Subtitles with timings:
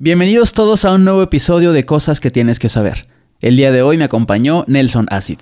[0.00, 3.08] Bienvenidos todos a un nuevo episodio de Cosas que tienes que saber.
[3.40, 5.40] El día de hoy me acompañó Nelson Acid.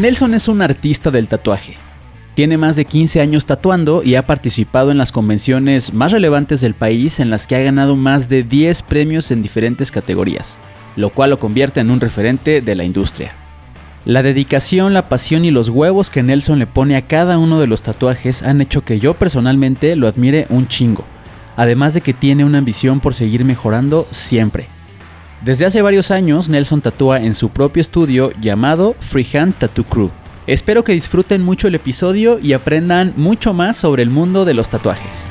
[0.00, 1.76] Nelson es un artista del tatuaje.
[2.34, 6.72] Tiene más de 15 años tatuando y ha participado en las convenciones más relevantes del
[6.72, 10.58] país en las que ha ganado más de 10 premios en diferentes categorías,
[10.96, 13.34] lo cual lo convierte en un referente de la industria.
[14.04, 17.66] La dedicación, la pasión y los huevos que Nelson le pone a cada uno de
[17.66, 21.04] los tatuajes han hecho que yo personalmente lo admire un chingo,
[21.56, 24.68] además de que tiene una ambición por seguir mejorando siempre.
[25.42, 30.10] Desde hace varios años, Nelson tatúa en su propio estudio llamado Freehand Tattoo Crew.
[30.46, 34.68] Espero que disfruten mucho el episodio y aprendan mucho más sobre el mundo de los
[34.68, 35.24] tatuajes.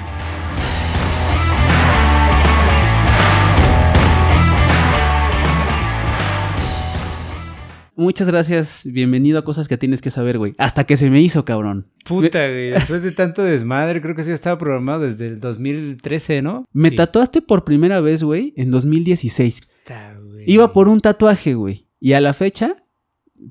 [7.99, 10.55] Muchas gracias, bienvenido a Cosas que tienes que saber, güey.
[10.57, 11.87] Hasta que se me hizo, cabrón.
[12.05, 12.69] Puta, güey.
[12.69, 16.65] Después de tanto desmadre, creo que sí estaba programado desde el 2013, ¿no?
[16.71, 16.95] Me Sí.
[16.95, 19.63] tatuaste por primera vez, güey, en 2016.
[19.83, 20.45] Puta, güey.
[20.49, 21.87] Iba por un tatuaje, güey.
[21.99, 22.73] Y a la fecha,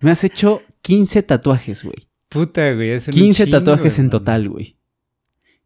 [0.01, 1.97] me has hecho 15 tatuajes, güey.
[2.31, 2.93] Puta, güey.
[2.93, 4.78] es un 15 chingo, tatuajes en total, güey.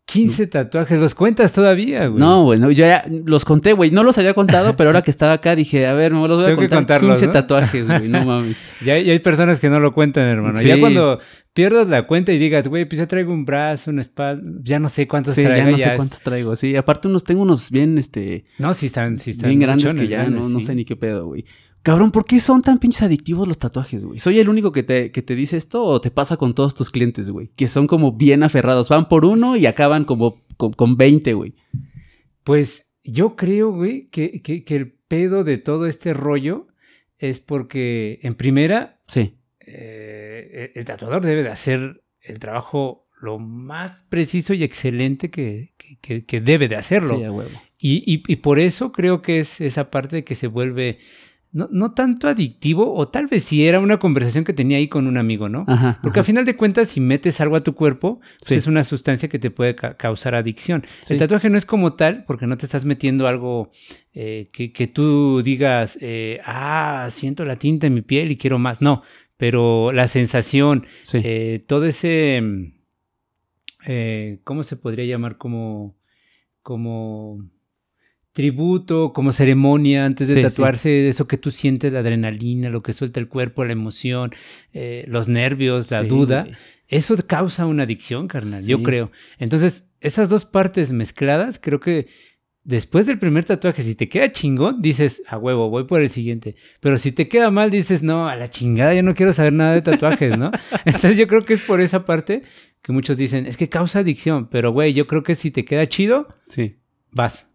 [0.06, 1.00] 15 tatuajes.
[1.00, 2.20] ¿Los cuentas todavía, güey?
[2.20, 3.90] No, güey, no, yo ya los conté, güey.
[3.90, 6.44] No los había contado, pero ahora que estaba acá dije, a ver, me los voy
[6.44, 6.78] a Tengo contar.
[6.80, 7.32] contarlos, 15 ¿no?
[7.32, 8.64] tatuajes, güey, no mames.
[8.84, 10.58] Ya, ya hay personas que no lo cuentan, hermano.
[10.58, 10.68] Sí.
[10.68, 11.20] Ya cuando
[11.54, 14.88] pierdas la cuenta y digas, güey, pues ya traigo un brazo, una espalda, ya no
[14.88, 15.66] sé cuántos Sí, traigo.
[15.66, 16.56] ya no sé es- cuántos traigo.
[16.56, 19.48] Sí, aparte unos tengo unos bien, este, No, sí están, sí están.
[19.50, 21.44] bien grandes que ya no, no sé ni qué pedo, güey.
[21.82, 24.20] Cabrón, ¿por qué son tan pinches adictivos los tatuajes, güey?
[24.20, 26.90] ¿Soy el único que te, que te dice esto o te pasa con todos tus
[26.90, 27.48] clientes, güey?
[27.56, 28.88] Que son como bien aferrados.
[28.88, 31.54] Van por uno y acaban como con, con 20, güey.
[32.44, 36.68] Pues yo creo, güey, que, que, que el pedo de todo este rollo
[37.18, 39.34] es porque, en primera, Sí.
[39.60, 45.98] eh, el tatuador debe de hacer el trabajo lo más preciso y excelente que, que-
[46.00, 47.16] que- que debe de hacerlo.
[47.16, 47.50] Sí, a huevo.
[47.78, 50.98] Y, y- y por eso creo que es esa parte que se vuelve
[51.52, 55.06] no, no tanto adictivo, o tal vez si era una conversación que tenía ahí con
[55.06, 55.64] un amigo, ¿no?
[55.68, 55.98] Ajá.
[56.02, 58.54] Porque al final de cuentas, si metes algo a tu cuerpo, pues Sí.
[58.54, 60.82] es una sustancia que te puede ca- causar adicción.
[61.02, 61.12] Sí.
[61.14, 63.70] El tatuaje no es como tal, porque no te estás metiendo algo
[64.14, 68.58] eh, que, que tú digas, eh, ah, siento la tinta en mi piel y quiero
[68.58, 68.80] más.
[68.82, 69.02] No,
[69.36, 71.20] pero la sensación, Sí.
[71.22, 72.72] eh, todo ese, mm,
[74.44, 75.36] ¿cómo se podría llamar?
[75.38, 75.96] Como,
[76.62, 77.44] como
[78.32, 80.46] tributo, como ceremonia antes de Sí, sí.
[80.48, 84.32] tatuarse, eso que tú sientes, la adrenalina, lo que suelta el cuerpo, la emoción,
[84.72, 86.46] eh, los nervios, la Sí, duda.
[86.88, 89.10] Eso causa una adicción, carnal, yo creo.
[89.38, 92.06] Entonces, esas dos partes mezcladas, creo que
[92.64, 96.54] después del primer tatuaje, si te queda chingón, dices, a huevo, voy por el siguiente.
[96.80, 99.74] Pero si te queda mal, dices, no, a la chingada, yo no quiero saber nada
[99.74, 100.50] de tatuajes, ¿no?
[100.84, 102.42] Entonces, yo creo que es por esa parte
[102.82, 104.48] que muchos dicen, es que causa adicción.
[104.50, 106.76] Pero, güey, yo creo que si te queda chido, Sí.
[107.10, 107.46] vas.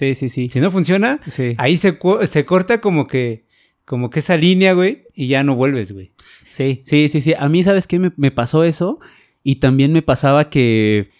[0.00, 0.48] Sí, sí, sí.
[0.48, 1.52] Si no funciona, Sí.
[1.58, 3.44] ahí se, se corta como que,
[3.84, 6.12] como que esa línea, güey, y ya no vuelves, güey.
[6.52, 7.34] Sí, sí, sí, sí.
[7.38, 7.98] A mí, ¿sabes qué?
[7.98, 8.98] Me, me pasó eso
[9.44, 11.10] y también me pasaba que,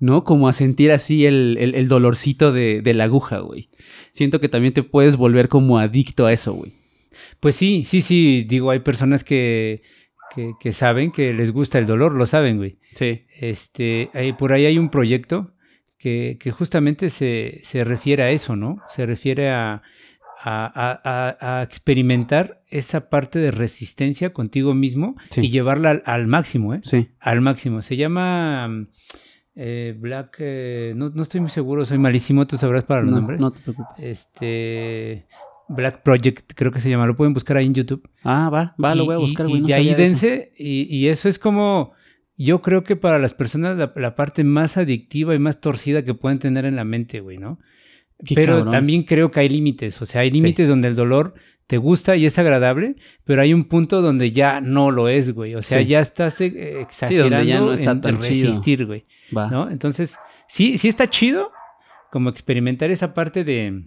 [0.00, 0.24] ¿no?
[0.24, 3.68] Como a sentir así el, el- el dolorcito de, de la aguja, güey.
[4.10, 6.72] Siento que también te puedes volver como adicto a eso, güey.
[7.38, 9.82] Pues sí, sí, sí, digo, hay personas que,
[10.34, 12.78] que, que saben que les gusta el dolor, lo saben, güey.
[12.96, 13.22] Sí.
[13.38, 15.52] Este, ahí- por ahí hay un proyecto
[16.04, 18.76] que, que justamente se, se refiere a eso, ¿no?
[18.90, 19.80] Se refiere a,
[20.42, 21.00] a, a-
[21.40, 25.40] a- a experimentar esa parte de resistencia contigo mismo Sí.
[25.40, 26.80] y llevarla al, al máximo, ¿eh?
[26.84, 27.08] Sí.
[27.20, 27.80] Al máximo.
[27.80, 28.88] Se llama mm,
[29.56, 33.16] eh, Black, eh, no, no estoy muy seguro, soy malísimo, tú sabrás para los No,
[33.16, 33.40] nombres.
[33.40, 34.04] no te preocupes.
[34.04, 35.24] Este,
[35.70, 38.06] Black Project, creo que se llama, lo pueden buscar ahí en YouTube.
[38.22, 39.58] Ah, va, va, lo voy a buscar, y- güey.
[39.60, 41.92] Y no de ahí dense, y, y eso es como,
[42.36, 46.14] yo creo que para las personas la, la parte más adictiva y más torcida que
[46.14, 47.58] pueden tener en la mente, güey, ¿no?
[48.24, 48.70] Qué pero cabrón.
[48.72, 51.34] también creo que hay límites, o sea, hay límites donde el dolor
[51.66, 55.54] te gusta y es agradable, pero hay un punto donde ya no lo es, güey.
[55.54, 55.86] O sea, Sí.
[55.86, 58.46] ya estás eh, exagerando ya no está en, tan en chido.
[58.48, 59.06] resistir, güey.
[59.36, 59.48] Va.
[59.50, 59.70] ¿no?
[59.70, 60.16] Entonces,
[60.46, 61.52] sí, sí está chido
[62.12, 63.82] como experimentar esa parte de,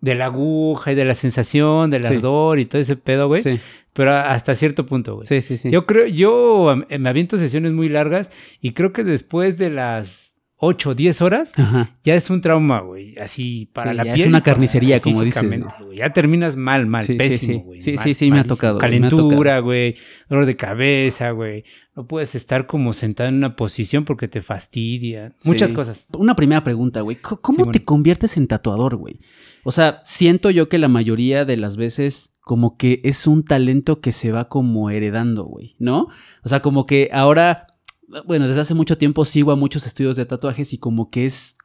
[0.00, 2.14] de la aguja y de la sensación, del Sí.
[2.14, 3.42] ardor y todo ese pedo, güey.
[3.42, 3.58] Sí,
[3.92, 5.26] Pero hasta cierto punto, güey.
[5.26, 5.56] sí, sí.
[5.58, 5.70] sí.
[5.70, 8.30] Yo creo, yo me aviento sesiones muy largas
[8.60, 10.29] y creo que después de las
[10.62, 11.96] 8 o 10 horas Ajá.
[12.04, 13.16] ya es un trauma, güey.
[13.18, 14.28] Así para Sí, la ya es piel.
[14.28, 15.96] una carnicería, como dices, güey.
[15.96, 17.80] Ya terminas mal, mal, Sí, pésimo, güey.
[17.80, 19.96] Sí, mal, sí, sí, me ha tocado, Calentura, güey.
[20.28, 21.64] Dolor de cabeza, güey.
[21.96, 25.34] No puedes estar como sentado en una posición porque te fastidia.
[25.44, 26.06] Muchas cosas.
[26.16, 27.16] Una primera pregunta, güey.
[27.16, 29.20] ¿Cómo te conviertes en tatuador, güey?
[29.64, 34.00] O sea, siento yo que la mayoría de las veces como que es un talento
[34.00, 36.08] que se va como heredando, güey, ¿no?
[36.42, 37.66] O sea, como que ahora,
[38.26, 41.56] bueno, desde hace mucho tiempo sigo a muchos estudios de tatuajes y como que es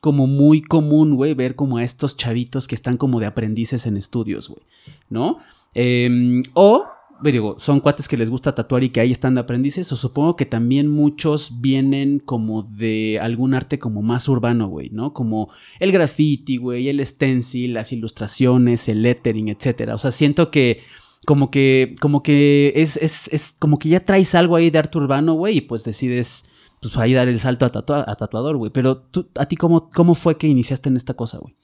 [0.00, 3.96] como muy común, güey, ver como a estos chavitos que están como de aprendices en
[3.96, 4.62] estudios, güey,
[5.10, 5.38] ¿no?
[5.74, 6.86] Em, o
[7.22, 10.36] digo, son cuates que les gusta tatuar y que ahí están de aprendices, o supongo
[10.36, 15.12] que también muchos vienen como de algún arte como más urbano, güey, ¿no?
[15.12, 15.50] Como
[15.80, 19.94] el graffiti, güey, el stencil, las ilustraciones, el lettering, etcétera.
[19.94, 20.80] O sea, siento que
[21.28, 24.96] como que, como que es, es, es como que ya traes algo ahí de arte
[24.96, 26.46] urbano, güey, y pues decides
[26.80, 28.70] pues ahí dar el salto a, a tatuador, güey.
[28.72, 31.54] Pero tú, a ti, cómo, ¿cómo fue que iniciaste en esta cosa, güey?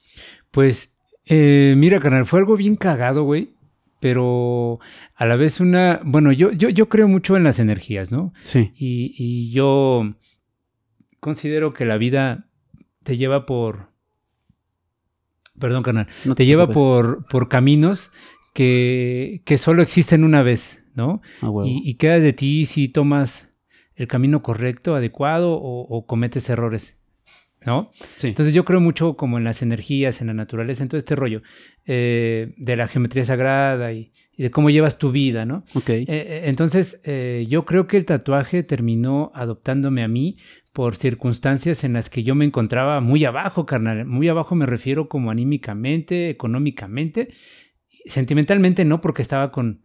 [0.50, 3.54] Pues, eh, mira, canal, fue algo bien cagado, güey
[4.00, 4.80] pero
[5.14, 8.34] a la vez una, bueno, yo, yo, yo creo mucho en las energías, ¿no?
[8.42, 8.70] Sí.
[8.76, 10.14] Y, yo
[11.20, 12.50] considero que la vida
[13.02, 13.88] te lleva por,
[15.58, 18.10] perdón, canal, no te, lleva por, por caminos
[18.54, 21.20] que, que, solo existen una vez, ¿no?
[21.64, 23.48] y, y, queda de ti si tomas
[23.94, 26.96] el camino correcto, adecuado o cometes errores.
[27.66, 27.90] ¿no?
[28.22, 31.42] Entonces yo creo mucho como en las energías, en la naturaleza, en todo este rollo
[31.86, 35.62] eh, de la geometría sagrada y, de cómo llevas tu vida, ¿no?
[35.74, 35.90] Ok.
[35.90, 37.00] Eh, eh, entonces
[37.48, 40.38] yo creo que el tatuaje terminó adoptándome a mí
[40.72, 44.04] por circunstancias en las que yo me encontraba muy abajo, carnal.
[44.06, 47.28] Muy abajo me refiero como anímicamente, económicamente,
[48.04, 49.80] sentimentalmente no, porque estaba con,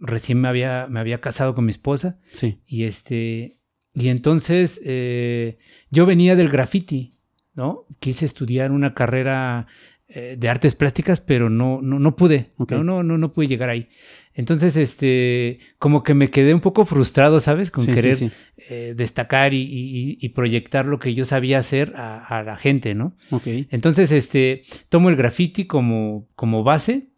[0.00, 2.18] recién me había, me había casado con mi esposa.
[2.32, 2.60] Sí.
[2.66, 3.58] Y este,
[3.94, 5.58] y entonces eh,
[5.90, 7.18] yo venía del graffiti,
[7.54, 7.86] ¿no?
[8.00, 9.66] Quise estudiar una carrera
[10.08, 12.82] eh, de artes plásticas, pero no, no, no pude, ¿no?
[12.82, 13.88] No, no, no pude llegar ahí.
[14.34, 17.70] Entonces, este, como que me quedé un poco frustrado, ¿sabes?
[17.70, 23.14] Con querer eh, destacar y, proyectar lo que yo sabía hacer a, la gente, ¿no?
[23.44, 27.11] Entonces, este, tomo el graffiti como, como base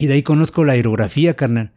[0.00, 1.72] y de ahí conozco la aerografía, carnal.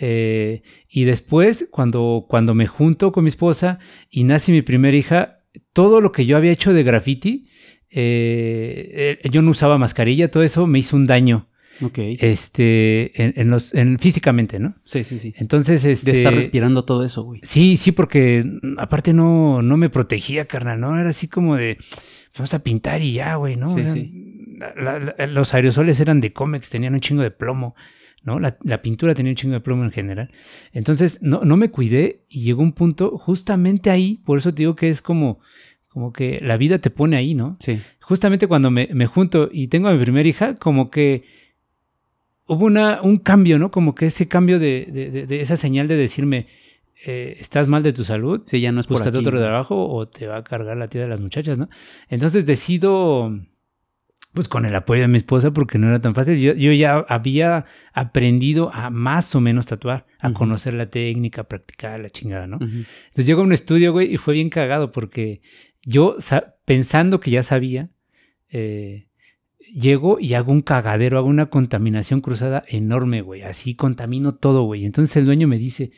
[0.00, 3.80] Eh, y después, cuando, cuando me junto con mi esposa
[4.10, 5.40] y nace mi primera hija,
[5.72, 7.48] todo lo que yo había hecho de graffiti,
[7.90, 11.48] eh, eh, yo no usaba mascarilla, todo eso me hizo un daño.
[11.82, 11.98] Ok.
[11.98, 14.76] Este, en, los, en, físicamente, ¿no?
[14.84, 15.34] Sí, sí, sí.
[15.36, 16.12] Entonces, este.
[16.12, 17.40] De estar respirando todo eso, güey.
[17.42, 18.44] Sí, sí, porque
[18.78, 20.96] aparte no, no me protegía, carnal, ¿no?
[20.96, 21.78] Era así como de,
[22.36, 23.68] vamos a pintar y ya, güey, ¿no?
[23.74, 24.43] Sí, sí.
[25.28, 27.74] Los aerosoles eran de cómics, tenían un chingo de plomo.
[28.24, 28.40] ¿no?
[28.40, 30.30] La, pintura tenía un chingo de plomo en general.
[30.72, 34.74] Entonces, no, no me cuidé y llegó un punto justamente ahí, por eso te digo
[34.74, 35.40] que es como,
[35.88, 37.56] como que la vida te pone ahí, ¿no?
[37.60, 37.80] Sí.
[38.00, 41.22] Justamente cuando me, junto y tengo a mi primera hija, como que
[42.46, 43.70] hubo una, un cambio, ¿no?
[43.70, 46.46] Como que ese cambio de, esa señal de decirme,
[47.06, 50.26] eh, estás mal de tu salud, sí, ya no es búscate otro trabajo o te
[50.26, 51.68] va a cargar la tía de las muchachas, ¿no?
[52.08, 53.32] Entonces decido
[54.34, 56.38] pues con el apoyo de mi esposa porque no era tan fácil.
[56.38, 62.10] Yo, ya había aprendido a más o menos tatuar, a conocer la técnica, practicar la
[62.10, 62.58] chingada, ¿no?
[62.60, 65.40] Entonces llego a un estudio, güey, y fue bien cagado porque
[65.82, 66.16] yo,
[66.64, 67.90] pensando que ya sabía,
[68.50, 69.06] eh,
[69.72, 73.42] llego y hago un cagadero, hago una contaminación cruzada enorme, güey.
[73.42, 74.84] Así contamino todo, güey.
[74.84, 75.92] Entonces el dueño me dice,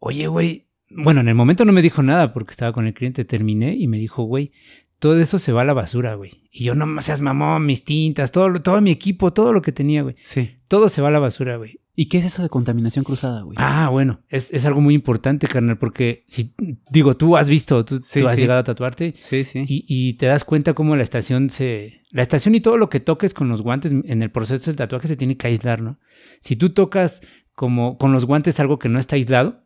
[0.00, 3.24] oye, güey, bueno, en el momento no me dijo nada porque estaba con el cliente,
[3.24, 4.52] terminé y me dijo, güey,
[4.98, 6.42] todo eso se va a la basura, güey.
[6.50, 9.72] Y yo no me seas mamón, mis tintas, todo, todo mi equipo, todo lo que
[9.72, 10.16] tenía, güey.
[10.22, 10.56] Sí.
[10.66, 11.80] Todo se va a la basura, güey.
[11.94, 13.56] ¿Y qué es eso de contaminación cruzada, güey?
[13.58, 16.54] Ah, bueno, es, algo muy importante, carnal, porque si,
[16.90, 19.14] digo, tú has visto, tú, has llegado a tatuarte.
[19.20, 19.64] Sí, sí.
[19.66, 22.02] Y, te das cuenta cómo la estación se.
[22.12, 25.08] La estación y todo lo que toques con los guantes en el proceso del tatuaje
[25.08, 25.98] se tiene que aislar, ¿no?
[26.40, 27.20] Si tú tocas
[27.54, 29.64] como con los guantes algo que no está aislado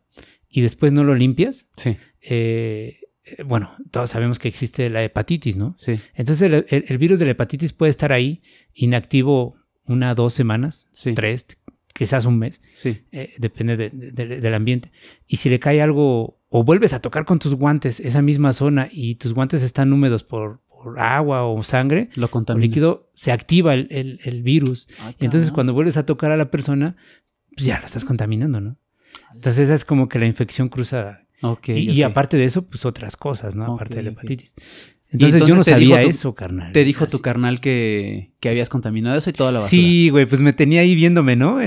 [0.49, 1.97] y después no lo limpias, sí.
[2.21, 5.75] eh, eh, bueno, todos sabemos que existe la hepatitis, ¿no?
[5.77, 5.99] Sí.
[6.13, 8.41] Entonces el, virus de la hepatitis puede estar ahí
[8.73, 11.45] inactivo una, dos semanas, tres,
[11.93, 12.61] quizás un mes.
[12.75, 13.01] Sí.
[13.11, 14.91] Eh, depende del ambiente.
[15.27, 18.89] Y si le cae algo o vuelves a tocar con tus guantes esa misma zona
[18.91, 20.61] y tus guantes están húmedos por,
[20.97, 24.89] agua o sangre, lo o líquido, se activa el, virus.
[24.99, 26.97] Ah, y entonces cuando vuelves a tocar a la persona,
[27.55, 28.77] pues ya lo estás contaminando, ¿no?
[29.33, 31.22] Entonces esa es como que la infección cruzada
[31.67, 33.75] y, aparte de eso, pues otras cosas, ¿no?
[33.75, 34.53] Aparte de la hepatitis.
[35.13, 36.71] Entonces, yo no sabía eso, carnal.
[36.71, 39.69] Te dijo tu carnal que, que, habías contaminado eso y toda la basura.
[39.69, 41.59] Sí, güey, pues me tenía ahí viéndome, ¿no?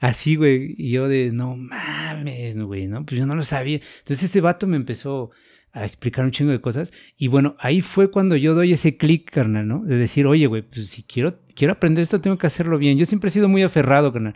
[0.00, 0.74] Así, güey.
[0.76, 3.06] Y yo de, no mames, güey, ¿no?
[3.06, 3.80] Pues yo no lo sabía.
[4.00, 5.30] Entonces ese vato me empezó
[5.72, 6.92] a explicar un chingo de cosas.
[7.16, 9.82] Y bueno, ahí fue cuando yo doy ese clic, carnal, ¿no?
[9.82, 12.98] De decir, oye, güey, pues si quiero, quiero aprender esto, tengo que hacerlo bien.
[12.98, 14.34] Yo siempre he sido muy aferrado, carnal.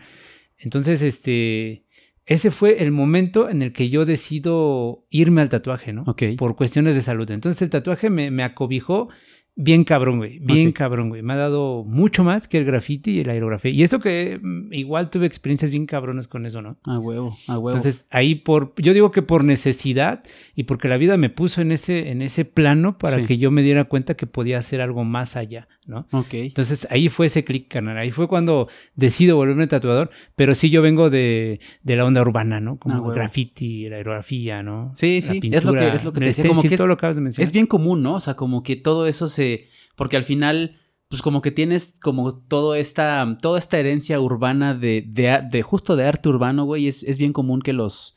[0.57, 1.85] Entonces, este
[2.29, 6.03] ese fue el momento en el que yo decido irme al tatuaje, ¿no?
[6.05, 6.23] Ok.
[6.37, 7.29] Por cuestiones de salud.
[7.31, 9.09] Entonces el tatuaje me, acobijó
[9.55, 10.37] bien cabrón, güey.
[10.37, 11.23] Bien cabrón, güey.
[11.23, 13.71] Me ha dado mucho más que el graffiti y la aerografía.
[13.71, 16.77] Y eso que mm, igual tuve experiencias bien cabronas con eso, ¿no?
[16.83, 17.75] A huevo, a huevo.
[17.75, 20.21] Entonces, ahí por, yo digo que por necesidad
[20.53, 23.25] y porque la vida me puso en ese, en ese plano para Sí.
[23.25, 26.07] que yo me diera cuenta que podía hacer algo más allá, ¿no?
[26.31, 27.97] Entonces ahí fue ese clic, canal.
[27.97, 30.09] Ahí fue cuando decido volverme tatuador.
[30.35, 32.77] Pero sí yo vengo de, de la onda urbana, ¿no?
[32.77, 34.91] Como Ah, el graffiti, la aerografía, ¿no?
[34.95, 36.87] Sí, La sí, es lo que- es lo que te decía, como que es- todo
[36.87, 37.45] lo que acabas de mencionar.
[37.47, 38.13] Es bien común, ¿no?
[38.15, 39.67] O sea, como que todo eso se.
[39.95, 40.77] Porque al final,
[41.09, 46.05] pues como que tienes como todo esta, toda esta herencia urbana de, de, justo de
[46.05, 46.87] arte urbano, güey.
[46.87, 48.15] Es, es bien común que los,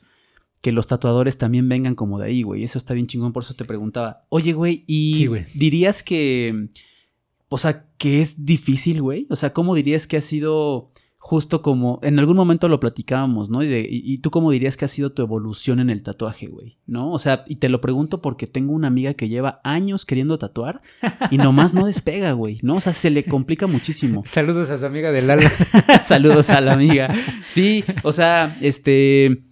[0.61, 2.63] que los tatuadores también vengan como de ahí, güey.
[2.63, 4.25] Eso está bien chingón, por eso te preguntaba.
[4.29, 5.45] Oye, güey, ¿y Sí, güey.
[5.55, 6.67] dirías que.
[7.53, 9.27] O sea, que es difícil, güey?
[9.29, 10.89] O sea, ¿cómo dirías que ha sido
[11.25, 11.99] justo como.
[12.03, 13.63] En algún momento lo platicábamos, ¿no?
[13.63, 16.79] Y, de- y- tú, ¿cómo dirías que ha sido tu evolución en el tatuaje, güey?
[16.85, 17.13] ¿No?
[17.13, 20.81] O sea, y te lo pregunto porque tengo una amiga que lleva años queriendo tatuar
[21.31, 22.75] y nomás no despega, güey, ¿no?
[22.75, 24.23] O sea, se le complica muchísimo.
[24.25, 25.49] Saludos a su amiga del Lala.
[26.03, 27.13] Saludos a la amiga.
[27.51, 29.43] Sí, o sea, este,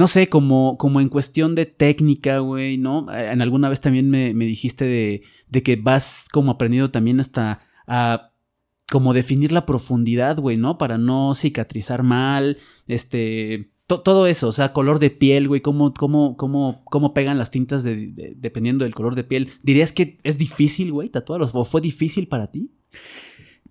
[0.00, 3.06] no sé, como, como en cuestión de técnica, güey, ¿no?
[3.12, 7.60] En alguna vez también me, me dijiste de, de que vas como aprendiendo también hasta
[7.86, 8.32] a
[8.90, 10.78] como definir la profundidad, güey, ¿no?
[10.78, 12.56] Para no cicatrizar mal,
[12.88, 17.36] este, to- todo eso, o sea, color de piel, güey, cómo, cómo, cómo, cómo pegan
[17.38, 19.50] las tintas de- de- dependiendo del color de piel.
[19.62, 21.50] ¿Dirías que es difícil, güey, tatuarlos?
[21.54, 22.70] ¿O fue difícil para ti?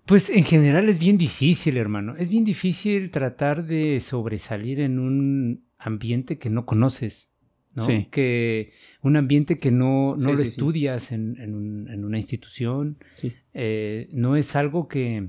[0.06, 2.14] Pues en general es bien difícil, hermano.
[2.16, 7.28] Es bien difícil tratar de sobresalir en un ambiente que no conoces.
[7.74, 7.84] ¿no?
[7.86, 8.08] Sí.
[8.10, 8.72] Que
[9.02, 12.98] un ambiente que no, no Sí, lo sí, estudias en, en un- en una institución.
[13.14, 13.32] Sí.
[13.54, 15.28] eh, no es algo que,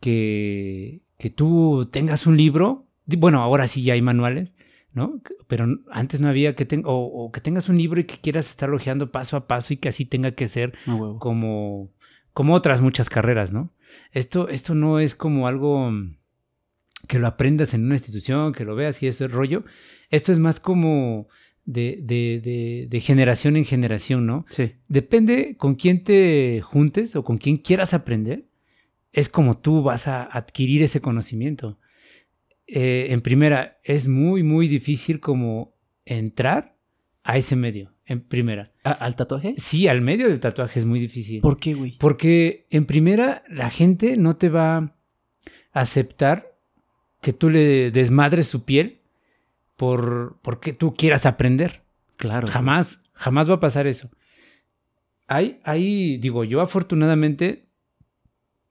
[0.00, 2.86] que, que tú tengas un libro.
[3.06, 4.54] Bueno, ahora sí ya hay manuales,
[4.92, 5.20] ¿no?
[5.46, 8.48] Pero antes no había que tenga, o, o que tengas un libro y que quieras
[8.50, 10.74] estar hojeando paso a paso y que así tenga que ser
[11.18, 11.90] como,
[12.32, 13.72] como otras muchas carreras, ¿no?
[14.12, 15.92] Esto, esto no es como algo
[17.06, 19.64] que lo aprendas en una institución, que lo veas y eso es rollo.
[20.10, 21.28] Esto es más como
[21.64, 24.44] de, de, de, de generación en generación, ¿no?
[24.50, 24.72] Sí.
[24.88, 28.46] Depende con quién te juntes o con quién quieras aprender,
[29.12, 31.78] es como tú vas a adquirir ese conocimiento.
[32.66, 36.76] Eh, en primera, es muy, muy difícil como entrar
[37.22, 38.70] a ese medio, en primera.
[38.84, 39.54] ¿A- ¿Al tatuaje?
[39.58, 41.40] Sí, al medio del tatuaje es muy difícil.
[41.40, 41.96] ¿Por qué, güey?
[41.98, 44.92] Porque en primera, la gente no te va a
[45.72, 46.55] aceptar
[47.26, 49.00] que tú le desmadres su piel
[49.74, 51.82] por porque tú quieras aprender.
[52.16, 52.46] Claro.
[52.46, 54.08] Jamás, jamás va a pasar eso.
[55.26, 57.66] Hay, hay, digo, yo afortunadamente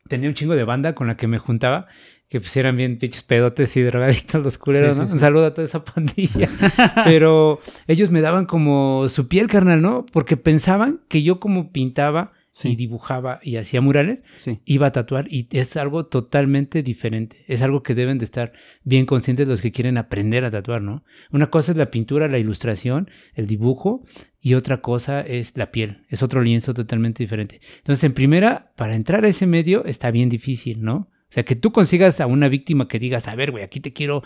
[0.08, 1.88] tenía un chingo de banda con la que me juntaba,
[2.30, 5.08] que pues eran bien pinches pedotes y drogadictos los culeros, Sí, sí, ¿no?
[5.08, 5.14] sí.
[5.16, 6.48] Un saludo a toda esa pandilla.
[7.04, 10.06] Pero ellos me daban como su piel, carnal, ¿no?
[10.14, 12.32] Porque pensaban que yo como pintaba
[12.64, 14.60] y dibujaba y hacía murales, Sí.
[14.66, 17.44] iba a tatuar y es algo totalmente diferente.
[17.48, 21.04] Es algo que deben de estar bien conscientes los que quieren aprender a tatuar, ¿no?
[21.32, 24.06] Una cosa es la pintura, la ilustración, el dibujo
[24.40, 26.06] y otra cosa es la piel.
[26.10, 27.60] Es otro lienzo totalmente diferente.
[27.78, 31.10] Entonces, en primera, para entrar a ese medio está bien difícil, ¿no?
[31.28, 33.92] O sea, que tú consigas a una víctima que digas, a ver, güey, aquí te
[33.92, 34.24] quiero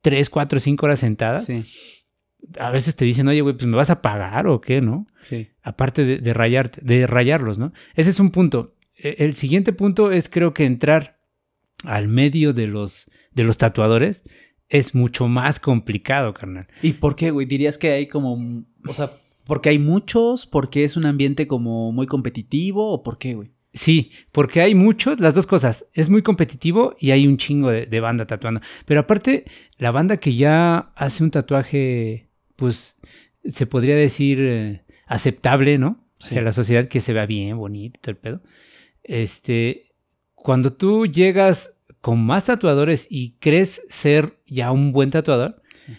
[0.00, 1.46] tres, cuatro, cinco horas sentadas.
[1.46, 1.64] Sí.
[2.58, 5.06] A veces te dicen, oye, güey, pues me vas a pagar o qué, ¿no?
[5.20, 5.48] Sí.
[5.62, 7.72] aparte de, de rayarte, de rayarlos, ¿no?
[7.94, 8.74] Ese es un punto.
[8.96, 11.18] E- El siguiente punto es creo que entrar
[11.84, 14.22] al medio de los, de los tatuadores
[14.68, 16.68] es mucho más complicado, carnal.
[16.82, 17.46] ¿Y por qué, güey?
[17.46, 18.64] Dirías que hay como.
[18.86, 19.12] O sea,
[19.44, 23.50] porque hay muchos, porque es un ambiente como muy competitivo, o por qué, güey?
[23.74, 25.86] Sí, porque hay muchos, las dos cosas.
[25.94, 28.60] Es muy competitivo y hay un chingo de, de banda tatuando.
[28.86, 29.44] Pero aparte,
[29.78, 32.27] la banda que ya hace un tatuaje,
[32.58, 32.98] pues
[33.48, 36.04] se podría decir eh, aceptable, ¿no?
[36.20, 36.30] O Sí.
[36.30, 38.42] sea, la sociedad que se vea bien, bonito y todo el pedo.
[39.04, 39.84] Este,
[40.34, 45.92] cuando tú llegas con más tatuadores y crees ser ya un buen tatuador, Sí.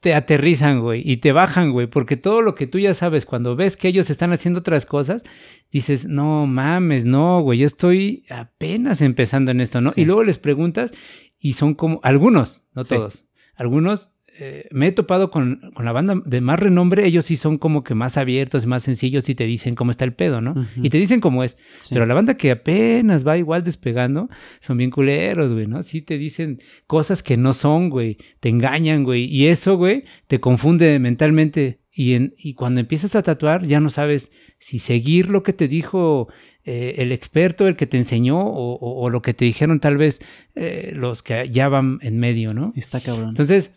[0.00, 3.54] te aterrizan, güey, y te bajan, güey, porque todo lo que tú ya sabes, cuando
[3.54, 5.22] ves que ellos están haciendo otras cosas,
[5.70, 9.90] dices, no mames, no, güey, yo estoy apenas empezando en esto, ¿no?
[9.92, 10.00] Sí.
[10.00, 10.90] Y luego les preguntas
[11.38, 13.24] y son como, algunos, no todos,
[13.54, 17.58] algunos, eh, me he topado con, con la banda de más renombre, ellos sí son
[17.58, 20.54] como que más abiertos y más sencillos y te dicen cómo está el pedo, ¿no?
[20.82, 21.56] Y te dicen cómo es.
[21.80, 21.94] Sí.
[21.94, 24.28] Pero la banda que apenas va igual despegando,
[24.60, 25.82] son bien culeros, güey, ¿no?
[25.82, 28.16] Sí te dicen cosas que no son, güey.
[28.40, 29.24] Te engañan, güey.
[29.24, 31.80] Y eso, güey, te confunde mentalmente.
[31.92, 35.66] Y, en, y cuando empiezas a tatuar, ya no sabes si seguir lo que te
[35.68, 36.28] dijo
[36.64, 39.96] eh, el experto, el que te enseñó, o, o- o lo que te dijeron tal
[39.96, 40.20] vez
[40.54, 42.72] eh, los que ya van en medio, ¿no?
[42.76, 43.30] Está cabrón.
[43.30, 43.72] Entonces,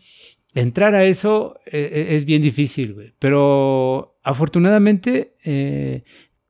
[0.55, 3.13] entrar a eso eh, eh, es bien difícil, güey.
[3.19, 6.03] Pero afortunadamente, eh,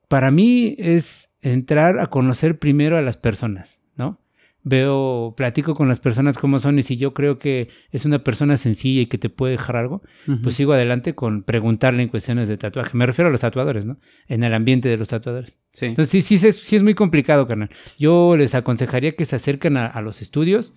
[0.08, 4.20] para mí es entrar a conocer primero a las personas, ¿no?
[4.66, 8.56] Veo, platico con las personas cómo son y si yo creo que es una persona
[8.56, 10.04] sencilla y que te puede dejar algo,
[10.42, 12.96] pues sigo adelante con preguntarle en cuestiones de tatuaje.
[12.96, 13.98] Me refiero a los tatuadores, ¿no?
[14.30, 15.58] En el ambiente de los tatuadores.
[15.74, 15.88] Sí.
[15.88, 17.72] Entonces sí, sí, es, sí es muy complicado, carnal.
[18.00, 20.74] Yo les aconsejaría que se acerquen a, a los estudios,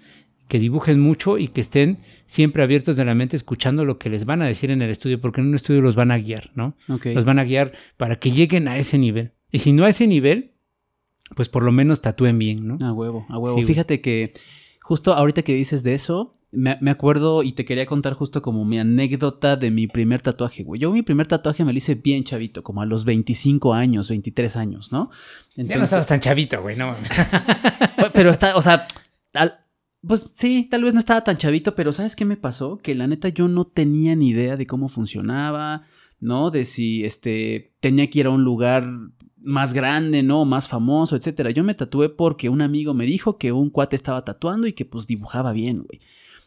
[0.49, 4.25] que dibujen mucho y que estén siempre abiertos de la mente escuchando lo que les
[4.25, 6.75] van a decir en el estudio, porque en un estudio los van a guiar, ¿no?
[6.89, 7.07] Ok.
[7.15, 9.33] Los van a guiar para que lleguen a ese nivel.
[9.51, 10.53] Y si no a ese nivel,
[11.35, 12.79] pues por lo menos tatúen bien, ¿no?
[12.87, 13.57] A huevo, a huevo.
[13.59, 13.65] Sí.
[13.65, 14.33] Fíjate que
[14.81, 18.65] justo ahorita que dices de eso, me, me acuerdo y te quería contar justo como
[18.65, 20.81] mi anécdota de mi primer tatuaje, güey.
[20.81, 24.55] Yo mi primer tatuaje me lo hice bien chavito, como a los 25 años, 23
[24.57, 25.11] años, ¿no?
[25.11, 25.17] ya
[25.57, 26.95] no Entonces- estabas tan chavito, güey, no.
[28.15, 28.87] Pero está, o sea,
[29.35, 29.59] al-
[30.07, 32.79] pues sí, tal vez no estaba tan chavito, pero ¿sabes qué me pasó?
[32.79, 35.83] Que la neta yo no tenía ni idea de cómo funcionaba,
[36.21, 36.51] ¿no?
[36.51, 38.89] De si este tenía que ir a un lugar
[39.39, 40.45] más grande, ¿no?
[40.45, 41.51] Más famoso, etcétera.
[41.51, 44.85] Yo me tatué porque un amigo me dijo que un cuate estaba tatuando y que
[44.85, 46.01] pues dibujaba bien, güey.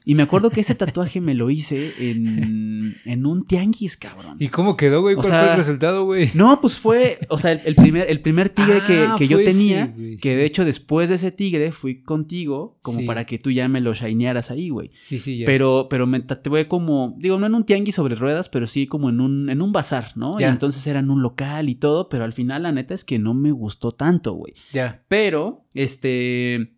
[0.10, 4.38] Y me acuerdo que ese tatuaje me lo hice en, en un tianguis, cabrón.
[4.40, 5.14] ¿Y cómo quedó, güey?
[5.14, 6.32] O ¿Cuál sea, fue el resultado, güey?
[6.34, 9.44] No, pues fue, o sea, el, el primer, el primer tigre que, Ah, que yo
[9.44, 13.06] tenía, que de hecho después de ese tigre fui contigo, como Sí.
[13.06, 14.90] para que tú ya me lo shinearas ahí, güey.
[15.00, 15.46] Sí, sí, ya.
[15.46, 19.12] Pero, pero me tatué como, digo, no en un tianguis sobre ruedas, pero sí como
[19.12, 20.40] en un, en un bazar, ¿no?
[20.40, 20.48] Ya.
[20.48, 23.20] Y entonces era en un local y todo, pero al final la neta es que
[23.20, 24.56] no me gustó tanto, güey.
[24.74, 25.04] Ya.
[25.08, 26.74] Pero, este,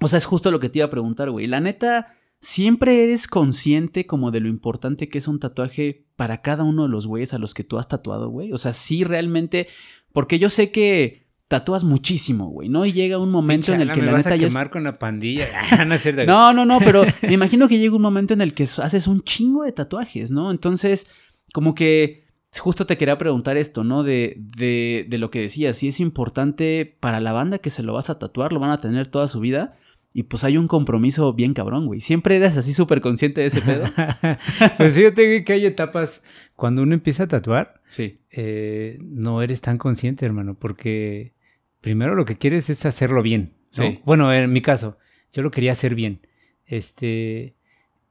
[0.00, 1.46] o sea, es justo lo que te iba a preguntar, güey.
[1.46, 6.64] La neta, ¿siempre eres consciente como de lo importante que es un tatuaje para cada
[6.64, 8.52] uno de los güeyes a los que tú has tatuado, güey?
[8.52, 9.68] O sea, sí realmente,
[10.12, 12.86] porque yo sé que tatúas muchísimo, güey, ¿no?
[12.86, 14.92] Y llega un momento en el que me la vas neta a ya con la
[14.92, 15.48] pandilla.
[15.72, 16.18] Ah, no es cierto.
[16.18, 16.26] güey.
[16.28, 19.20] No, no, no, pero me imagino que llega un momento en el que haces un
[19.22, 20.52] chingo de tatuajes, ¿no?
[20.52, 21.08] Entonces,
[21.52, 22.24] como que
[22.58, 24.02] justo te quería preguntar esto, ¿no?
[24.02, 27.92] De, de, de lo que decías, si es importante para la banda que se lo
[27.94, 29.76] vas a tatuar, lo van a tener toda su vida.
[30.12, 32.00] Y pues hay un compromiso bien cabrón, güey.
[32.00, 33.84] ¿Siempre eras así súper consciente de ese pedo?
[34.76, 36.22] pues fíjate güey, que hay etapas
[36.56, 38.18] cuando uno empieza a tatuar, Sí.
[38.30, 41.34] eh, no eres tan consciente, hermano, porque
[41.80, 43.54] primero lo que quieres es hacerlo bien.
[43.78, 43.84] ¿no?
[43.84, 44.00] Sí.
[44.04, 44.98] Bueno, en mi caso,
[45.32, 46.26] yo lo quería hacer bien.
[46.66, 47.54] Este,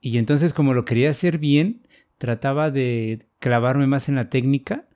[0.02, 1.86] y entonces como lo quería hacer bien,
[2.18, 4.88] trataba de clavarme más en la técnica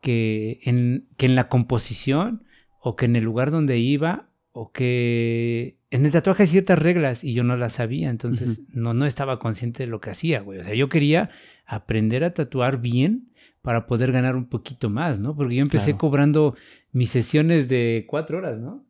[0.00, 2.44] que en, que en la composición
[2.80, 4.27] o que en el lugar donde iba
[4.60, 8.92] o que en el tatuaje hay ciertas reglas y yo no las sabía, entonces no,
[8.92, 10.58] no estaba consciente de lo que hacía, güey.
[10.58, 11.30] O sea, yo quería
[11.64, 13.28] aprender a tatuar bien
[13.62, 15.36] para poder ganar un poquito más, ¿no?
[15.36, 15.98] Porque yo empecé Claro.
[15.98, 16.56] cobrando
[16.90, 18.84] mis sesiones de cuatro horas, ¿no?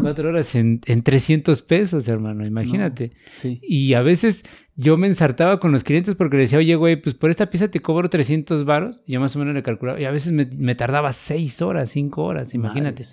[0.00, 3.12] Cuatro horas en, en 300 pesos, hermano, imagínate.
[3.36, 3.58] Sí.
[3.62, 4.44] Y a veces
[4.76, 7.70] yo me ensartaba con los clientes porque le decía, oye, güey, pues por esta pieza
[7.70, 9.02] te cobro 300 varos.
[9.06, 10.00] Yo más o menos le calculaba.
[10.00, 13.04] Y a veces me, me tardaba 6 horas, 5 horas, imagínate.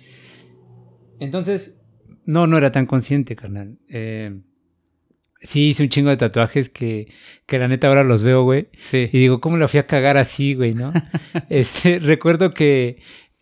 [1.18, 1.76] Entonces,
[2.24, 3.78] no, no era tan consciente, carnal.
[3.88, 4.40] Eh,
[5.40, 7.08] sí, hice un chingo de tatuajes que,
[7.46, 8.68] que la neta ahora los veo, güey.
[8.82, 9.08] Sí.
[9.12, 10.92] Y digo, ¿cómo la fui a cagar así, güey, no?
[11.48, 12.98] este, recuerdo que,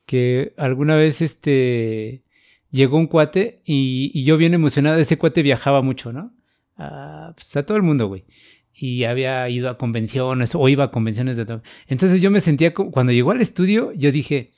[0.07, 2.23] que alguna vez, este,
[2.71, 6.33] llegó un cuate y, y yo bien emocionado, ese cuate viajaba mucho, ¿no?
[6.77, 8.25] A, pues, a todo el mundo, güey.
[8.73, 11.63] Y había ido a convenciones o iba a convenciones de todo.
[11.89, 14.53] Entonces yo me sentía, como, cuando llegó al estudio, yo dije,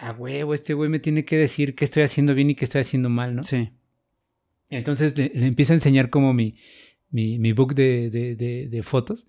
[0.00, 2.80] a huevo, este güey me tiene que decir qué estoy haciendo bien y qué estoy
[2.82, 3.42] haciendo mal, ¿no?
[3.42, 3.70] Sí.
[4.70, 6.56] Entonces le, le empiezo a enseñar como mi,
[7.10, 9.26] mi, mi book de, de, de, de fotos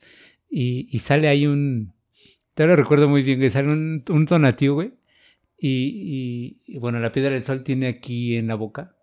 [0.50, 1.94] y, y sale ahí un...
[2.54, 4.94] Te lo recuerdo muy bien, que sale un, un donativo, güey.
[5.58, 5.70] Y,
[6.68, 8.96] y- y, bueno, la piedra del sol tiene aquí en la boca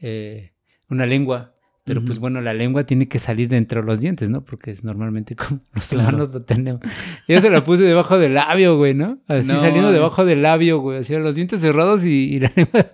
[0.00, 0.52] eh,
[0.90, 1.55] una lengua.
[1.86, 2.22] Pero pues Ujú.
[2.22, 4.42] bueno, la lengua tiene que salir de entre los dientes, ¿no?
[4.44, 6.08] Porque es normalmente como los Claro.
[6.16, 6.80] humanos lo tenemos.
[7.28, 9.18] Yo se la puse debajo del labio, güey, ¿no?
[9.28, 10.98] Así No, saliendo debajo del labio, güey.
[10.98, 12.90] Así los dientes cerrados y, y la lengua.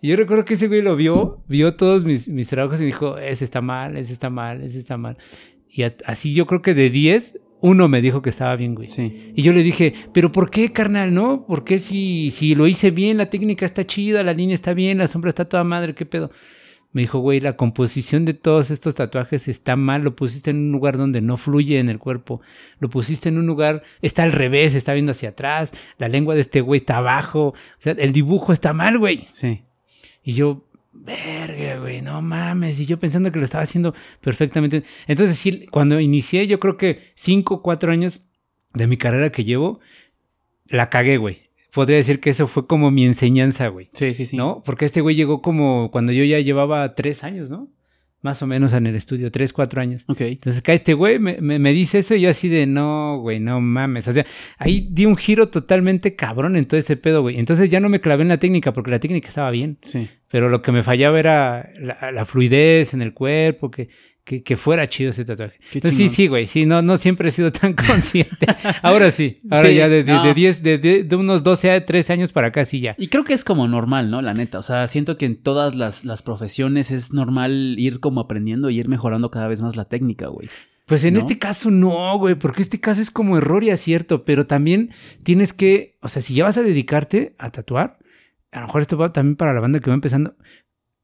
[0.00, 3.16] Y yo recuerdo que ese güey lo vio, vio todos mis, mis trabajos y dijo,
[3.16, 5.16] ese está mal, ese está mal, ese está mal.
[5.70, 8.88] Y a- así yo creo que de 10, uno me dijo que estaba bien, güey.
[8.88, 9.30] Sí.
[9.36, 11.46] Y yo le dije, pero ¿por qué, carnal, no?
[11.46, 14.98] ¿Por qué si, si lo hice bien, la técnica está chida, la línea está bien,
[14.98, 16.32] la sombra está toda madre, qué pedo?
[16.92, 20.72] Me dijo, güey, la composición de todos estos tatuajes está mal, lo pusiste en un
[20.72, 22.42] lugar donde no fluye en el cuerpo,
[22.80, 26.42] lo pusiste en un lugar, está al revés, está viendo hacia atrás, la lengua de
[26.42, 29.26] este güey está abajo, o sea, el dibujo está mal, güey.
[29.32, 29.62] Sí.
[30.22, 32.78] Y yo, verga, güey, no mames.
[32.80, 34.84] Y yo pensando que lo estaba haciendo perfectamente.
[35.06, 38.24] Entonces, sí, cuando inicié, yo creo que cinco, cuatro años
[38.74, 39.80] de mi carrera que llevo,
[40.66, 41.50] la cagué, güey.
[41.72, 43.88] Podría decir que eso fue como mi enseñanza, güey.
[43.92, 44.36] Sí, sí, sí.
[44.36, 44.62] ¿No?
[44.64, 47.68] Porque este güey llegó como cuando yo ya llevaba tres años, ¿no?
[48.24, 50.04] más o menos en el estudio, tres, cuatro años.
[50.06, 50.20] Ok.
[50.20, 53.40] Entonces acá este güey me, me- me dice eso y yo así de, no, güey,
[53.40, 54.06] no mames.
[54.06, 54.24] O sea,
[54.58, 57.36] ahí di un giro totalmente cabrón en todo ese pedo, güey.
[57.40, 59.78] Entonces ya no me clavé en la técnica porque la técnica estaba bien.
[59.82, 60.08] Sí.
[60.28, 63.88] Pero lo que me fallaba era la, la fluidez en el cuerpo, que,
[64.24, 65.58] que, que fuera chido ese tatuaje.
[65.70, 66.14] Qué Entonces sí, chingón.
[66.14, 68.46] sí, güey, sí, no, no siempre he sido tan consciente.
[68.82, 70.22] ahora sí, ahora Sí, ya de, de, no.
[70.24, 72.94] de 10, de, de- de unos 12 a 13 años para acá sí ya.
[72.98, 74.22] Y creo que es como normal, ¿no?
[74.22, 74.58] La neta.
[74.58, 78.78] O sea, siento que en todas las, las profesiones es normal ir como aprendiendo y
[78.78, 80.48] ir mejorando cada vez más la técnica, güey.
[80.86, 81.20] Pues en ¿No?
[81.20, 84.90] este caso no, güey, porque este caso es como error y acierto, pero también
[85.22, 87.98] tienes que, o sea, si ya vas a dedicarte a tatuar,
[88.50, 90.34] a lo mejor esto va también para la banda que va empezando,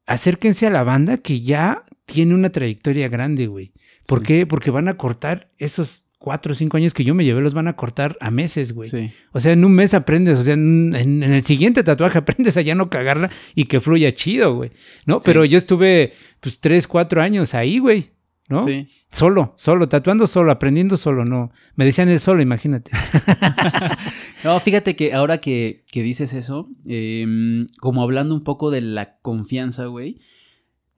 [0.06, 3.72] acérquense a la banda que ya tiene una trayectoria grande, güey.
[4.06, 4.26] ¿Por Sí.
[4.26, 4.46] qué?
[4.46, 7.68] Porque van a cortar esos cuatro o cinco años que yo me llevé, los van
[7.68, 8.88] a cortar a meses, güey.
[8.88, 9.12] Sí.
[9.32, 12.74] O sea, en un mes aprendes, o sea, en, el siguiente tatuaje aprendes a ya
[12.74, 14.70] no cagarla y que fluya chido, güey.
[15.06, 15.16] ¿No?
[15.20, 15.22] Sí.
[15.26, 18.10] Pero yo estuve, pues, tres, cuatro años ahí, güey.
[18.48, 18.62] ¿No?
[18.62, 18.88] Sí.
[19.12, 21.52] Solo, solo, tatuando solo, aprendiendo solo, no.
[21.76, 22.90] Me decían el solo, imagínate.
[24.44, 29.18] No, fíjate que ahora que, que dices eso, em, como hablando un poco de la
[29.20, 30.20] confianza, güey.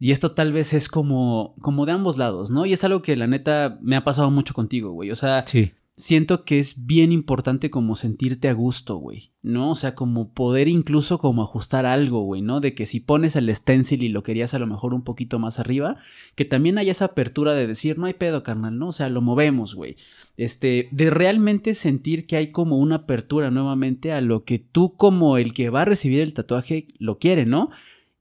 [0.02, 2.64] Y esto tal vez es como, como de ambos lados, ¿no?
[2.64, 5.10] Y es algo que la neta me ha pasado mucho contigo, güey.
[5.10, 5.72] O sea, Sí.
[5.94, 9.72] siento que es bien importante como sentirte a gusto, güey, ¿no?
[9.72, 12.60] O sea, como poder incluso como ajustar algo, güey, ¿no?
[12.60, 15.58] De que si pones el stencil y lo querías a lo mejor un poquito más
[15.58, 15.98] arriba,
[16.34, 18.88] que también haya esa apertura de decir, no hay pedo, carnal, ¿no?
[18.88, 19.96] O sea, lo movemos, güey.
[20.38, 25.36] Este, de realmente sentir que hay como una apertura nuevamente a lo que tú como
[25.36, 27.68] el que va a recibir el tatuaje lo quiere, ¿no?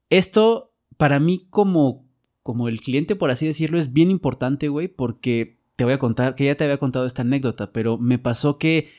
[0.09, 0.68] Esto
[0.99, 2.03] para mí como
[2.43, 6.35] como el cliente, por así decirlo, es bien importante, güey, porque te voy a contar,
[6.35, 8.89] que ya te había contado esta anécdota, pero me pasó que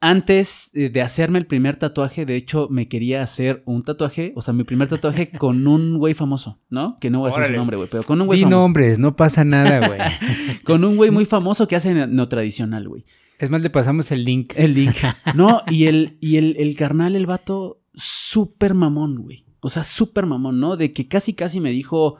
[0.00, 4.42] antes eh, de hacerme el primer tatuaje, de hecho, me quería hacer un tatuaje, o
[4.42, 6.96] sea, mi primer tatuaje con un güey famoso, ¿no?
[7.00, 8.60] Que no voy a decir su nombre, güey, pero con un güey famoso.
[8.60, 10.00] nombres, no pasa nada, güey.
[10.64, 13.04] Con un güey muy famoso que hace no tradicional, güey.
[13.38, 14.52] es más, le pasamos el link.
[14.56, 14.96] El link.
[15.36, 19.45] No, y el, y el, el carnal, el vato, súper mamón, güey.
[19.60, 20.76] O sea, súper mamón, ¿no?
[20.76, 22.16] De que casi, casi me dijo,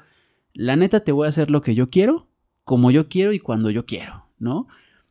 [0.54, 2.28] la neta te voy a hacer lo que yo quiero,
[2.64, 4.66] como yo quiero y cuando yo quiero, ¿no?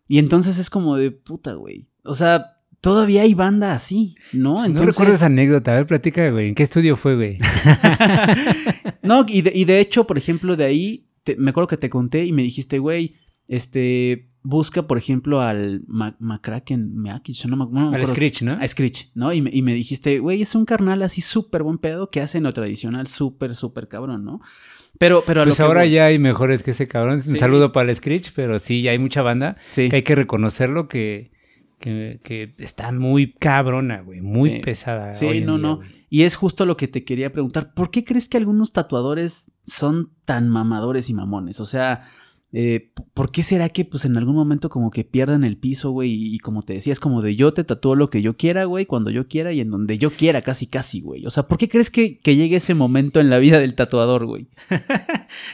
[0.08, 1.88] Y entonces es como de puta, güey.
[2.04, 4.56] O sea, todavía hay banda así, ¿no?
[4.56, 5.72] No Entonces, recuerdo esa anécdota.
[5.72, 6.50] A ver, platica, güey.
[6.50, 7.38] ¿En qué estudio fue, güey?
[9.02, 11.90] No, y de, y de hecho, por ejemplo, de ahí, te- me acuerdo que te
[11.90, 13.16] conté y me dijiste, güey,
[13.48, 18.06] este, busca, por ejemplo, al Ma- McCracken, Meakich, no, no me Al.
[18.08, 18.54] Screech, ¿no?
[18.54, 19.34] A Screech, ¿no?
[19.34, 22.38] Y me, y me dijiste, güey, es un carnal así súper buen pedo que hace
[22.38, 24.40] en lo tradicional súper, súper cabrón, ¿no?
[25.00, 27.16] Pero, pero a Pues lo ahora ya hay mejores que ese cabrón.
[27.16, 29.90] Un saludo para el Screech, pero sí, ya hay mucha banda Sí.
[29.90, 31.32] que hay que reconocerlo que,
[31.80, 34.22] que, que está muy cabrona, güey.
[34.22, 34.60] Muy Sí.
[34.64, 35.12] pesada.
[35.14, 35.76] Sí, hoy en no, día, no.
[35.78, 35.90] güey.
[36.10, 37.74] Y es justo lo que te quería preguntar.
[37.74, 41.60] ¿Por qué crees que algunos tatuadores son tan mamadores y mamones?
[41.60, 42.04] O sea,
[42.58, 46.12] eh, ¿por qué será que pues en algún momento como que pierdan el piso, güey?
[46.14, 48.64] Y, y como te decía, es como de yo te tatúo lo que yo quiera,
[48.64, 51.26] güey, cuando yo quiera y en donde yo quiera, casi, casi, güey.
[51.26, 54.26] O sea, ¿por qué crees que, que llegue ese momento en la vida del tatuador,
[54.26, 54.48] güey?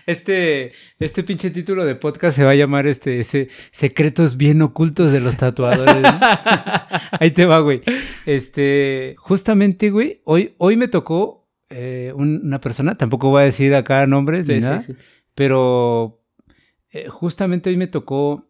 [0.06, 5.12] Este, este pinche título de podcast se va a llamar este, ese Secretos bien ocultos
[5.12, 6.02] de los tatuadores.
[6.04, 6.10] ¿no?
[7.20, 7.82] Ahí te va, güey.
[8.26, 13.74] Este, justamente, güey, hoy, hoy me tocó eh, un- una persona, tampoco voy a decir
[13.76, 14.84] acá nombres ni nada,
[15.36, 16.21] pero
[16.92, 18.48] eh, justamente hoy me tocó,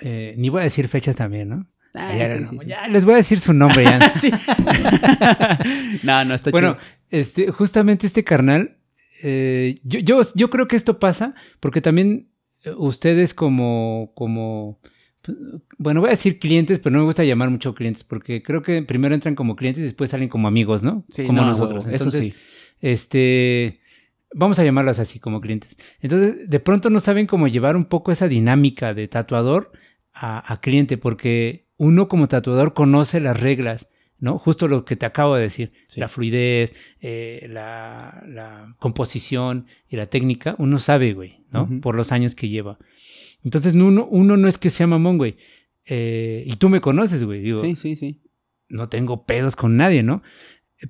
[0.00, 1.66] eh, ni voy a decir fechas también, ¿no?
[1.94, 2.66] Ah, ya, sí, no, sí, sí.
[2.66, 3.98] ya les voy a decir su nombre ya.
[6.02, 6.84] No, no, está Bueno, chido.
[7.10, 8.76] este, justamente este carnal,
[9.22, 12.28] eh, yo, yo, yo creo que esto pasa porque también
[12.76, 14.78] ustedes como, como,
[15.78, 18.82] bueno, voy a decir clientes, pero no me gusta llamar mucho clientes porque creo que
[18.82, 21.04] primero entran como clientes y después salen como amigos, ¿no?
[21.08, 21.84] Sí, como no, nosotros.
[21.86, 22.40] huevo, eso Entonces, sí.
[22.80, 23.80] este,
[24.38, 25.76] vamos a llamarlas así como clientes.
[26.00, 29.72] Entonces, de pronto no saben cómo llevar un poco esa dinámica de tatuador
[30.12, 34.38] a, a cliente, porque uno como tatuador conoce las reglas, ¿no?
[34.38, 36.00] Justo lo que te acabo de decir, Sí.
[36.00, 41.68] la fluidez, eh, la, la composición y la técnica, uno sabe, güey, ¿no?
[41.80, 42.78] Por los años que lleva.
[43.44, 45.36] Entonces, no- uno, uno no es que sea mamón, güey.
[45.84, 47.42] Eh, y tú me conoces, güey.
[47.42, 48.20] Digo, Sí, sí, sí.
[48.68, 50.22] no tengo pedos con nadie, ¿no?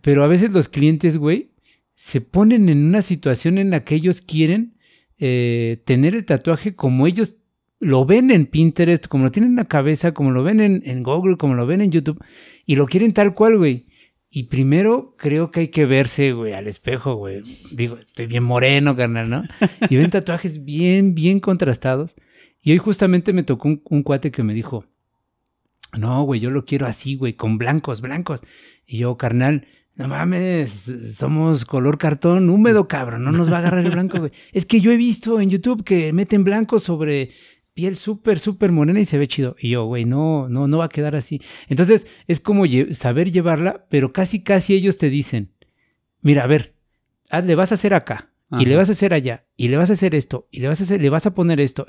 [0.03, 1.51] Pero a veces los clientes, güey,
[1.97, 4.77] se ponen en una situación en la que ellos quieren
[5.19, 7.37] eh, tener el tatuaje como ellos
[7.79, 11.37] lo ven en Pinterest, como lo tienen en la cabeza, como lo ven en, Google,
[11.37, 12.23] como lo ven en YouTube,
[12.65, 13.87] y lo quieren tal cual, güey.
[14.31, 17.43] Y primero creo que hay que verse, güey, al espejo, güey.
[17.73, 19.43] Digo, estoy bien moreno, carnal, ¿no?
[19.89, 22.17] Y ven tatuajes bien, bien contrastados.
[22.63, 24.85] Y hoy justamente me tocó un, un cuate que me dijo,
[25.97, 28.43] no, güey, yo lo quiero así, güey, con blancos, blancos.
[28.87, 33.85] Y yo, carnal, no mames, somos color cartón húmedo, cabrón, no nos va a agarrar
[33.85, 34.33] el blanco, güey.
[34.53, 37.31] Es que yo he visto en YouTube que meten blanco sobre
[37.73, 39.57] piel súper, súper morena y se ve chido.
[39.59, 41.41] Y yo, güey, no, no, no va a quedar así.
[41.69, 45.53] Entonces, es como saber llevarla, pero casi, casi ellos te dicen,
[46.21, 46.75] mira, a ver,
[47.45, 49.95] le vas a hacer acá, y le vas a hacer allá, y le vas a
[49.95, 51.87] hacer esto, y le vas a hacer, le vas a poner esto.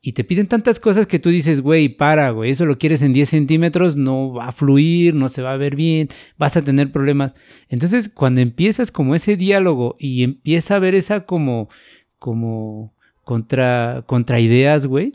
[0.00, 3.12] Y te piden tantas cosas que tú dices, güey, para, güey, eso lo quieres en
[3.12, 6.92] 10 centímetros, no va a fluir, no se va a ver bien, vas a tener
[6.92, 7.34] problemas.
[7.68, 11.68] Entonces, cuando empiezas como ese diálogo y empieza a ver esa como,
[12.18, 12.95] como
[13.26, 15.10] contra, contra ideas, güey,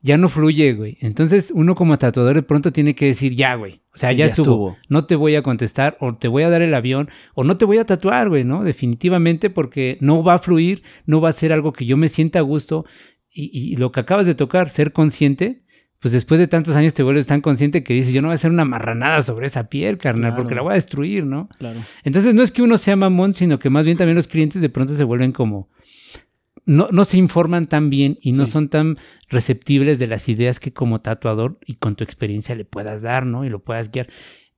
[0.00, 0.98] ya no fluye, güey.
[1.00, 3.80] Entonces, uno como tatuador de pronto tiene que decir, ya, güey.
[3.92, 4.76] O sea, ya, estuvo.
[4.88, 7.64] No te voy a contestar, o te voy a dar el avión, o no te
[7.64, 8.62] voy a tatuar, güey, ¿no?
[8.62, 12.38] Definitivamente, porque no va a fluir, no va a ser algo que yo me sienta
[12.38, 12.84] a gusto
[13.32, 15.64] y, lo que acabas de tocar, ser consciente,
[15.98, 18.36] pues después de tantos años te vuelves tan consciente que dices, yo no voy a
[18.36, 21.48] hacer una marranada sobre esa piel, carnal, porque la voy a destruir, ¿no?
[21.58, 21.80] Claro.
[22.04, 24.68] Entonces no es que uno sea mamón, sino que más bien también los clientes de
[24.68, 25.68] pronto se vuelven como...
[26.66, 28.98] No, no se informan tan bien y no son tan
[29.30, 33.44] receptibles de las ideas que como tatuador y con tu experiencia le puedas dar, ¿no?
[33.44, 34.08] Y lo puedas guiar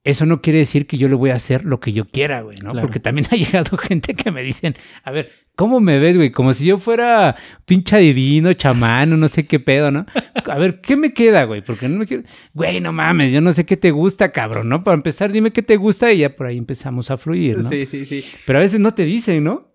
[0.04, 2.58] eso no quiere decir que yo le voy a hacer lo que yo quiera, güey,
[2.62, 2.72] ¿no?
[2.80, 6.30] Porque también ha llegado gente que me dicen, a ver, ¿cómo me ves, güey?
[6.30, 10.06] Como si yo fuera pincha divino, chamán, no sé qué pedo, ¿no?
[10.46, 11.62] A ver, ¿qué me queda, güey?
[11.62, 12.22] Porque no me quiero...
[12.54, 14.82] Güey, no mames, yo no sé qué te gusta, cabrón, ¿no?
[14.82, 17.68] Para empezar, dime qué te gusta y ya por ahí empezamos a fluir, ¿no?
[17.68, 18.24] Sí, sí, sí.
[18.46, 19.74] Pero a veces no te dicen, ¿no?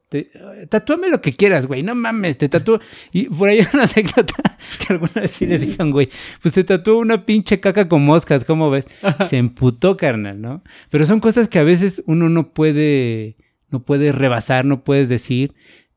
[0.70, 1.84] Tatúame lo que quieras, güey.
[1.84, 2.80] No mames, te tatúo.
[3.12, 6.10] Y por ahí hay una anécdota que alguna vez sí le dijeron, güey,
[6.42, 8.86] pues te tatuó una pinche caca con moscas, ¿cómo ves?
[9.28, 10.64] Se emputó, carnal, ¿no?
[10.90, 13.38] Pero son cosas que a veces uno no puede,
[13.70, 15.54] no puede rebasar, no puedes decir.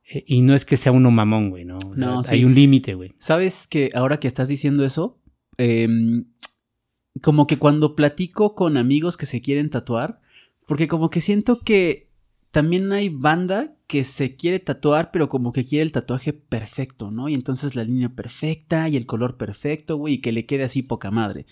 [0.08, 1.78] Eh, y no es que sea uno mamón, güey, ¿no?
[1.96, 3.14] no, Hay un límite, güey.
[3.18, 5.20] ¿Sabes que ahora que estás diciendo eso,
[5.58, 6.26] em,
[7.22, 10.20] como que cuando platico con amigos que se quieren tatuar,
[10.66, 12.05] porque como que siento que
[12.56, 17.28] también hay banda que se quiere tatuar, pero como que quiere el tatuaje perfecto, ¿no?
[17.28, 20.82] Y entonces la línea perfecta y el color perfecto, güey, y que le quede así
[20.82, 21.44] poca madre.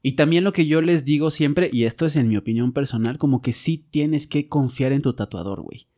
[0.00, 3.18] Y también lo que yo les digo siempre, y esto es en mi opinión personal,
[3.18, 5.88] como que sí tienes que confiar en tu tatuador, güey.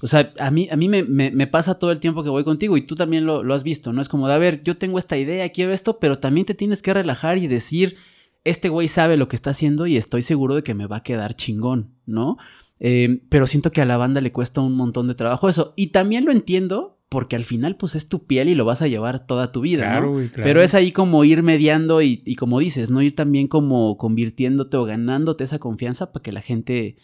[0.00, 2.86] O sea, a mí, a mí me, pasa todo el tiempo que voy contigo y
[2.86, 4.00] tú también lo, lo has visto, ¿no?
[4.00, 6.80] Es como de, a ver, yo tengo esta idea, quiero esto, pero también te tienes
[6.80, 7.98] que relajar y decir,
[8.44, 11.02] este güey sabe lo que está haciendo y estoy seguro de que me va a
[11.02, 12.38] quedar chingón, ¿no?
[12.80, 15.74] Eh, pero siento que a la banda le cuesta un montón de trabajo eso.
[15.76, 18.88] Y también lo entiendo porque al final pues es tu piel y lo vas a
[18.88, 20.16] llevar toda tu vida, ¿no?
[20.34, 23.02] Pero es ahí como ir mediando y, como dices, ¿no?
[23.02, 26.96] Ir también como convirtiéndote o ganándote esa confianza para que la gente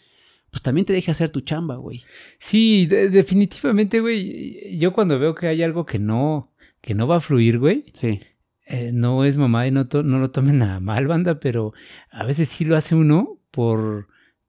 [0.49, 2.03] pues también te deje hacer tu chamba, güey.
[2.39, 4.79] Sí, definitivamente, güey.
[4.79, 7.83] Yo cuando veo que hay algo que no, que no va a fluir, güey.
[7.91, 8.21] Sí.
[8.65, 11.73] Eh, no es mamá y no, no lo tomen nada mal, banda, pero
[12.11, 14.07] a veces sí lo hace uno por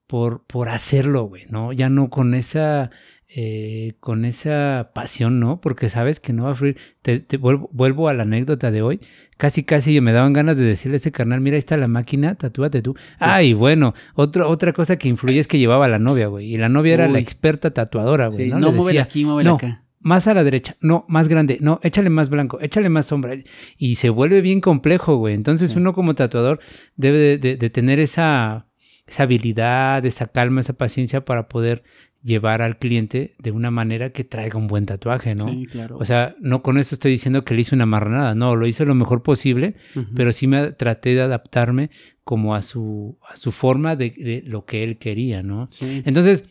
[0.08, 1.72] por, por hacerlo, güey, ¿no?
[1.72, 2.90] Ya no con esa,
[3.28, 5.60] eh, con esa pasión, ¿no?
[5.60, 6.78] Porque sabes que no va a fluir.
[7.02, 9.00] Te, vuelvo, a la anécdota de hoy.
[9.36, 12.34] Casi, casi me daban ganas de decirle a ese carnal, mira, ahí está la máquina,
[12.34, 12.96] tatúate tú.
[13.20, 16.54] Ay, bueno, otra cosa que influye es que llevaba a la novia, güey.
[16.54, 18.48] Y la novia era la experta tatuadora, güey.
[18.48, 18.58] ¿no?
[18.58, 19.84] no aquí, muévela acá.
[20.00, 23.34] Más a la derecha, no, más grande, no, échale más blanco, échale más sombra.
[23.76, 25.34] Y se vuelve bien complejo, güey.
[25.34, 26.60] Entonces uno como tatuador
[26.96, 28.67] debe de tener esa
[29.08, 31.82] esa habilidad, esa calma, esa paciencia para poder
[32.22, 35.48] llevar al cliente de una manera que traiga un buen tatuaje, ¿no?
[35.48, 35.96] Sí, claro.
[35.98, 38.84] O sea, no con esto estoy diciendo que le hice una marranada, no, lo hice
[38.84, 39.74] lo mejor posible,
[40.14, 41.90] pero sí me traté de adaptarme
[42.24, 45.68] como a su, a su forma de, de lo que él quería, ¿no?
[45.70, 46.02] Sí.
[46.04, 46.44] Entonces,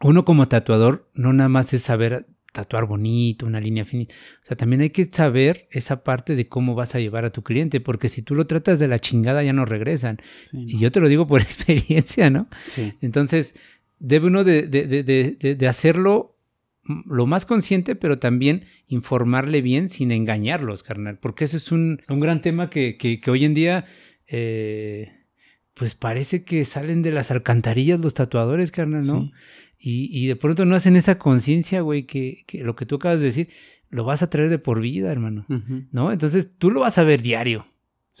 [0.00, 2.26] uno como tatuador no nada más es saber
[2.58, 4.16] tatuar bonito, una línea finita.
[4.42, 7.44] O sea, también hay que saber esa parte de cómo vas a llevar a tu
[7.44, 10.18] cliente, porque si tú lo tratas de la chingada ya no regresan.
[10.52, 12.48] Y yo te lo digo por experiencia, ¿no?
[12.66, 12.94] Sí.
[13.00, 13.54] Entonces,
[14.00, 16.36] debe uno de, de, hacerlo
[17.06, 22.18] lo más consciente, pero también informarle bien sin engañarlos, carnal, porque ese es un, un
[22.18, 23.84] gran tema que, que, hoy en día...
[24.26, 25.12] Eh,
[25.74, 29.30] pues parece que salen de las alcantarillas los tatuadores, carnal, ¿no?
[29.80, 33.48] Y, de pronto no hacen esa conciencia, güey, que, lo que tú acabas de decir,
[33.90, 35.46] lo vas a traer de por vida, hermano.
[35.92, 36.12] ¿No?
[36.12, 37.66] Entonces tú lo vas a ver diario.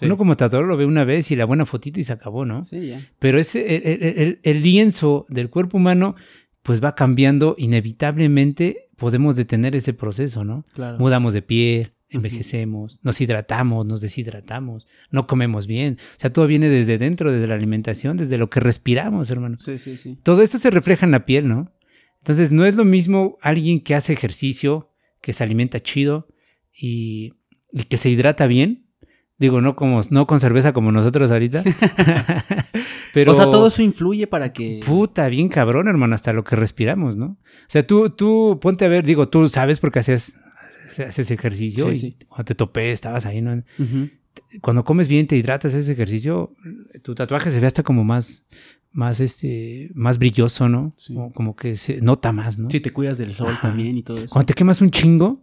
[0.02, 2.64] Uno como tatuador lo ve una vez y la buena fotito y se acabó, ¿no?
[2.64, 3.04] Sí, ya.
[3.18, 6.14] Pero ese, el, lienzo del cuerpo humano,
[6.62, 8.86] pues va cambiando inevitablemente.
[8.96, 10.64] Podemos detener ese proceso, ¿no?
[10.72, 10.98] Claro.
[10.98, 15.98] Mudamos de piel, envejecemos, nos hidratamos, nos deshidratamos, no comemos bien.
[16.16, 19.58] O sea, todo viene desde dentro, desde la alimentación, desde lo que respiramos, hermano.
[19.60, 20.18] Sí, sí, sí.
[20.22, 21.72] Todo esto se refleja en la piel, ¿no?
[22.18, 26.28] Entonces, no es lo mismo alguien que hace ejercicio, que se alimenta chido
[26.72, 27.34] y,
[27.88, 28.84] que se hidrata bien,
[29.40, 31.62] Digo, no como no con cerveza como nosotros ahorita.
[33.14, 34.80] Pero, o sea, todo eso influye para que.
[34.84, 37.26] Puta, bien cabrón, hermano, hasta lo que respiramos, ¿no?
[37.26, 40.36] O sea, tú, tú ponte a ver, digo, tú sabes porque haces,
[41.04, 43.62] haces ejercicio y cuando te topé, estabas ahí, ¿no?
[44.60, 46.54] Cuando comes bien, te hidratas ese ejercicio,
[47.02, 48.44] tu tatuaje se ve hasta como más,
[48.92, 50.94] más este, más brilloso, ¿no?
[51.34, 52.70] Como, que se nota más, ¿no?
[52.70, 54.32] Sí, te cuidas del sol también y todo eso.
[54.32, 55.42] Cuando te quemas un chingo,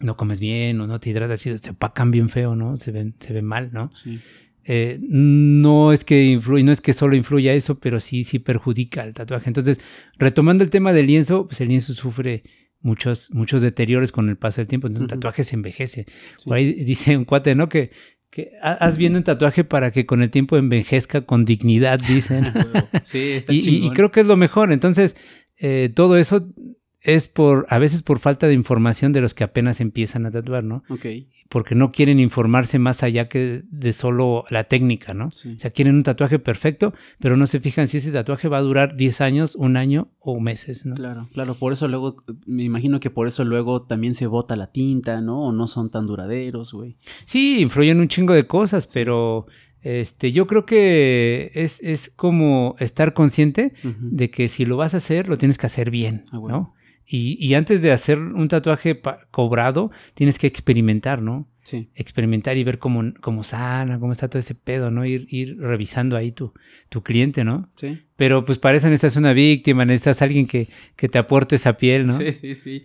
[0.00, 2.76] no comes bien o no te hidratas, se opacan bien feo, ¿no?
[2.76, 3.90] Se ven, se ven mal, ¿no?
[3.94, 4.20] Sí.
[4.68, 9.04] Eh, no es que influye, no es que solo influya eso, pero sí, sí perjudica
[9.04, 9.48] el tatuaje.
[9.48, 9.78] Entonces,
[10.18, 12.42] retomando el tema del lienzo, pues el lienzo sufre
[12.86, 14.86] muchos, muchos deterioros con el paso del tiempo.
[14.86, 16.06] Entonces, el tatuaje se envejece.
[16.44, 17.68] Por ahí dice un cuate, ¿no?
[17.68, 17.90] Que,
[18.30, 22.46] que haz bien un tatuaje para que con el tiempo envejezca con dignidad, dicen.
[23.02, 24.72] sí, está y, y, creo que es lo mejor.
[24.72, 25.16] Entonces,
[25.58, 26.48] eh, todo eso
[27.06, 30.64] es por, a veces por falta de información de los que apenas empiezan a tatuar,
[30.64, 30.82] ¿no?
[30.90, 31.06] Ok.
[31.48, 35.26] Porque no quieren informarse más allá que de solo la técnica, ¿no?
[35.28, 38.62] O sea, quieren un tatuaje perfecto, pero no se fijan si ese tatuaje va a
[38.62, 40.96] durar 10 años, un año o meses, ¿no?
[40.96, 41.54] Claro, claro.
[41.54, 45.44] Por eso luego, me imagino que por eso luego también se bota la tinta, ¿no?
[45.44, 46.96] O no son tan duraderos, güey.
[47.24, 49.46] Sí, influyen un chingo de cosas, pero...
[49.82, 54.96] Este, yo creo que es, es como estar consciente de que si lo vas a
[54.96, 56.74] hacer, lo tienes que hacer bien, ah, ¿no?
[57.08, 61.48] Y, antes de hacer un tatuaje cobrado, tienes que experimentar, ¿no?
[61.62, 61.88] Sí.
[61.94, 65.04] Experimentar y ver cómo, cómo sana, cómo está todo ese pedo, ¿no?
[65.04, 66.52] Ir, ir revisando ahí tu,
[66.88, 67.70] tu cliente, ¿no?
[67.76, 68.00] Sí.
[68.16, 70.66] Pero pues para eso necesitas una víctima, necesitas alguien que,
[70.96, 72.16] que te aporte esa piel, ¿no?
[72.16, 72.84] Sí, sí, sí.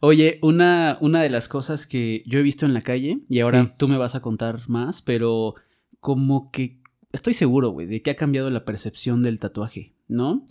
[0.00, 3.74] Oye, una, una de las cosas que yo he visto en la calle, y ahora
[3.76, 5.54] tú me vas a contar más, pero
[6.00, 6.80] como que
[7.12, 10.46] estoy seguro, güey, de que ha cambiado la percepción del tatuaje, ¿no?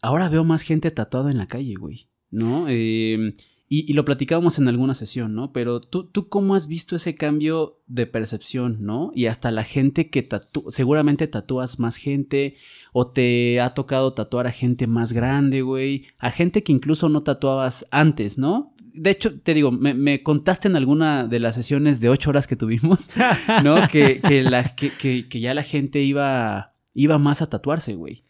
[0.00, 2.08] Ahora veo más gente tatuada en la calle, güey.
[2.32, 2.66] ¿No?
[2.68, 3.34] Em,
[3.74, 5.50] y, lo platicábamos en alguna sesión, ¿no?
[5.52, 9.12] Pero tú, tú cómo has visto ese cambio de percepción, ¿no?
[9.14, 12.56] Y hasta la gente que tatúa, seguramente tatúas más gente
[12.92, 17.22] o te ha tocado tatuar a gente más grande, güey, a gente que incluso no
[17.22, 18.74] tatuabas antes, ¿no?
[18.92, 22.56] De hecho, te digo, me, contaste en alguna de las sesiones de ocho horas que
[22.56, 23.08] tuvimos,
[23.64, 23.88] ¿no?
[23.88, 24.90] que, que, la, que,
[25.26, 28.22] que ya la gente iba, iba más a tatuarse, güey.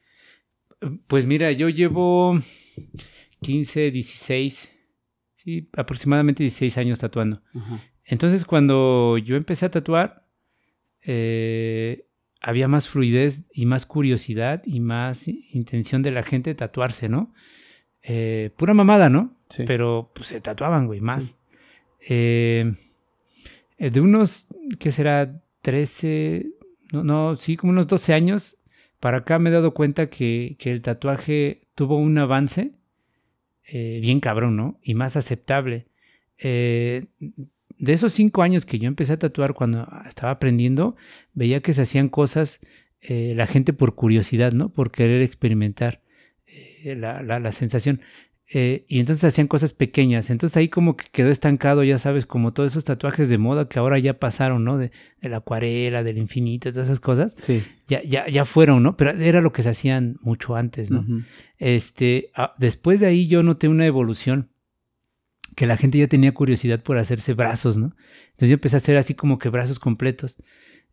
[1.09, 2.41] Pues mira, yo llevo
[3.43, 4.71] 15, 16,
[5.37, 7.43] sí, aproximadamente 16 años tatuando.
[8.05, 10.27] Entonces cuando yo empecé a tatuar,
[11.03, 12.07] eh,
[12.41, 17.33] había más fluidez y más curiosidad y más intención de la gente de tatuarse, ¿no?
[18.03, 19.37] Eh, pura mamada, ¿no?
[19.49, 19.65] Sí.
[19.67, 21.39] Pero pues se tatuaban, güey, más.
[22.09, 22.75] Eh,
[23.79, 25.41] de unos, ¿qué será?
[25.63, 26.51] 13,
[26.93, 28.59] no, no, sí, como unos 12 años,
[29.01, 32.73] para acá me he dado cuenta que, que el tatuaje tuvo un avance
[33.67, 34.79] eh, bien cabrón, ¿no?
[34.83, 35.87] Y más aceptable.
[36.39, 37.07] Eh,
[37.79, 40.97] de esos cinco años que yo empecé a tatuar cuando estaba aprendiendo,
[41.33, 42.61] veía que se hacían cosas
[43.01, 44.73] eh, la gente por curiosidad, ¿no?
[44.73, 46.01] Por querer experimentar
[46.85, 48.01] la, la, sensación.
[48.55, 50.29] Eh, y entonces hacían cosas pequeñas.
[50.29, 53.79] Entonces ahí como que quedó estancado, ya sabes, como todos esos tatuajes de moda que
[53.79, 54.77] ahora ya pasaron, ¿no?
[54.77, 57.35] De, la acuarela, del infinito, todas esas cosas.
[57.39, 57.63] Sí.
[57.87, 58.95] Ya, ya, ya fueron, ¿no?
[58.99, 61.03] Pero era lo que se hacían mucho antes, ¿no?
[61.57, 64.51] Este, ah, después de ahí yo noté una evolución
[65.57, 67.95] que la gente ya tenía curiosidad por hacerse brazos, ¿no?
[68.33, 70.37] Entonces yo empecé a hacer así como que brazos completos.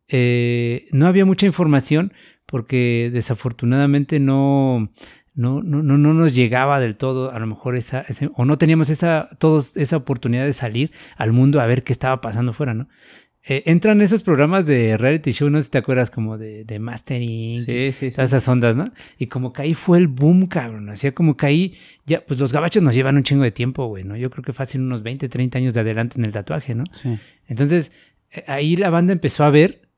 [0.08, 2.14] Eh, no había mucha información
[2.46, 4.92] porque desafortunadamente no,
[5.36, 8.90] no, no, no, no nos llegaba del todo, a lo mejor esa, o no teníamos
[8.90, 12.88] esa, todos esa oportunidad de salir al mundo a ver qué estaba pasando fuera, ¿no?
[13.42, 16.78] Eh, entran esos programas de reality show, no sé si te acuerdas, como de, de
[16.78, 18.92] mastering, sí, sí, todas esas ondas, ¿no?
[19.18, 21.74] Y como que ahí fue el boom, cabrón, hacía como que ahí,
[22.06, 24.18] ya, pues los gabachos nos llevan un chingo de tiempo, güey, ¿no?
[24.18, 26.84] Yo creo que fácil unos 20, 30 años de adelante en el tatuaje, ¿no?
[26.92, 27.18] Sí.
[27.48, 27.92] Entonces,
[28.32, 29.89] eh, ahí la banda empezó a ver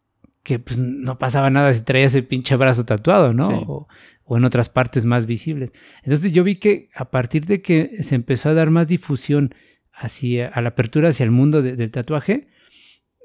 [0.44, 3.48] que pues no pasaba nada si traías el pinche brazo tatuado, ¿no?
[3.48, 3.88] O,
[4.24, 5.72] o en otras partes más visibles.
[6.04, 9.54] Entonces yo vi que a partir de que se empezó a dar más difusión
[9.94, 12.48] hacia, a la apertura hacia el mundo del tatuaje,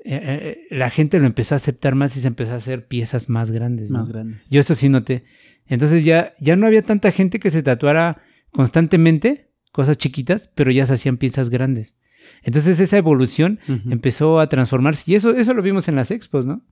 [0.05, 3.29] eh, eh, la gente lo empezó a aceptar más y se empezó a hacer piezas
[3.29, 3.91] más grandes.
[3.91, 4.49] Más grandes.
[4.51, 5.25] Yo eso sí noté.
[5.67, 10.87] Entonces ya, ya no había tanta gente que se tatuara constantemente, cosas chiquitas, pero ya
[10.87, 11.95] se hacían piezas grandes.
[12.43, 15.11] Entonces esa evolución empezó a transformarse.
[15.11, 16.65] Y eso, eso lo vimos en las expos, ¿no?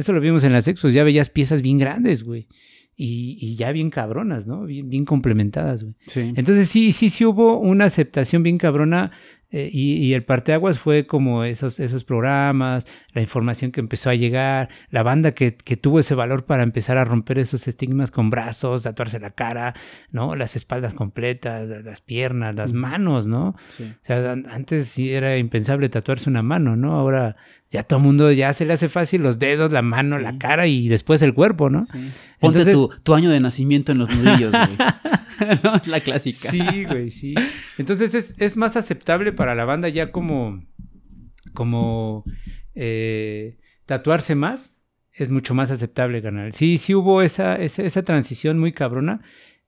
[0.00, 0.92] Eso lo vimos en las expos.
[0.92, 2.48] Ya veías piezas bien grandes, güey
[3.02, 4.64] y, ya bien cabronas, ¿no?
[4.64, 5.94] Bien, bien complementadas, güey.
[6.06, 6.32] Sí.
[6.36, 9.12] Entonces sí, sí, sí hubo una aceptación bien cabrona
[9.52, 14.14] Eh, y, y, el parteaguas fue como esos, esos programas, la información que empezó a
[14.14, 18.30] llegar, la banda que, que, tuvo ese valor para empezar a romper esos estigmas con
[18.30, 19.74] brazos, tatuarse la cara,
[20.12, 20.36] ¿no?
[20.36, 23.56] Las espaldas completas, las piernas, las manos, ¿no?
[23.76, 23.92] Sí.
[24.02, 26.94] O sea, antes sí era impensable tatuarse una mano, ¿no?
[26.94, 27.34] Ahora
[27.70, 30.22] ya todo el mundo ya se le hace fácil los dedos, la mano, sí.
[30.22, 31.84] la cara y después el cuerpo, ¿no?
[31.86, 32.10] Sí.
[32.38, 34.76] Ponte Entonces, tu, tu, año de nacimiento en los nudillos, güey.
[35.64, 36.50] no, es la clásica.
[36.50, 37.34] Sí, güey, sí.
[37.78, 40.64] Entonces es, es, más aceptable para la banda ya como,
[41.54, 42.24] como
[42.74, 44.74] eh, tatuarse más,
[45.12, 46.52] es mucho más aceptable, canal.
[46.52, 49.22] Sí, sí hubo esa, esa, esa transición muy cabrona.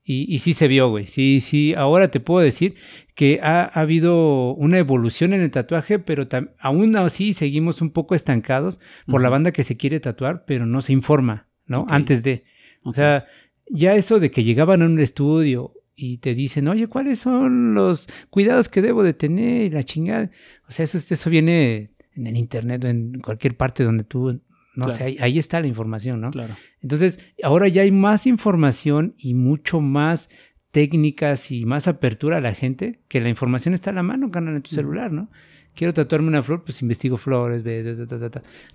[0.05, 1.07] Y, y, sí se vio, güey.
[1.07, 1.75] Sí, sí.
[1.75, 2.75] Ahora te puedo decir
[3.15, 6.27] que ha, ha habido una evolución en el tatuaje, pero
[6.59, 9.23] aún así seguimos un poco estancados por uh -huh.
[9.23, 11.83] la banda que se quiere tatuar, pero no se informa, ¿no?
[11.83, 11.97] Okay.
[11.97, 12.33] Antes de.
[12.81, 12.91] Okay.
[12.91, 13.27] O sea,
[13.69, 18.09] ya eso de que llegaban a un estudio y te dicen, oye, ¿cuáles son los
[18.31, 19.67] cuidados que debo de tener?
[19.67, 20.31] Y la chingada.
[20.69, 24.41] O sea, eso, eso viene en el internet o en cualquier parte donde tú,
[24.75, 24.93] no claro.
[24.93, 26.31] sé, ahí, ahí, está la información, ¿no?
[26.31, 26.55] Claro.
[26.81, 30.29] Entonces, ahora ya hay más información y mucho más
[30.71, 34.57] técnicas y más apertura a la gente, que la información está a la mano, canal,
[34.57, 35.31] en tu celular, ¿no?
[35.75, 37.65] Quiero tatuarme una flor, pues investigo flores,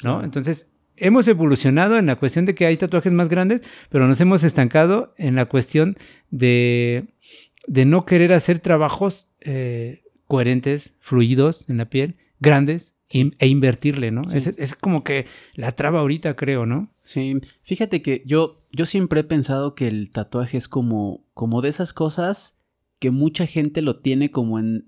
[0.03, 0.23] ¿no?
[0.23, 0.67] Entonces,
[0.97, 5.13] hemos evolucionado en la cuestión de que hay tatuajes más grandes, pero nos hemos estancado
[5.17, 5.95] en la cuestión
[6.29, 7.07] de,
[7.67, 14.25] de no querer hacer trabajos eh, coherentes, fluidos en la piel, grandes, e invertirle, ¿no?
[14.25, 14.37] Sí.
[14.37, 16.91] Es, es, como que la traba ahorita, creo, ¿no?
[17.03, 21.69] Sí, fíjate que yo, yo siempre he pensado que el tatuaje es como, como de
[21.69, 22.57] esas cosas
[22.99, 24.87] que mucha gente lo tiene como en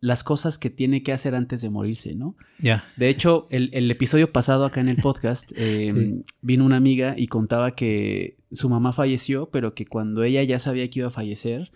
[0.00, 2.36] las cosas que tiene que hacer antes de morirse, ¿no?
[2.58, 2.62] Ya.
[2.62, 2.84] Yeah.
[2.96, 6.24] De hecho, el, el, episodio pasado acá en el podcast eh, sí.
[6.40, 10.88] vino una amiga y contaba que su mamá falleció, pero que cuando ella ya sabía
[10.88, 11.70] que iba a fallecer,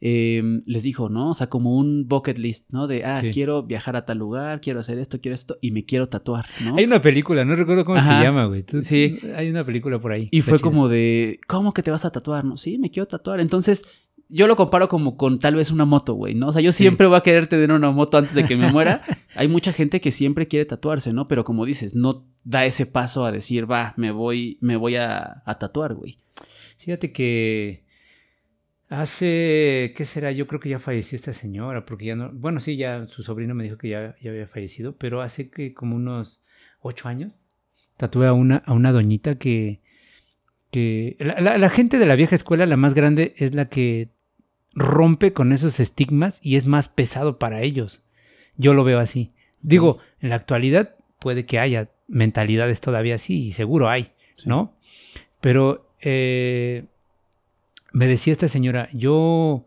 [0.00, 1.30] eh, les dijo, ¿no?
[1.30, 2.86] O sea, como un bucket list, ¿no?
[2.86, 3.30] De, ah, sí.
[3.30, 6.76] quiero viajar a tal lugar, quiero hacer esto, quiero esto, y me quiero tatuar, ¿no?
[6.76, 8.18] Hay una película, no recuerdo cómo Ajá.
[8.18, 8.64] se llama, güey.
[8.82, 9.18] Sí.
[9.36, 10.28] Hay una película por ahí.
[10.30, 10.64] Y fue chida.
[10.64, 12.44] como de, ¿cómo que te vas a tatuar?
[12.44, 13.40] No, sí, me quiero tatuar.
[13.40, 13.84] Entonces,
[14.28, 16.48] yo lo comparo como con tal vez una moto, güey, ¿no?
[16.48, 17.08] O sea, yo siempre sí.
[17.08, 19.02] voy a querer tener una moto antes de que me muera.
[19.34, 21.28] Hay mucha gente que siempre quiere tatuarse, ¿no?
[21.28, 25.42] Pero como dices, no da ese paso a decir, va, me voy, me voy a,
[25.44, 26.18] a tatuar, güey.
[26.76, 27.84] Fíjate que
[28.88, 30.30] hace, ¿qué será?
[30.32, 33.54] Yo creo que ya falleció esta señora, porque ya no, bueno, sí, ya su sobrino
[33.54, 36.42] me dijo que ya, ya había fallecido, pero hace que como unos
[36.80, 37.44] ocho años
[37.96, 39.80] tatué a una, a una doñita que,
[40.70, 44.10] que la, la, la gente de la vieja escuela, la más grande, es la que
[44.78, 48.02] rompe con esos estigmas y es más pesado para ellos.
[48.56, 49.32] Yo lo veo así.
[49.60, 54.48] Digo, en la actualidad puede que haya mentalidades todavía así, y seguro hay, sí.
[54.48, 54.76] ¿no?
[55.40, 56.84] Pero eh,
[57.92, 59.64] me decía esta señora, yo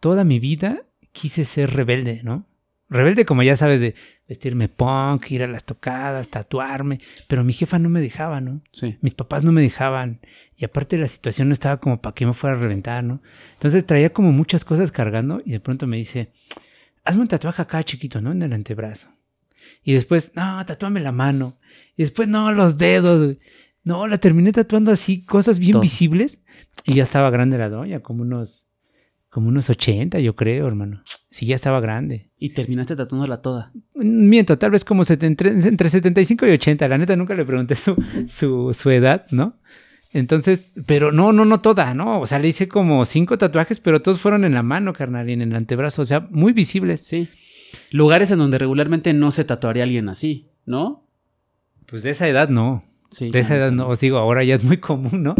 [0.00, 0.82] toda mi vida
[1.12, 2.46] quise ser rebelde, ¿no?
[2.88, 3.94] Rebelde como ya sabes de
[4.28, 8.62] vestirme punk, ir a las tocadas, tatuarme, pero mi jefa no me dejaba, ¿no?
[8.72, 8.96] Sí.
[9.00, 10.20] Mis papás no me dejaban
[10.56, 13.20] y aparte la situación no estaba como para que me fuera a reventar, ¿no?
[13.54, 16.32] Entonces traía como muchas cosas cargando y de pronto me dice,
[17.04, 18.32] hazme un tatuaje acá chiquito, ¿no?
[18.32, 19.08] En el antebrazo.
[19.82, 21.58] Y después, no, tatúame la mano.
[21.96, 23.36] Y después, no, los dedos.
[23.82, 25.82] No, la terminé tatuando así, cosas bien Todo.
[25.82, 26.38] visibles.
[26.84, 28.68] Y ya estaba grande la doña, como unos,
[29.34, 31.02] como unos 80, yo creo, hermano.
[31.28, 32.30] Sí, ya estaba grande.
[32.38, 33.72] ¿Y terminaste tatuándola toda?
[33.96, 36.86] Miento, tal vez como entre, entre 75 y 80.
[36.86, 37.96] La neta nunca le pregunté su,
[38.28, 39.58] su, su edad, ¿no?
[40.12, 42.20] Entonces, pero no, no, no toda, ¿no?
[42.20, 45.32] O sea, le hice como cinco tatuajes, pero todos fueron en la mano, carnal, y
[45.32, 46.02] en el antebrazo.
[46.02, 47.00] O sea, muy visibles.
[47.00, 47.28] Sí.
[47.90, 51.08] Lugares en donde regularmente no se tatuaría alguien así, ¿no?
[51.86, 52.84] Pues de esa edad no.
[53.14, 55.34] Sí, de esa edad no, os digo, ahora ya es muy común, ¿no?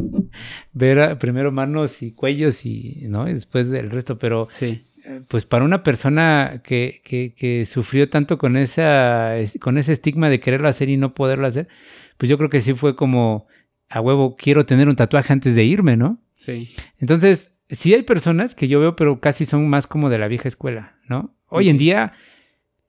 [0.72, 3.28] Ver a, primero manos y cuellos y, ¿no?
[3.28, 4.84] Y después el resto, pero sí.
[5.28, 10.38] pues para una persona que, que, que, sufrió tanto con, esa, con ese estigma de
[10.38, 11.68] quererlo hacer y no poderlo hacer,
[12.16, 13.48] pues yo creo que sí fue como,
[13.88, 16.22] a huevo, quiero tener un tatuaje antes de irme, ¿no?
[16.36, 16.74] Sí.
[16.98, 20.48] Entonces, sí hay personas que yo veo, pero casi son más como de la vieja
[20.48, 21.34] escuela, ¿no?
[21.48, 22.12] Hoy en día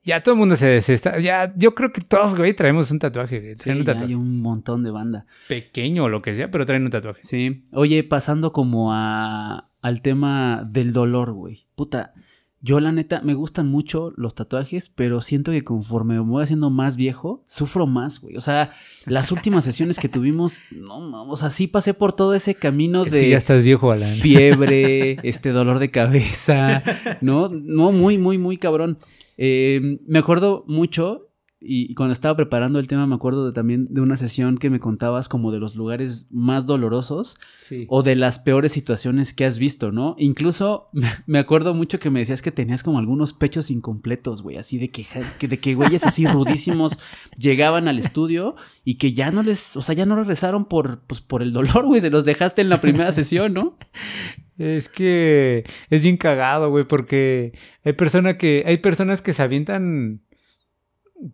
[0.06, 1.18] ya todo el mundo se, se, está.
[1.18, 3.56] Ya, yo creo que todos, güey, traemos un tatuaje.
[3.56, 4.06] Sí, un tatuaje.
[4.06, 5.26] hay un montón de banda.
[5.48, 7.22] Pequeño o lo que sea, pero traen un tatuaje.
[7.22, 7.64] Sí.
[7.72, 11.66] Oye, pasando como a, al tema del dolor, güey.
[11.74, 12.14] Puta,
[12.60, 16.70] yo la neta me gustan mucho los tatuajes, pero siento que conforme me voy haciendo
[16.70, 18.36] más viejo, sufro más, güey.
[18.36, 18.72] O sea,
[19.06, 23.10] las últimas sesiones que tuvimos, no, o sea, sí pasé por todo ese camino es
[23.10, 24.14] de que ya estás viejo, Alan.
[24.14, 26.84] fiebre, este dolor de cabeza,
[27.20, 28.98] no, no, muy, muy, muy cabrón.
[29.36, 31.22] Eh, me acuerdo mucho
[31.58, 34.68] y, y cuando estaba preparando el tema me acuerdo de, también de una sesión que
[34.68, 37.86] me contabas como de los lugares más dolorosos Sí.
[37.88, 40.14] o de las peores situaciones que has visto, ¿no?
[40.18, 40.88] Incluso
[41.26, 44.90] me acuerdo mucho que me decías que tenías como algunos pechos incompletos, güey, así de
[44.90, 45.06] que-
[45.48, 46.98] de que güeyes así rudísimos
[47.38, 51.20] llegaban al estudio y que ya no les, o sea, ya no regresaron por, pues,
[51.22, 53.76] por el dolor, güey, se los dejaste en la primera sesión, ¿no?
[54.58, 57.52] Es que es bien cagado, güey, porque
[57.84, 60.22] hay persona que hay personas que se avientan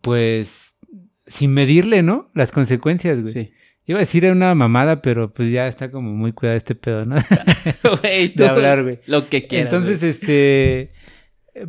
[0.01, 0.77] pues
[1.27, 2.29] sin medirle, ¿no?
[2.35, 3.33] Las consecuencias, güey.
[3.33, 3.53] Sí.
[3.87, 7.17] Iba a decir una mamada, pero pues ya está como muy cuidado este pedo, ¿no?
[8.03, 9.01] Güey, De hablar, güey.
[9.07, 9.73] Lo que quieras.
[9.73, 10.93] Entonces, este,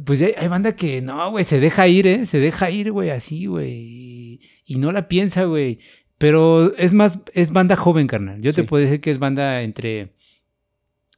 [0.05, 2.25] pues hay, hay banda que no, güey, se deja ir, ¿eh?
[2.27, 3.71] Se deja ir, güey, así, güey.
[3.71, 5.79] Y, y no la piensa, güey.
[6.19, 8.41] Pero es más, es banda joven, carnal.
[8.41, 10.13] Yo te puedo decir que es banda entre,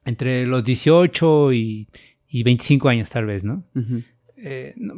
[0.05, 1.87] entre los 18 y,
[2.29, 3.63] y 25 años, tal vez, ¿no?
[3.75, 4.03] Ujú.
[4.37, 4.93] Eh, no,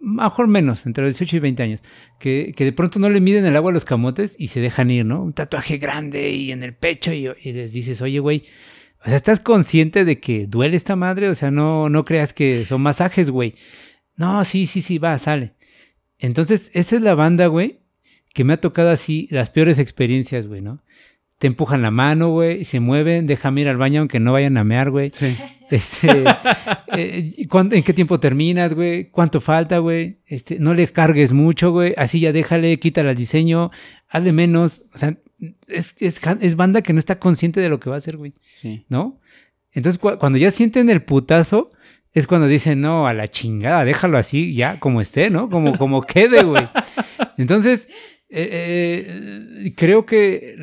[0.00, 1.82] mejor menos, entre los 18 y 20 años,
[2.18, 4.90] que, que de pronto no le miden el agua a los camotes y se dejan
[4.90, 5.22] ir, ¿no?
[5.22, 8.42] Un tatuaje grande y en el pecho y, y les dices, oye, güey,
[9.04, 11.28] o sea, ¿estás consciente de que duele esta madre?
[11.28, 13.54] O sea, no, no creas que son masajes, güey.
[14.16, 15.54] No, sí, sí, sí, va, sale.
[16.18, 17.80] Entonces, esa es la banda, güey,
[18.32, 20.82] que me ha tocado así las peores experiencias, güey, ¿no?
[21.42, 24.62] Te empujan la mano, güey, se mueven, déjame ir al baño aunque no vayan a
[24.62, 25.10] mear, güey.
[25.10, 25.36] Sí.
[25.72, 26.24] Este,
[26.94, 29.08] eh, ¿cuándo- ¿En qué tiempo terminas, güey?
[29.10, 30.18] ¿Cuánto falta, güey?
[30.26, 31.94] Este, no le cargues mucho, güey.
[31.96, 33.70] Así ya déjale, quítale el diseño,
[34.08, 34.82] hazle menos.
[34.94, 35.16] O sea,
[35.66, 38.34] es, es, es banda que no está consciente de lo que va a hacer, güey,
[38.54, 38.84] Sí.
[38.90, 39.18] ¿no?
[39.72, 41.72] Entonces, cu- cuando ya sienten el putazo,
[42.12, 45.48] es cuando dicen, no, a la chingada, déjalo así, ya, como esté, ¿no?
[45.48, 46.68] Como, como quede, güey.
[47.38, 47.88] Entonces,
[48.28, 49.06] eh,
[49.64, 50.56] eh, creo que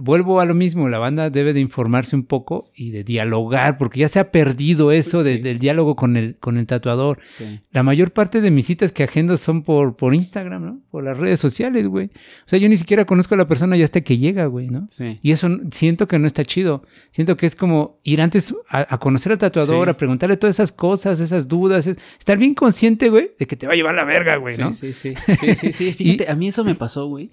[0.00, 4.00] vuelvo a lo mismo, la banda debe de informarse un poco y de dialogar, porque
[4.00, 5.42] ya se ha perdido eso de- Sí.
[5.42, 7.18] del diálogo con el, con el tatuador.
[7.36, 7.60] Sí.
[7.72, 10.80] La mayor parte de mis citas que agendo son por, por Instagram, ¿no?
[10.90, 12.06] Por las redes sociales, güey.
[12.06, 14.86] O sea, yo ni siquiera conozco a la persona ya hasta que llega, güey, ¿no?
[14.90, 15.18] Sí.
[15.22, 16.82] Y eso siento que no está chido.
[17.10, 20.72] Siento que es como ir antes a, a conocer al tatuador, a preguntarle todas esas
[20.72, 21.86] cosas, esas dudas.
[21.86, 24.72] es- estar bien consciente, güey, de que te va a llevar la verga, güey, ¿no?
[24.72, 25.92] Sí, sí, sí, sí, sí, sí.
[25.92, 27.30] Fíjate, a mí eso me pasó, güey.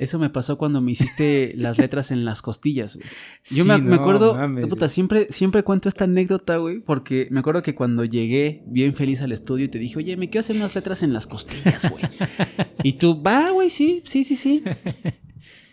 [0.00, 3.06] Eso me pasó cuando me hiciste las letras en las costillas, güey.
[3.50, 7.28] Yo me, Sí, me no acuerdo, mames, puta, siempre, siempre cuento esta anécdota, güey, porque
[7.30, 10.40] me acuerdo que cuando llegué bien feliz al estudio y te dije, oye, me quiero
[10.40, 12.02] hacer unas letras en las costillas, güey.
[12.82, 14.64] y tú, va, güey, sí, sí, sí, sí.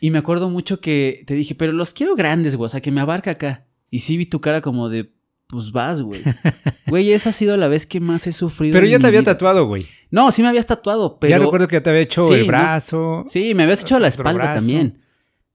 [0.01, 2.91] Y me acuerdo mucho que te dije, pero los quiero grandes, güey, o sea, que
[2.91, 3.65] me abarca acá.
[3.89, 5.13] Y sí vi tu cara como de,
[5.47, 6.21] pues vas, güey.
[6.87, 8.73] Güey, esa ha sido la vez que más he sufrido.
[8.73, 9.33] Pero en ya te había vida.
[9.33, 9.85] tatuado, güey.
[10.11, 11.29] No, sí me habías tatuado, pero.
[11.31, 12.47] Ya recuerdo que ya te había hecho Sí, el ¿no?
[12.47, 13.25] brazo.
[13.27, 14.59] Sí, me habías hecho la espalda brazo.
[14.59, 15.01] también.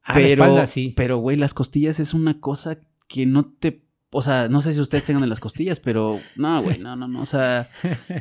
[0.03, 0.93] Ah, pero, la espalda, sí.
[0.97, 2.79] Pero, güey, las costillas es una cosa
[3.09, 3.85] que no te.
[4.11, 7.09] O sea, no sé si ustedes tengan en las costillas, pero no, güey, no, no,
[7.09, 7.23] no.
[7.23, 7.71] O sea,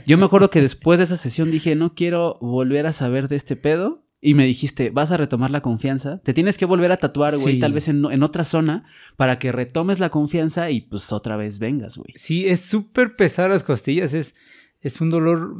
[0.05, 3.36] yo me acuerdo que después de esa sesión dije, no quiero volver a saber de
[3.36, 4.03] este pedo.
[4.24, 6.19] Y me dijiste, vas a retomar la confianza.
[6.22, 7.59] Te tienes que volver a tatuar, güey, Sí.
[7.59, 8.86] tal vez en, en otra zona,
[9.17, 12.13] para que retomes la confianza y pues otra vez vengas, güey.
[12.15, 14.13] Sí, es súper pesado las costillas.
[14.13, 14.36] Es,
[14.80, 15.55] es un dolor,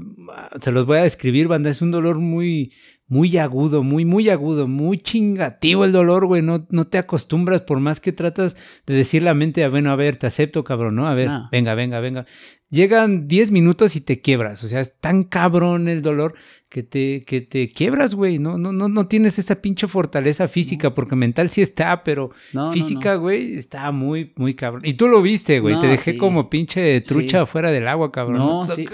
[0.62, 1.72] se los voy a describir, banda.
[1.72, 2.72] Es un dolor muy,
[3.08, 6.44] muy agudo, muy, muy agudo, muy chingativo el dolor, güey.
[6.44, 8.56] No, no te acostumbras por más que tratas
[8.86, 11.08] de decir la mente, "Ah, bueno, a ver, te acepto, cabrón, ¿no?
[11.08, 11.50] A ver, No.
[11.52, 12.26] venga, venga, venga.
[12.70, 14.64] Llegan 10 minutos y te quiebras.
[14.64, 16.36] O sea, es tan cabrón el dolor
[16.72, 18.40] que te, que te quiebras, güey.
[18.40, 22.72] No, no, no, no tienes esa pinche fortaleza física, porque mental sí está, pero No,
[22.72, 24.82] física, güey, está muy, muy cabrón.
[24.86, 25.78] Y tú lo viste, güey.
[25.82, 26.18] Te dejé sí.
[26.18, 27.44] como pinche trucha Sí.
[27.44, 28.38] afuera del agua, cabrón.
[28.38, 28.88] No, sí.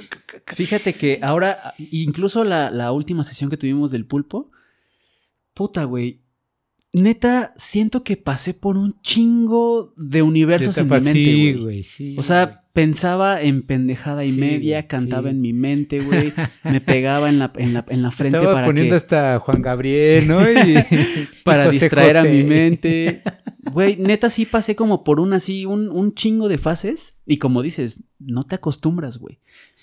[0.47, 4.49] Fíjate que ahora, incluso la, la última sesión que tuvimos del pulpo,
[5.53, 6.21] puta, güey.
[7.01, 11.63] Neta, siento que pasé por un chingo de universos en mi mente, Sí, güey.
[11.63, 12.15] güey, sí.
[12.17, 15.35] O sea, pensaba en pendejada y Sí, media, cantaba sí.
[15.35, 16.31] en mi mente, güey.
[16.63, 19.61] Me pegaba en la, en la, en la frente Estaba para poniendo que, hasta Juan
[19.61, 20.41] Gabriel, ¿no?
[20.49, 20.75] Y,
[21.43, 23.21] para José distraer a mi mente.
[23.73, 27.17] Güey, neta sí pasé como por un así, un, un chingo de fases.
[27.25, 29.39] Y como dices, no te acostumbras, güey.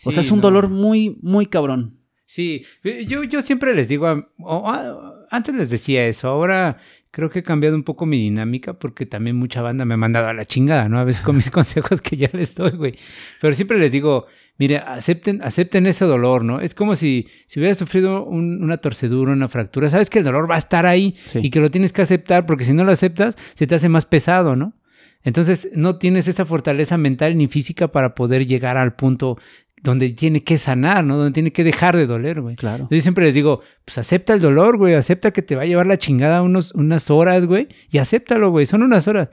[0.07, 0.43] o sea, Sí, es un no.
[0.45, 1.99] dolor muy, muy cabrón.
[2.25, 2.65] Sí,
[3.07, 6.79] yo, yo siempre les digo, a- antes les decía eso, ahora
[7.15, 10.27] creo que he cambiado un poco mi dinámica porque también mucha banda me ha mandado
[10.27, 10.99] a la chingada, ¿no?
[10.99, 12.95] A veces con mis consejos que ya les doy, güey.
[13.41, 14.27] Pero siempre les digo,
[14.59, 16.59] mire, acepten, acepten ese dolor, ¿no?
[16.61, 20.51] Es como si, si hubieras sufrido un- una torcedura, una fractura, sabes que el dolor
[20.51, 21.39] va a estar ahí Sí.
[21.41, 24.07] y que lo tienes que aceptar porque si no lo aceptas se te hace más
[24.07, 24.75] pesado, ¿no?
[25.23, 29.39] Entonces no tienes esa fortaleza mental ni física para poder llegar al punto
[29.85, 31.19] donde tiene que sanar, ¿no?
[31.19, 32.57] Donde tiene que dejar de doler, güey.
[32.57, 32.89] Claro.
[32.91, 35.87] Yo siempre les digo, pues acepta el dolor, güey, acepta que te va a llevar
[35.87, 39.29] la chingada unos, unas horas, güey, y acéptalo, güey, son unas horas.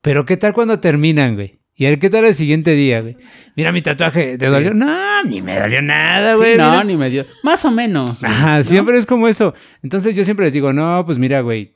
[0.00, 1.60] Pero ¿qué tal cuando terminan, güey?
[1.76, 3.18] ¿Y ver qué tal el siguiente día, güey?
[3.54, 4.72] Mira mi tatuaje, ¿te dolió?
[4.72, 6.52] No, ni me dolió nada, güey.
[6.52, 6.84] Sí, no, mira.
[6.84, 7.26] ni me dio.
[7.42, 8.20] Más o menos.
[8.20, 8.64] güey, Ajá, ¿no?
[8.64, 9.52] siempre es como eso.
[9.82, 11.72] Entonces yo siempre les digo, no, pues mira, güey,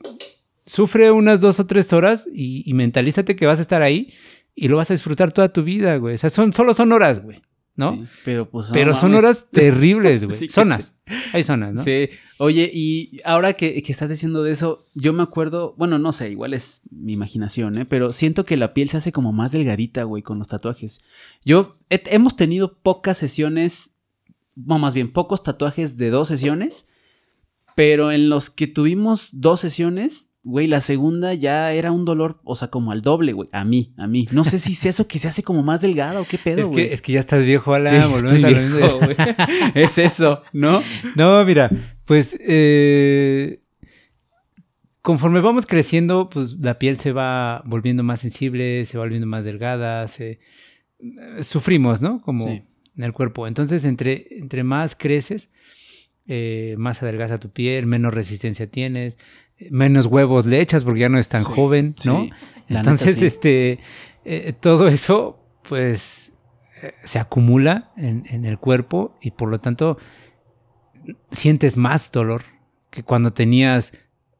[0.65, 4.11] sufre unas dos o tres horas y, y mentalízate que vas a estar ahí
[4.55, 6.15] y lo vas a disfrutar toda tu vida, güey.
[6.15, 7.39] O sea, son, solo son horas, güey,
[7.77, 7.93] ¿no?
[7.93, 8.67] Sí, pero pues.
[8.67, 9.23] no Pero son mames.
[9.23, 10.37] horas terribles, güey.
[10.37, 10.93] Sí, zonas.
[11.31, 11.83] Hay zonas, ¿no?
[11.83, 12.09] Sí.
[12.39, 16.29] Oye, y ahora que, que estás diciendo de eso, yo me acuerdo, bueno, no sé,
[16.29, 17.85] igual es mi imaginación, ¿eh?
[17.85, 20.99] Pero siento que la piel se hace como más delgadita, güey, con los tatuajes.
[21.45, 23.91] Yo, he- hemos tenido pocas sesiones,
[24.55, 26.87] no, más bien, pocos tatuajes de dos sesiones,
[27.75, 32.55] pero en los que tuvimos dos sesiones, güey, la segunda ya era un dolor, o
[32.55, 34.27] sea, como al doble, güey, a mí, a mí.
[34.31, 36.65] No sé si es eso que se hace como más delgada o qué pedo, Es
[36.67, 36.87] güey.
[36.87, 38.09] que, es que ya estás viejo, Alan.
[38.09, 38.99] Sí, estoy a lo mismo.
[38.99, 39.15] güey.
[39.75, 40.81] es eso, ¿no?
[41.15, 41.69] No, mira,
[42.05, 43.61] pues eh,
[45.01, 49.43] conforme vamos creciendo, pues la piel se va volviendo más sensible, se va volviendo más
[49.45, 50.39] delgada, se,
[50.99, 52.21] eh, sufrimos, ¿no?
[52.21, 52.63] Como Sí.
[52.97, 53.47] en el cuerpo.
[53.47, 55.49] Entonces, entre, entre más creces,
[56.27, 59.17] eh, más adelgaza tu piel, menos resistencia tienes,
[59.71, 62.23] menos huevos le echas porque ya no es tan Sí, joven, ¿no?
[62.23, 62.29] Sí,
[62.67, 63.25] la neta, Entonces, sí.
[63.25, 63.79] este,
[64.25, 66.31] eh, todo eso, pues,
[66.83, 69.97] eh, se acumula en, en el cuerpo y por lo tanto
[71.31, 72.43] sientes más dolor
[72.89, 73.93] que cuando tenías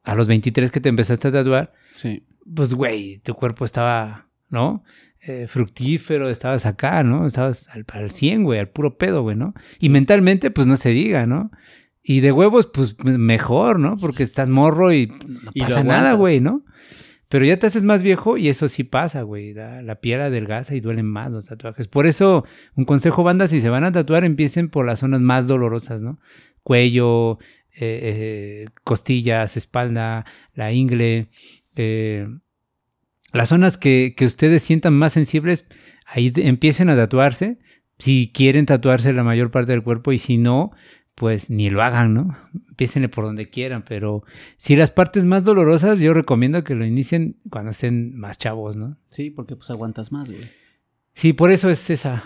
[0.03, 2.23] a los 23 que te empezaste a tatuar, Sí.
[2.53, 4.83] pues, güey, tu cuerpo estaba, ¿no?
[5.21, 7.25] Eh, fructífero, estabas acá, ¿no?
[7.25, 9.53] Estabas al, al 100, güey, al puro pedo, güey, ¿no?
[9.79, 11.51] Y mentalmente, pues, no se diga, ¿no?
[12.09, 13.97] Y de huevos, pues, mejor, ¿no?
[13.97, 16.63] Porque estás morro y no Y lo pasa nada, güey, ¿no?
[17.27, 19.53] Pero ya te haces más viejo y eso sí pasa, güey.
[19.53, 21.89] La, la piel adelgaza y duelen más los tatuajes.
[21.89, 22.45] Por eso,
[22.77, 26.17] un consejo, banda, si se van a tatuar, empiecen por las zonas más dolorosas, ¿no?
[26.63, 27.39] Cuello,
[27.73, 27.99] eh,
[28.61, 31.27] eh, costillas, espalda, la ingle.
[31.75, 32.29] eh,
[33.33, 35.65] las zonas que, que ustedes sientan más sensibles,
[36.05, 37.59] ahí empiecen a tatuarse.
[37.99, 40.71] Si quieren tatuarse la mayor parte del cuerpo y si no,
[41.19, 42.37] pues ni lo hagan, ¿no?
[42.69, 44.23] Empiecen por donde quieran, pero
[44.57, 48.97] si las partes más dolorosas, yo recomiendo que lo inicien cuando estén más chavos, ¿no?
[49.07, 50.43] Sí, porque pues aguantas más, güey.
[51.15, 52.23] Sí, por eso es esa,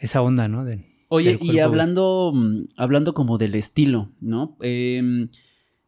[0.00, 0.66] esa onda, ¿no?
[0.66, 4.58] Del- Oye, del y hablando, mm, hablando como del estilo, ¿no?
[4.60, 5.28] Em,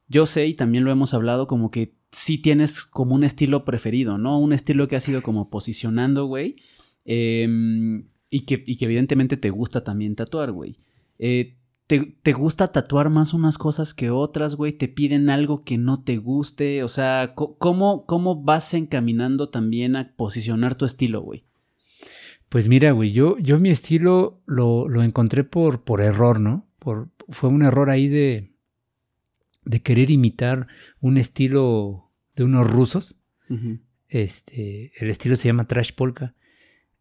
[0.09, 4.17] yo sé, y también lo hemos hablado, como que sí tienes como un estilo preferido,
[4.17, 4.39] ¿no?
[4.41, 6.57] Un estilo que has ido como posicionando, güey.
[7.05, 10.77] em, y, que, y que evidentemente te gusta también tatuar, güey.
[11.19, 11.58] Eh,
[11.89, 14.73] ¿te, te gusta tatuar más unas cosas que otras, güey?
[14.73, 16.85] ¿Te piden algo que no te guste?
[16.85, 21.45] O sea, ¿cómo, cómo vas encaminando también a posicionar tu estilo, güey?
[22.51, 26.67] Pues mira, güey, yo, yo mi estilo lo, lo encontré por, por error, ¿no?
[26.79, 28.53] Por, fue un error ahí de,
[29.65, 30.67] de querer imitar
[31.01, 33.17] un estilo de unos rusos.
[34.09, 36.35] Este, el estilo se llama Trash Polka.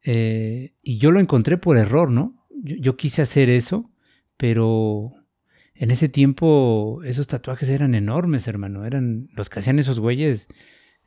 [0.04, 2.48] Eh, y yo lo encontré por error, ¿no?
[2.50, 3.92] Yo, yo quise hacer eso,
[4.38, 5.14] pero
[5.76, 8.86] en ese tiempo esos tatuajes eran enormes, hermano.
[8.86, 10.48] Eran, los que hacían esos güeyes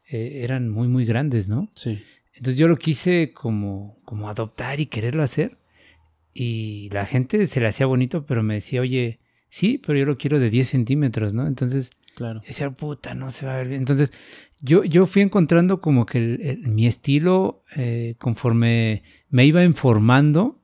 [0.08, 1.70] eh, eran muy, muy grandes, ¿no?
[1.74, 2.00] Sí.
[2.34, 5.58] Entonces yo lo quise como, como adoptar y quererlo hacer.
[6.32, 9.18] Y la gente se le hacía bonito, pero me decía, oye,
[9.48, 11.46] sí, pero yo lo quiero de 10 centímetros, ¿no?
[11.46, 12.40] Entonces Claro.
[12.46, 13.80] decía, puta, no se va a ver bien.
[13.80, 14.12] Entonces,
[14.60, 20.59] yo, yo fui encontrando como que el- el- mi estilo, eh, conforme me iba informando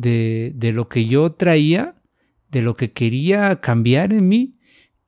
[0.00, 1.96] de, de lo que yo traía,
[2.50, 4.56] de lo que quería cambiar en mí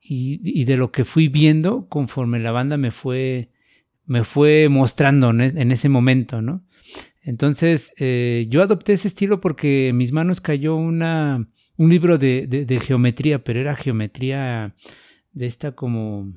[0.01, 3.51] y, y de lo que fui viendo conforme la banda me fue,
[4.05, 6.63] me fue mostrando en, es- en ese momento, ¿no?
[7.21, 12.47] Entonces, eh, yo adopté ese estilo porque en mis manos cayó una, un libro de,
[12.47, 14.75] de- de geometría, pero era geometría
[15.31, 16.33] de esta como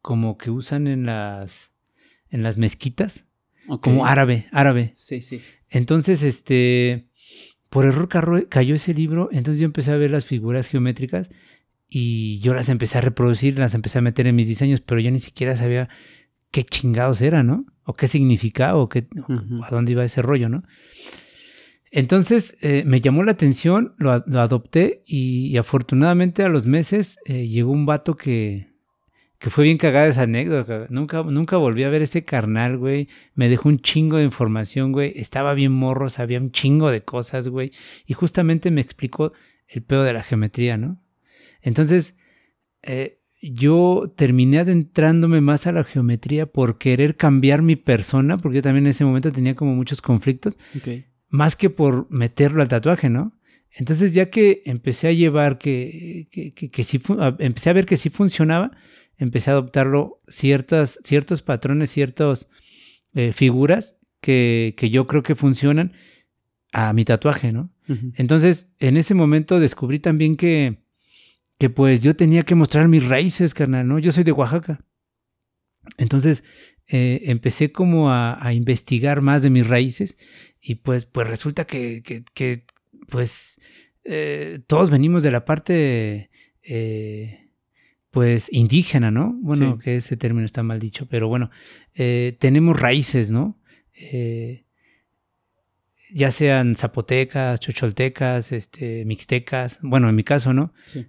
[0.00, 1.70] como que usan en las
[2.30, 3.25] en las mezquitas
[3.80, 5.40] Como árabe árabe Sí, sí.
[5.68, 7.08] entonces este
[7.68, 11.30] por error carro- cayó ese libro entonces yo empecé a ver las figuras geométricas
[11.88, 15.10] y yo las empecé a reproducir las empecé a meter en mis diseños pero yo
[15.10, 15.88] ni siquiera sabía
[16.50, 20.62] qué chingados era no o qué significaba o qué a dónde iba ese rollo, ¿no?
[21.90, 27.16] Entonces eh, me llamó la atención, lo, lo adopté y, y afortunadamente a los meses
[27.24, 28.72] eh, llegó un vato que,
[29.38, 30.86] que fue bien cagada esa anécdota.
[30.88, 33.08] Nunca, nunca volví a ver ese carnal, güey.
[33.34, 35.12] Me dejó un chingo de información, güey.
[35.16, 37.72] Estaba bien morro, sabía un chingo de cosas, güey.
[38.06, 39.32] Y justamente me explicó
[39.68, 41.02] el pedo de la geometría, ¿no?
[41.60, 42.14] Entonces,
[42.82, 48.62] eh, yo terminé adentrándome más a la geometría por querer cambiar mi persona, porque yo
[48.62, 50.56] también en ese momento tenía como muchos conflictos,
[51.28, 53.35] más que por meterlo al tatuaje, ¿no?
[53.78, 57.00] Entonces ya que empecé a llevar que, que, que- que sí,
[57.38, 58.70] empecé a ver que sí funcionaba,
[59.18, 62.48] empecé a adoptarlo ciertas, ciertos patrones, ciertas
[63.14, 65.92] eh, figuras que, que yo creo que funcionan
[66.72, 67.70] a mi tatuaje, ¿no?
[68.16, 70.78] Entonces, en ese momento descubrí también que,
[71.58, 73.98] que pues yo tenía que mostrar mis raíces, carnal, ¿no?
[73.98, 74.84] Yo soy de Oaxaca.
[75.98, 76.42] Entonces,
[76.88, 80.16] eh, empecé como a, a investigar más de mis raíces
[80.60, 82.64] y pues, pues resulta que, que, que,
[83.08, 83.58] pues,
[84.04, 86.30] eh, todos venimos de la parte,
[86.62, 87.48] eh,
[88.10, 89.34] pues, indígena, ¿no?
[89.42, 89.84] Bueno, Sí.
[89.84, 91.50] que ese término está mal dicho, pero bueno,
[91.94, 93.60] eh, tenemos raíces, ¿no?
[93.94, 94.64] Eh,
[96.14, 100.72] ya sean zapotecas, chocholtecas, este, mixtecas, bueno, en mi caso, ¿no?
[100.86, 101.04] Sí.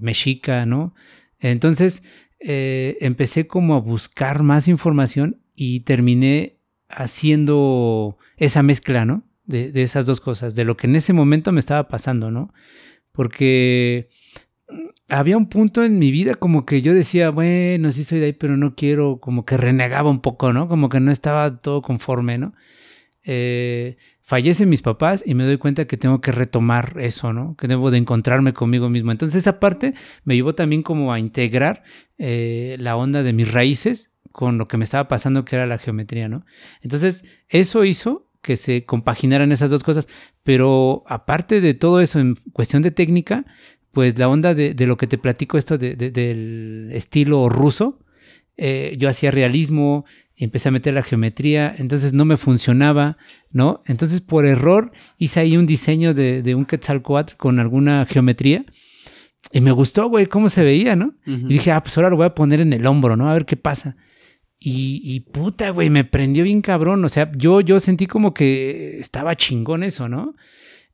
[0.00, 0.94] Mexica, ¿no?
[1.40, 2.02] Entonces
[2.38, 9.24] empecé como a buscar más información y terminé haciendo esa mezcla, ¿no?
[9.50, 12.54] De, esas dos cosas, de lo que en ese momento me estaba pasando, ¿no?
[13.10, 14.08] Porque
[15.08, 18.32] había un punto en mi vida como que yo decía, bueno, sí soy de ahí,
[18.32, 20.68] pero no quiero, como que renegaba un poco, ¿no?
[20.68, 22.54] Como que no estaba todo conforme, ¿no?
[23.24, 27.56] Eh, fallecen mis papás y me doy cuenta que tengo que retomar eso, ¿no?
[27.56, 29.10] Que debo de encontrarme conmigo mismo.
[29.10, 29.94] Entonces esa parte
[30.24, 31.82] me llevó también como a integrar
[32.16, 35.78] eh, la onda de mis raíces con lo que me estaba pasando que era la
[35.78, 36.46] geometría, ¿no?
[36.80, 40.08] Entonces eso hizo que se compaginaran esas dos cosas,
[40.42, 43.44] pero aparte de todo eso en cuestión de técnica,
[43.92, 47.98] pues la onda de, de lo que te platico esto de- de- del estilo ruso,
[48.56, 50.04] eh, yo hacía realismo,
[50.36, 53.18] empecé a meter la geometría, entonces no me funcionaba,
[53.50, 53.82] ¿no?
[53.86, 58.64] Entonces por error hice ahí un diseño de, de un Quetzalcoatl con alguna geometría
[59.52, 61.14] y me gustó, güey, cómo se veía, ¿no?
[61.26, 63.28] Y dije, ah, pues ahora lo voy a poner en el hombro, ¿no?
[63.28, 63.96] A ver qué pasa.
[64.62, 67.02] Y, y puta, güey, me prendió bien cabrón.
[67.04, 70.34] O sea, yo, yo sentí como que estaba chingón eso, ¿no?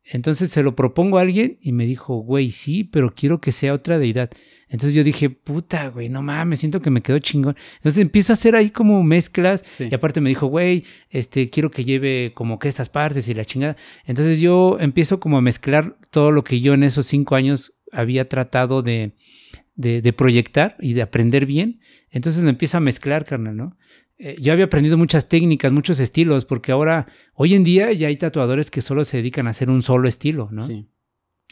[0.05, 3.75] Entonces se lo propongo a alguien y me dijo, güey, sí, pero quiero que sea
[3.75, 4.31] otra deidad.
[4.69, 7.57] Entonces yo dije, puta, güey, no mames, siento que me quedó chingón.
[7.79, 9.65] Entonces empiezo a hacer ahí como mezclas.
[9.69, 9.89] Sí.
[9.91, 13.45] Y aparte me dijo, güey, este, quiero que lleve como que estas partes y la
[13.45, 13.77] chingada.
[14.05, 18.29] Entonces yo empiezo como a mezclar todo lo que yo en esos cinco años había
[18.29, 19.13] tratado de,
[19.77, 21.81] de, de proyectar y de aprender bien.
[22.11, 23.77] Entonces lo empiezo a mezclar, carnal, ¿no?
[24.19, 28.17] Eh, yo había aprendido muchas técnicas, muchos estilos, porque ahora, hoy en día ya hay
[28.17, 30.67] tatuadores que solo se dedican a hacer un solo estilo, ¿no?
[30.67, 30.89] Sí.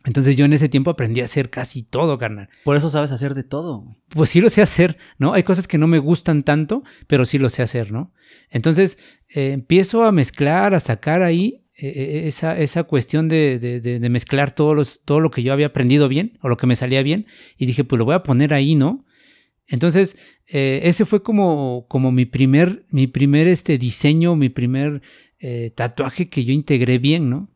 [0.07, 2.51] Entonces yo en ese tiempo aprendí a hacer casi todo, carnal.
[2.65, 3.97] Por eso sabes hacer de todo, güey.
[4.09, 5.33] Pues sí lo sé hacer, ¿no?
[5.33, 8.13] Hay cosas que no me gustan tanto, pero sí lo sé hacer, ¿no?
[8.51, 8.99] Entonces
[9.29, 13.99] eh, empiezo a mezclar, a sacar ahí eh, eh, esa, esa cuestión de, de- de-
[13.99, 16.77] de mezclar todos los, todo lo que yo había aprendido bien o lo que me
[16.77, 17.27] salía bien
[17.59, 19.05] y dije, pues lo voy a poner ahí, ¿no?
[19.67, 20.17] Entonces,
[20.47, 25.01] eh, ese fue como, como mi primer, mi primer este, diseño, mi primer
[25.39, 27.51] eh, tatuaje que yo integré bien, ¿no?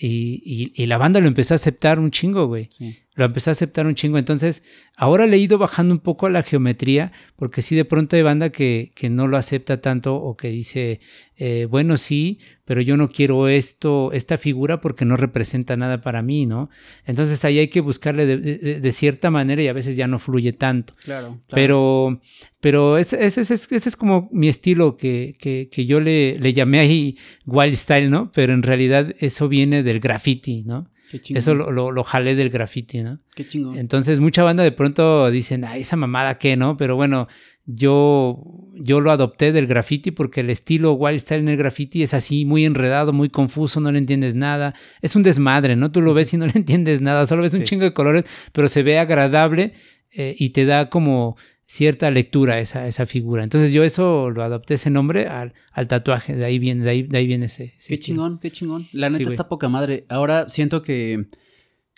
[0.00, 2.96] Y, y- y la banda lo empezó a aceptar un chingo, güey Sí.
[3.18, 4.16] Lo empecé a aceptar un chingo.
[4.16, 4.62] Entonces,
[4.96, 8.22] ahora le he ido bajando un poco a la geometría, porque sí de pronto hay
[8.22, 11.00] banda que, que no lo acepta tanto o que dice,
[11.36, 16.22] eh, bueno, sí, pero yo no quiero esto, esta figura porque no representa nada para
[16.22, 16.70] mí, ¿no?
[17.06, 20.18] Entonces ahí hay que buscarle de, de- de cierta manera y a veces ya no
[20.20, 20.94] fluye tanto.
[21.04, 21.40] Claro.
[21.50, 22.20] Pero,
[22.60, 26.38] pero ese, ese- ese es, ese es como mi estilo que, que- que yo le,
[26.38, 27.16] le llamé ahí
[27.46, 28.30] wild style, ¿no?
[28.32, 30.88] Pero en realidad eso viene del graffiti, ¿no?
[31.34, 33.20] Eso lo, lo, lo jalé del graffiti, ¿no?
[33.34, 33.78] Qué chingón.
[33.78, 36.76] Entonces mucha banda de pronto dicen, ay, esa mamada qué, ¿no?
[36.76, 37.28] Pero bueno,
[37.70, 38.42] yo,
[38.74, 42.44] yo lo adopté del graffiti porque el estilo wild style en el graffiti es así,
[42.44, 44.74] muy enredado, muy confuso, no le entiendes nada.
[45.02, 45.92] Es un desmadre, ¿no?
[45.92, 48.68] Tú lo ves y no le entiendes nada, solo ves un chingo de colores, pero
[48.68, 49.74] se ve agradable
[50.10, 51.36] eh, y te da como
[51.68, 53.44] cierta lectura esa, esa figura.
[53.44, 57.02] Entonces yo eso lo adopté ese nombre al, al tatuaje, de ahí viene, de ahí,
[57.02, 58.16] de ahí viene ese, ese Qué estilo.
[58.16, 58.88] chingón, qué chingón.
[58.92, 60.06] La neta está poca madre.
[60.08, 61.26] Ahora siento que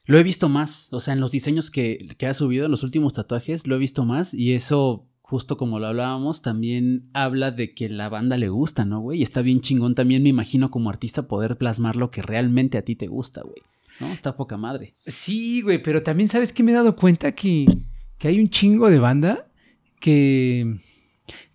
[0.06, 0.88] lo he visto más.
[0.92, 3.78] O sea, en los diseños que, que ha subido, en los últimos tatuajes, lo he
[3.78, 4.34] visto más.
[4.34, 8.98] Y eso, justo como lo hablábamos, también habla de que la banda le gusta, ¿no,
[9.00, 9.20] güey?
[9.20, 12.82] Y está bien chingón también, me imagino, como artista, poder plasmar lo que realmente a
[12.82, 13.62] ti te gusta, güey.
[14.00, 14.08] ¿No?
[14.12, 14.94] Está poca madre.
[15.06, 17.66] Sí, güey, pero también sabes que me he dado cuenta que,
[18.18, 19.46] que hay un chingo de banda
[20.00, 20.80] que,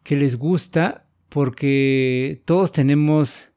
[0.03, 3.51] que les gusta porque todos tenemos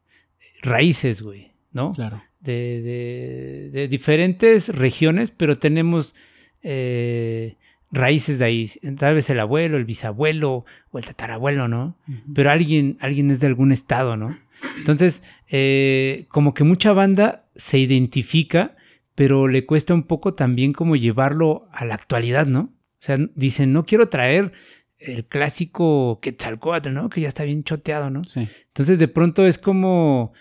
[0.62, 1.93] raíces, güey, ¿no?
[1.93, 2.22] Claro.
[2.41, 6.14] De, de- de diferentes regiones, pero tenemos
[6.62, 7.57] eh,
[7.91, 8.70] raíces de ahí.
[8.97, 11.97] Tal vez el abuelo, el bisabuelo o el tatarabuelo, ¿no?
[12.34, 14.39] pero alguien, alguien es de algún estado, ¿no?
[14.76, 18.76] Entonces, eh, como que mucha banda se identifica,
[19.14, 22.61] pero le cuesta un poco también como llevarlo a la actualidad, ¿no?
[22.61, 24.53] O sea, dicen, no quiero traer
[24.99, 27.09] el clásico Quetzalcóatl, ¿no?
[27.09, 28.24] Que ya está bien choteado, ¿no?
[28.24, 28.49] Sí.
[28.68, 30.32] Entonces, de pronto es como,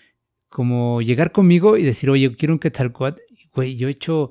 [0.49, 3.21] como llegar conmigo y decir, oye, quiero un Quetzalcóatl.
[3.53, 4.29] Güey, yo he hecho,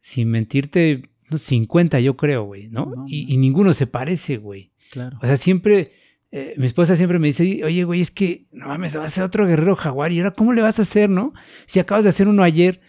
[0.00, 2.86] sin mentirte, unos 50, yo creo, güey, ¿no?
[2.86, 3.32] No, y, no.
[3.32, 4.72] y ninguno se parece, güey.
[4.90, 5.18] Claro.
[5.22, 5.92] O sea, siempre
[6.30, 9.24] eh, mi esposa siempre me dice, oye, güey, es que, no mames, va a ser
[9.24, 10.12] otro guerrero jaguar.
[10.12, 11.32] ¿Y ahora cómo le vas a hacer, no?
[11.66, 12.80] Si acabas de hacer uno ayer,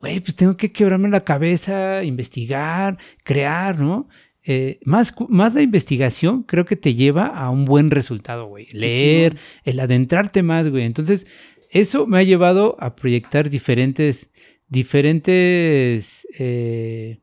[0.00, 4.08] güey, pues tengo que quebrarme la cabeza, investigar, crear, ¿no?
[4.52, 8.66] Eh, más, más la investigación creo que te lleva a un buen resultado, güey.
[8.72, 10.86] Leer, el adentrarte más, güey.
[10.86, 11.28] Entonces,
[11.70, 14.28] eso me ha llevado a proyectar diferentes,
[14.66, 17.20] diferentes eh,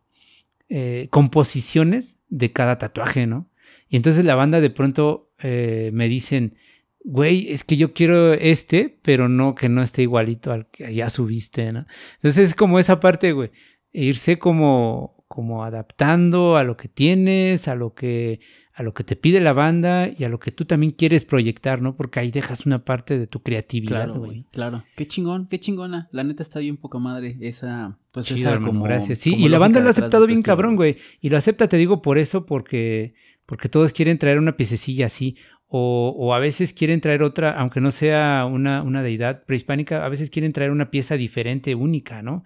[1.10, 3.50] composiciones de cada tatuaje, ¿no?
[3.90, 6.56] Y entonces la banda de pronto eh, me dicen,
[7.04, 11.10] güey, es que yo quiero este, pero no que no esté igualito al que ya
[11.10, 11.88] subiste, ¿no?
[12.16, 13.52] Entonces es como esa parte, güey,
[13.92, 18.40] irse como, como adaptando a lo que tienes, a lo que,
[18.74, 21.82] a lo que te pide la banda y a lo que tú también quieres proyectar,
[21.82, 21.96] ¿no?
[21.96, 24.46] Porque ahí dejas una parte de tu creatividad, güey.
[24.52, 26.08] Claro, Qué chingón, qué chingona.
[26.12, 29.20] La neta está bien poca madre esa, pues Chido, esa como, gracias.
[29.20, 30.98] Sí, y la banda lo ha aceptado bien cabrón, güey.
[31.22, 33.14] Y lo acepta, te digo, por eso, porque
[33.48, 35.38] porque todos quieren traer una piececilla así,
[35.70, 40.30] o, a veces quieren traer otra, aunque no sea una, una, deidad prehispánica, a veces
[40.30, 42.44] quieren traer una pieza diferente, única, ¿no?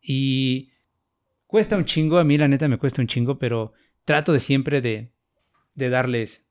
[0.00, 0.70] Y
[1.54, 3.74] cuesta un chingo, a mí la neta me cuesta un chingo, pero
[4.04, 5.12] trato de siempre de,
[5.76, 6.44] de darles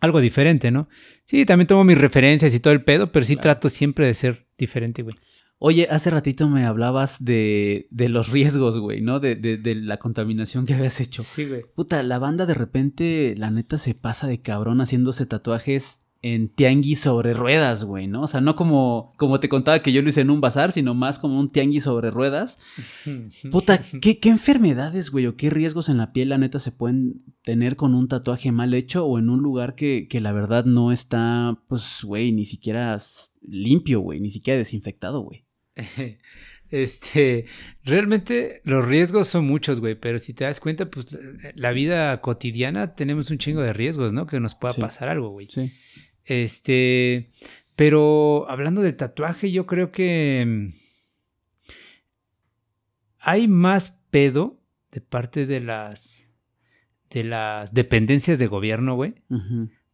[0.00, 0.88] algo diferente, ¿no?
[1.26, 4.46] Sí, también tomo mis referencias y todo el pedo, pero sí trato siempre de ser
[4.56, 5.14] diferente, güey.
[5.58, 9.20] Oye, hace ratito me hablabas de, de los riesgos, güey, ¿no?
[9.20, 11.22] De, de, de, la contaminación que habías hecho.
[11.22, 11.64] Sí, güey.
[11.74, 17.00] Puta, la banda de repente, la neta, se pasa de cabrón haciéndose tatuajes en tianguis
[17.00, 18.22] sobre ruedas, güey, ¿no?
[18.22, 20.94] O sea, no como, como te contaba que yo lo hice en un bazar, sino
[20.94, 22.60] más como un tianguis sobre ruedas.
[23.50, 27.22] Puta, ¿qué, ¿qué, enfermedades, güey, o qué riesgos en la piel, la neta, se pueden
[27.42, 30.92] tener con un tatuaje mal hecho o en un lugar que, que la verdad no
[30.92, 32.96] está, pues, güey, ni siquiera
[33.42, 35.44] limpio, güey, ni siquiera desinfectado, güey.
[36.72, 37.44] Este,
[37.84, 41.18] realmente los riesgos son muchos, güey, pero si te das cuenta, pues
[41.54, 44.26] la vida cotidiana tenemos un chingo de riesgos, ¿no?
[44.26, 45.48] Que nos pueda pasar algo, güey.
[45.50, 45.70] Sí.
[46.24, 47.30] Este,
[47.76, 50.74] pero hablando del tatuaje, yo creo que mm,
[53.18, 54.60] hay más pedo
[54.90, 56.26] de parte de las
[57.10, 59.14] de las dependencias de gobierno, güey,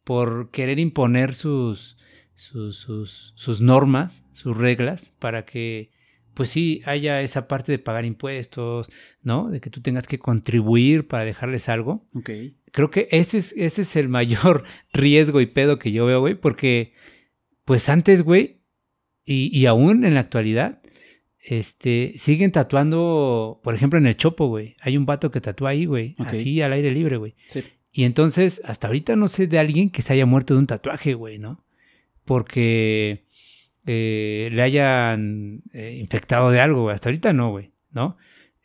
[0.05, 1.99] por querer imponer sus
[2.39, 2.87] sus,
[3.35, 5.91] sus, normas, sus reglas, para que
[6.35, 8.89] pues sí haya esa parte de pagar impuestos,
[9.23, 9.51] ¿no?
[9.51, 12.07] De que tú tengas que contribuir para dejarles algo.
[12.15, 12.31] Ok.
[12.73, 16.35] Creo que ese es, ese es el mayor riesgo y pedo que yo veo, güey,
[16.35, 16.93] porque
[17.65, 18.57] pues antes, güey,
[19.25, 20.81] y, y, aún en la actualidad,
[21.39, 24.75] este, siguen tatuando, por ejemplo, en el Chopo, güey.
[24.81, 27.35] Hay un vato que tatúa ahí, güey, así al aire libre, güey.
[27.51, 27.63] Sí.
[27.93, 31.13] Y entonces, hasta ahorita no sé de alguien que se haya muerto de un tatuaje,
[31.13, 31.63] güey, ¿no?
[32.29, 33.25] porque
[33.87, 36.95] eh, le hayan eh, infectado de algo, güey.
[36.95, 38.19] Hasta ahorita no, güey, ¿no?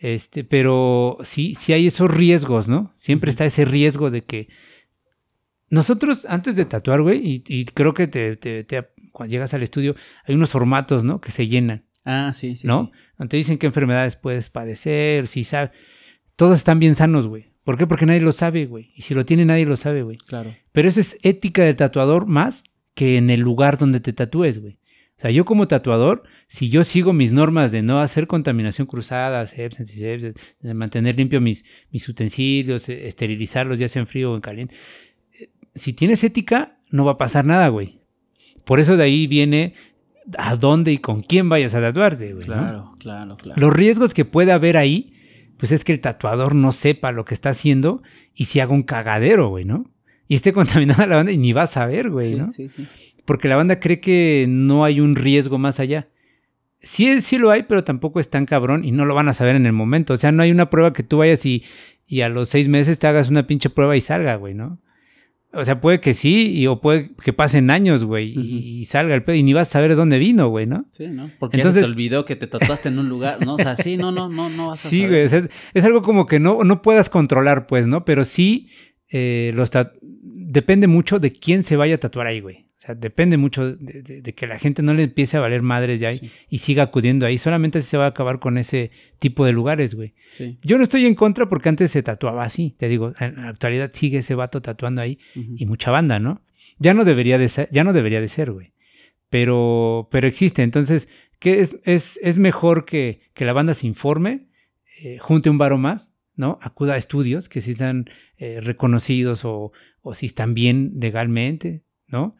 [0.04, 2.94] Este, pero sí, sí hay esos riesgos, ¿no?
[2.98, 4.50] Siempre está ese riesgo de que
[5.70, 8.38] nosotros antes de tatuar, güey, y, creo que te,
[9.14, 9.96] cuando llegas al estudio
[10.26, 11.22] hay unos formatos, ¿no?
[11.22, 11.86] Que se llenan.
[12.04, 12.68] Ah, sí, sí.
[12.68, 12.92] ¿No?
[13.18, 15.72] Donde te dicen qué enfermedades puedes padecer, si sabes.
[16.36, 17.54] Todos están bien sanos, güey.
[17.64, 17.88] ¿Por qué?
[17.88, 18.92] Porque nadie lo sabe, güey.
[18.98, 20.18] Y si lo tiene, nadie lo sabe, güey.
[20.18, 20.54] Claro.
[20.74, 24.80] Pero eso es ética del tatuador más que en el lugar donde te tatúes, güey.
[25.18, 29.46] O sea, yo como tatuador, si yo sigo mis normas de no hacer contaminación cruzada,
[29.46, 30.34] de
[30.74, 34.76] mantener limpio mis, mis utensilios, e, esterilizarlos ya sea en frío o en caliente,
[35.40, 38.02] eh, si tienes ética, no va a pasar nada, güey.
[38.66, 39.76] Por eso de ahí viene
[40.38, 42.46] a dónde y con quién vayas a tatuarte, güey.
[42.46, 43.62] Claro, claro, claro.
[43.62, 45.14] Los riesgos que puede haber ahí,
[45.58, 48.02] pues es que el tatuador no sepa lo que está haciendo
[48.34, 49.94] y si haga un cagadero, güey, ¿no?
[50.28, 52.52] y esté contaminada la banda y ni vas a ver, güey, ¿no?
[52.52, 52.88] Sí, sí.
[53.26, 56.10] Porque la banda cree que no hay un riesgo más allá.
[56.82, 59.56] Sí, sí lo hay, pero tampoco es tan cabrón y no lo van a saber
[59.56, 60.14] en el momento.
[60.14, 61.64] O sea, no hay una prueba que tú vayas y,
[62.06, 64.80] y a los seis meses te hagas una pinche prueba y salga, güey, ¿no?
[65.56, 69.24] O sea, puede que sí, y, o puede que pasen años, güey, y, salga el
[69.24, 70.86] pedo, y ni vas a saber de dónde vino, güey, ¿no?
[70.92, 71.30] Sí, ¿no?
[71.38, 73.54] Porque Entonces, te olvidó que te tatuaste en un lugar, ¿no?
[73.54, 76.40] O sea, sí, no, no, no, no vas a Sí, güey, es, algo como que
[76.40, 78.04] no, no puedas controlar, pues, ¿no?
[78.04, 78.68] Pero sí,
[79.12, 79.70] eh, los
[80.02, 82.66] depende mucho de quién se vaya a tatuar ahí, güey.
[82.84, 86.12] O sea, depende mucho de, que la gente no le empiece a valer madres ya
[86.12, 87.38] y siga acudiendo ahí.
[87.38, 90.16] Solamente se va a acabar con ese tipo de lugares, güey.
[90.64, 92.76] Yo no estoy en contra porque antes se tatuaba así.
[92.78, 96.42] Te digo, en la actualidad sigue ese vato tatuando ahí y mucha banda, ¿no?
[96.78, 98.74] Ya no debería de ser, ya no debería de ser, güey.
[99.30, 100.62] Pero, pero existe.
[100.62, 101.08] Entonces,
[101.40, 104.50] ¿qué es, es, es mejor que, que la banda se informe,
[105.02, 106.58] eh, junte un varo más ¿no?
[106.62, 109.72] Acuda a estudios que si están eh, reconocidos o,
[110.02, 112.36] o, si están bien legalmente, ¿no?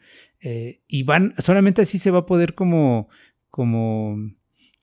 [0.46, 3.08] Eh, y van, solamente así se va a poder como,
[3.48, 4.18] como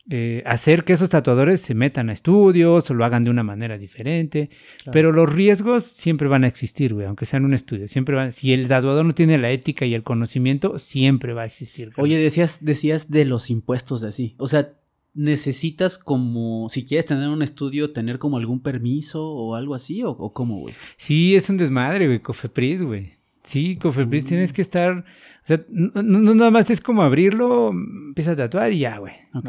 [0.09, 3.77] eh, hacer que esos tatuadores se metan a estudios o lo hagan de una manera
[3.77, 4.49] diferente.
[4.77, 4.91] Claro.
[4.91, 7.87] Pero los riesgos siempre van a existir, güey, aunque sea en un estudio.
[7.87, 11.45] Siempre van, si el tatuador no tiene la ética y el conocimiento, siempre va a
[11.45, 11.91] existir.
[11.97, 14.33] Oye, decías, decías de los impuestos de así.
[14.39, 14.73] O sea,
[15.13, 20.09] necesitas como, si quieres tener un estudio, tener como algún permiso o algo así, o,
[20.09, 20.73] o cómo, güey.
[20.97, 23.20] Sí, es un desmadre, güey, Cofepris, güey.
[23.43, 24.27] Sí, Cofepris Mm.
[24.27, 28.71] tienes que estar, o sea, no, no- nada más es como abrirlo, empieza a tatuar
[28.71, 29.13] y ya, güey.
[29.33, 29.41] O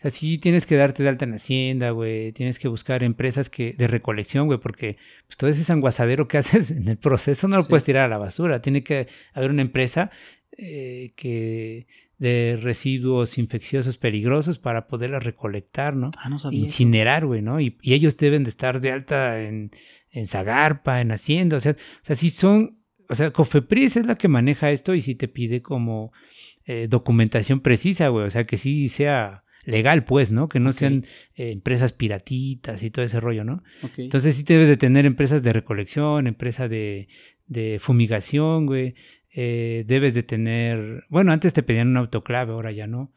[0.00, 3.72] sea, sí tienes que darte de alta en Hacienda, güey, tienes que buscar empresas que
[3.72, 7.62] de recolección, güey, porque pues, todo ese sanguasadero que haces en el proceso no lo
[7.62, 7.68] Sí.
[7.68, 10.10] puedes tirar a la basura, tiene que haber una empresa
[10.56, 11.86] eh, que
[12.18, 16.10] de residuos infecciosos peligrosos para poderla recolectar, ¿no?
[16.18, 16.58] Ah, no sabía.
[16.58, 17.60] incinerar, güey, ¿no?
[17.60, 19.70] Y, y ellos deben de estar de alta en,
[20.10, 22.77] en Zagarpa, en Hacienda, o sea, o sea, si son,
[23.08, 26.12] o sea, Cofepris es la que maneja esto y si te pide como
[26.66, 30.48] eh, documentación precisa, güey, o sea, que sí sea legal, pues, ¿no?
[30.48, 31.04] Que no sean
[31.34, 33.62] eh, empresas piratitas y todo ese rollo, ¿no?
[33.82, 33.98] Ok.
[33.98, 37.08] Entonces sí debes de tener empresas de recolección, empresa de,
[37.46, 38.94] de fumigación, güey.
[39.34, 43.12] Eh, debes de tener, bueno, antes te pedían un autoclave, ahora ya no.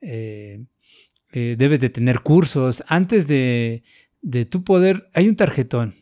[0.00, 0.64] Eh,
[1.32, 2.84] debes de tener cursos.
[2.86, 3.82] Antes de,
[4.20, 5.94] de tu poder, hay un tarjetón.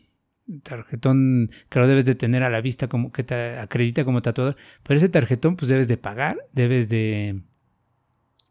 [0.61, 4.57] Tarjetón que lo debes de tener a la vista como que te acredita como tatuador.
[4.83, 7.43] Pero ese tarjetón pues debes de pagar, debes de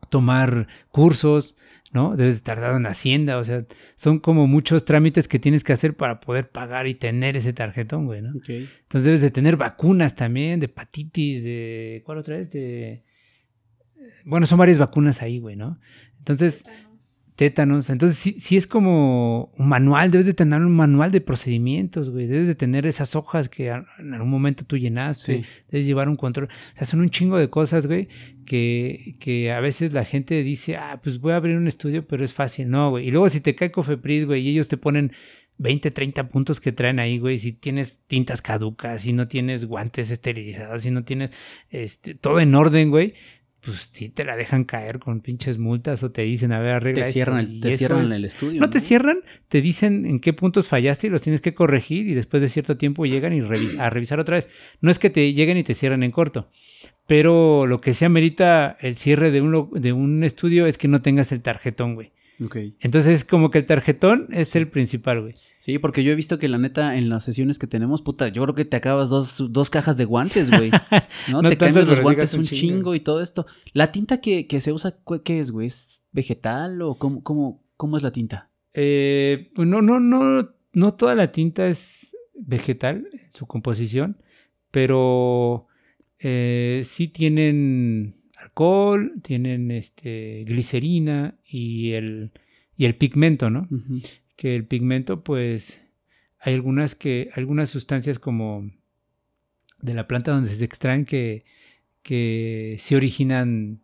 [0.09, 1.55] tomar cursos,
[1.93, 2.15] ¿no?
[2.15, 5.73] Debes de estar dado en Hacienda, o sea, son como muchos trámites que tienes que
[5.73, 8.29] hacer para poder pagar y tener ese tarjetón, güey, ¿no?
[8.29, 12.01] Entonces debes de tener vacunas también, de hepatitis, de...
[12.05, 12.51] ¿Cuál otra vez?
[12.51, 13.03] De...
[14.25, 15.79] Bueno, son varias vacunas ahí, güey, ¿no?
[16.17, 16.63] Entonces,
[17.41, 17.89] tétanos.
[17.89, 22.27] Entonces, sí, sí es como un manual, debes de tener un manual de procedimientos, güey.
[22.27, 25.37] Debes de tener esas hojas que a- en algún momento tú llenaste.
[25.37, 25.45] Sí.
[25.71, 26.49] Debes llevar un control.
[26.75, 28.09] O sea, son un chingo de cosas, güey,
[28.45, 32.23] que, que a veces la gente dice, ah, pues voy a abrir un estudio, pero
[32.23, 32.69] es fácil.
[32.69, 33.07] No, güey.
[33.07, 35.11] Y luego si te cae Cofepris, güey, y ellos te ponen
[35.57, 40.11] 20, 30 puntos que traen ahí, güey, si tienes tintas caducas, si no tienes guantes
[40.11, 41.31] esterilizados, si no tienes
[41.71, 43.15] este, todo en orden, güey,
[43.63, 47.03] pues sí te la dejan caer con pinches multas o te dicen, a ver, arregla
[47.03, 48.59] Te esto", cierran, el, te cierran es- el estudio.
[48.59, 52.13] no te cierran, te dicen en qué puntos fallaste y los tienes que corregir y
[52.15, 54.49] después de cierto tiempo llegan y revis- a revisar otra vez.
[54.81, 56.49] No es que te lleguen y te cierran en corto,
[57.07, 60.99] pero lo que se amerita el cierre de un, de un estudio es que no
[60.99, 62.11] tengas el tarjetón, güey.
[62.43, 62.57] Ok.
[62.79, 65.35] Entonces, como que el tarjetón es el principal, güey.
[65.59, 68.41] Sí, porque yo he visto que la neta en las sesiones que tenemos, puta, yo
[68.41, 70.71] creo que te acabas dos, dos cajas de guantes, güey.
[71.29, 71.43] ¿No?
[71.43, 72.75] No te cambias los guantes un chingo.
[72.75, 72.95] chingo.
[72.95, 73.45] y todo esto.
[73.73, 75.67] ¿La tinta que, que se usa, qué es, güey?
[75.67, 78.49] ¿Es vegetal o cómo, cómo, cómo es la tinta?
[78.73, 84.17] Eh, pues no, no, no, no toda la tinta es vegetal, su composición,
[84.71, 85.67] pero
[86.17, 88.15] eh, sí tienen
[88.51, 92.31] alcohol, tienen este glicerina y el,
[92.75, 93.67] y el pigmento, ¿no?
[94.35, 95.81] Que el pigmento, pues,
[96.39, 98.69] hay algunas que, algunas sustancias como
[99.79, 101.45] de la planta donde se extraen que,
[102.03, 103.81] que sí originan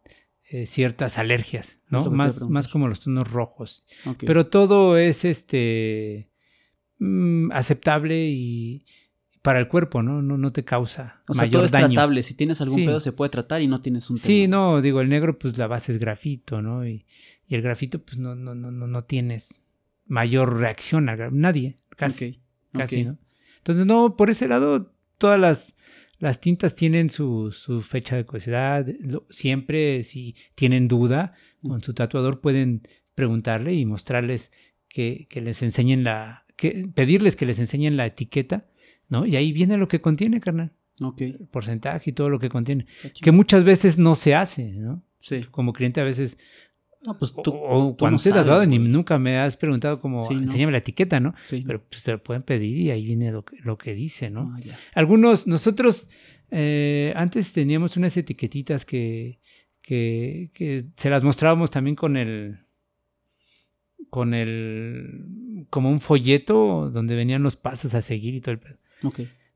[0.49, 2.09] eh, ciertas alergias, ¿no?
[2.11, 3.85] Más, más como los tonos rojos.
[4.25, 6.29] Pero todo es este
[6.99, 8.85] mm, aceptable y
[9.47, 10.21] para el cuerpo, ¿no?
[10.21, 11.87] No, no te causa o sea, mayor todo es daño.
[11.93, 12.21] tratable.
[12.21, 12.85] Si tienes algún Sí.
[12.85, 14.57] pedo, se puede tratar y no tienes un Sí, tema.
[14.57, 16.85] no, digo, el negro, pues la base es grafito, ¿no?
[16.85, 17.05] Y,
[17.47, 19.55] y el grafito, pues no, no, no, no, no tienes
[20.05, 22.41] mayor reacción gra- Nadie, casi,
[22.73, 23.05] casi.
[23.05, 23.17] ¿no?
[23.59, 25.75] Entonces, no, por ese lado, todas las,
[26.19, 28.25] las tintas tienen su, su fecha de.
[29.01, 32.81] Lo- Siempre, si tienen duda con su tatuador, pueden
[33.15, 34.51] preguntarle y mostrarles
[34.89, 36.43] que, que les enseñen la.
[36.57, 38.65] Que, pedirles que les enseñen la etiqueta,
[39.09, 39.25] ¿no?
[39.25, 40.71] Y ahí viene lo que contiene, carnal.
[41.01, 41.21] Ok.
[41.21, 42.85] El porcentaje y todo lo que contiene.
[43.21, 45.03] Que muchas veces no se hace, ¿no?
[45.21, 45.41] Sí.
[45.51, 46.37] Como cliente a veces.
[47.05, 50.01] No, pues tú, o tú cuando no estoy tatuado, sabes, ni nunca me has preguntado
[50.01, 50.41] como, Sí, ¿no?
[50.41, 51.35] enséñame la etiqueta, ¿no?
[51.47, 51.63] Sí.
[51.65, 54.55] Pero pues te lo pueden pedir y ahí viene lo que, lo que dice, ¿no?
[54.57, 54.75] Ah.
[54.95, 56.09] Algunos, nosotros
[56.49, 59.39] eh, antes teníamos unas etiquetitas que,
[59.81, 62.59] que, que se las mostrábamos también con el,
[64.09, 68.77] con el, como un folleto donde venían los pasos a seguir y todo el pedo.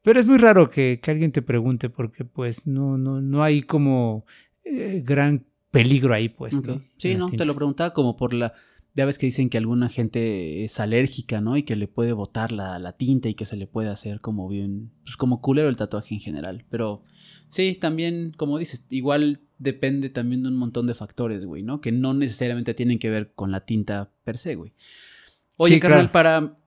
[0.03, 3.61] Pero es muy raro que, que alguien te pregunte porque pues no, no, no hay
[3.61, 4.25] como
[4.63, 6.61] eh, gran peligro ahí, pues.
[6.61, 6.81] ¿no?
[6.97, 8.53] Sí, no, te lo preguntaba como por la...
[8.93, 11.55] Ya ves que dicen que alguna gente es alérgica, ¿no?
[11.55, 14.49] Y que le puede botar la, la tinta y que se le puede hacer como
[14.49, 14.91] bien...
[15.03, 16.65] Pues como culero el tatuaje en general.
[16.69, 17.03] Pero
[17.49, 21.79] sí, también, como dices, igual depende también de un montón de factores, güey, ¿no?
[21.79, 24.73] Que no necesariamente tienen que ver con la tinta per se, güey.
[25.55, 26.11] Oye, Sí, carnal, claro.
[26.11, 26.57] para...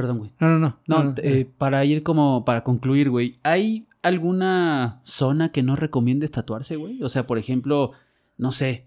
[0.00, 0.32] perdón, güey.
[0.40, 0.78] No, no, no.
[0.86, 6.30] No, no, eh, para ir como, para concluir, güey, ¿hay alguna zona que no recomiendes
[6.30, 7.02] tatuarse, güey?
[7.02, 7.92] O sea, por ejemplo,
[8.38, 8.86] no sé,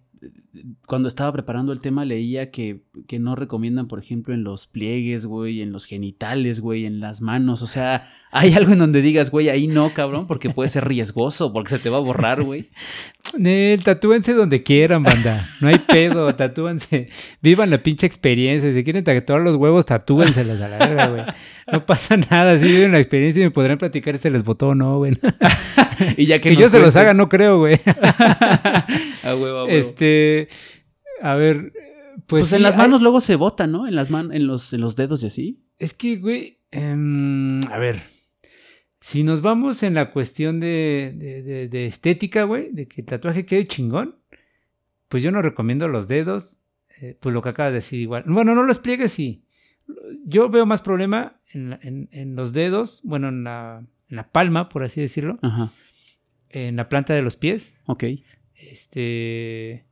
[0.86, 5.26] cuando estaba preparando el tema leía que, que no recomiendan, por ejemplo, en los pliegues,
[5.26, 7.64] güey, en los genitales, güey, en las manos.
[7.64, 11.52] O sea, hay algo en donde digas, güey, ahí no, cabrón, porque puede ser riesgoso,
[11.52, 12.70] porque se te va a borrar, güey.
[13.38, 15.48] Nel, tatúense donde quieran, banda.
[15.60, 17.10] No hay pedo, tatúense.
[17.42, 18.72] Vivan la pinche experiencia.
[18.72, 21.24] Si quieren tatuar los huevos, tatúenselos a la verga, güey.
[21.72, 22.58] No pasa nada.
[22.58, 25.18] Si viven la experiencia y me podrán platicar si les votó o no, güey.
[26.18, 27.80] y ya que, Que yo se los haga, no creo, güey.
[27.86, 29.68] a huevo, a huevo.
[29.70, 30.43] Este,
[31.22, 31.72] a ver,
[32.28, 33.88] pues, pues en las hay- manos luego se bota, ¿no?
[33.88, 35.60] En las man en los, en los dedos y así.
[35.80, 38.02] Es que, güey, em, a ver,
[39.02, 43.08] si nos vamos en la cuestión de, de- de- de estética, güey, de que el
[43.08, 44.16] tatuaje quede chingón,
[45.10, 46.60] pues yo no recomiendo los dedos,
[47.02, 48.24] eh, pues lo que acabas de decir igual.
[48.28, 49.44] Bueno, no los pliegues, sí.
[50.26, 54.30] Yo veo más problema en, la- en- en los dedos, bueno, en la, en la
[54.32, 55.72] palma, por así decirlo, Ajá.
[56.50, 57.76] en la planta de los pies.
[57.88, 58.06] Ok.
[58.56, 59.86] Este.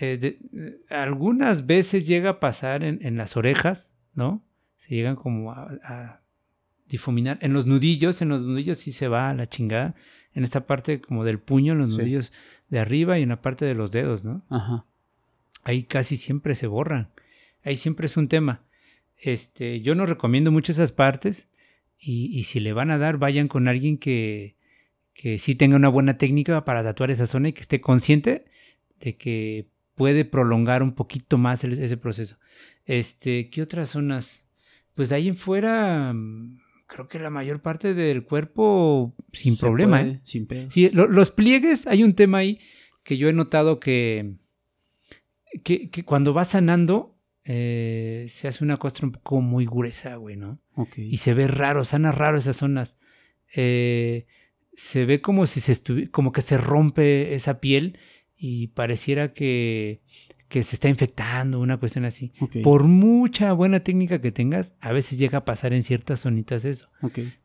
[0.00, 4.42] Eh, de- eh, algunas veces llega a pasar en, en las orejas, ¿no?
[4.76, 6.22] Se llegan como a, a
[6.88, 7.38] difuminar.
[7.42, 9.94] En los nudillos, en los nudillos sí se va a la chingada.
[10.32, 11.98] En esta parte como del puño, en los Sí.
[11.98, 12.32] nudillos
[12.68, 14.44] de arriba y en la parte de los dedos, ¿no?
[14.48, 14.84] Ajá.
[15.64, 17.10] Ahí casi siempre se borran.
[17.62, 18.62] Ahí siempre es un tema.
[19.18, 21.48] Este, yo no recomiendo mucho esas partes.
[21.98, 24.56] Y, y si le van a dar, vayan con alguien que,
[25.12, 28.46] que sí tenga una buena técnica para tatuar esa zona y que esté consciente
[29.00, 29.66] de que
[30.00, 32.36] puede prolongar un poquito más el- ese proceso.
[32.86, 34.44] Este, ¿qué otras zonas?
[34.94, 39.60] Pues de ahí en fuera, mm, creo que la mayor parte del cuerpo sin Se
[39.60, 39.98] problema.
[40.00, 40.20] puede, ¿eh?
[40.24, 40.70] Sin pedo.
[40.70, 42.58] Sí, lo- los pliegues, hay un tema ahí
[43.04, 44.36] que yo he notado que,
[45.64, 50.36] que, que cuando va sanando, eh, se hace una costra un poco muy gruesa, güey,
[50.36, 50.58] ¿no?
[50.76, 50.96] Ok.
[50.98, 52.96] Y se ve raro, sana raro esas zonas.
[53.54, 54.26] Eh,
[54.72, 57.98] se ve como si se estuviera, como que se rompe esa piel
[58.42, 60.00] y pareciera que,
[60.48, 62.32] que se está infectando, una cuestión así.
[62.62, 66.88] Por mucha buena técnica que tengas, a veces llega a pasar en ciertas zonitas eso.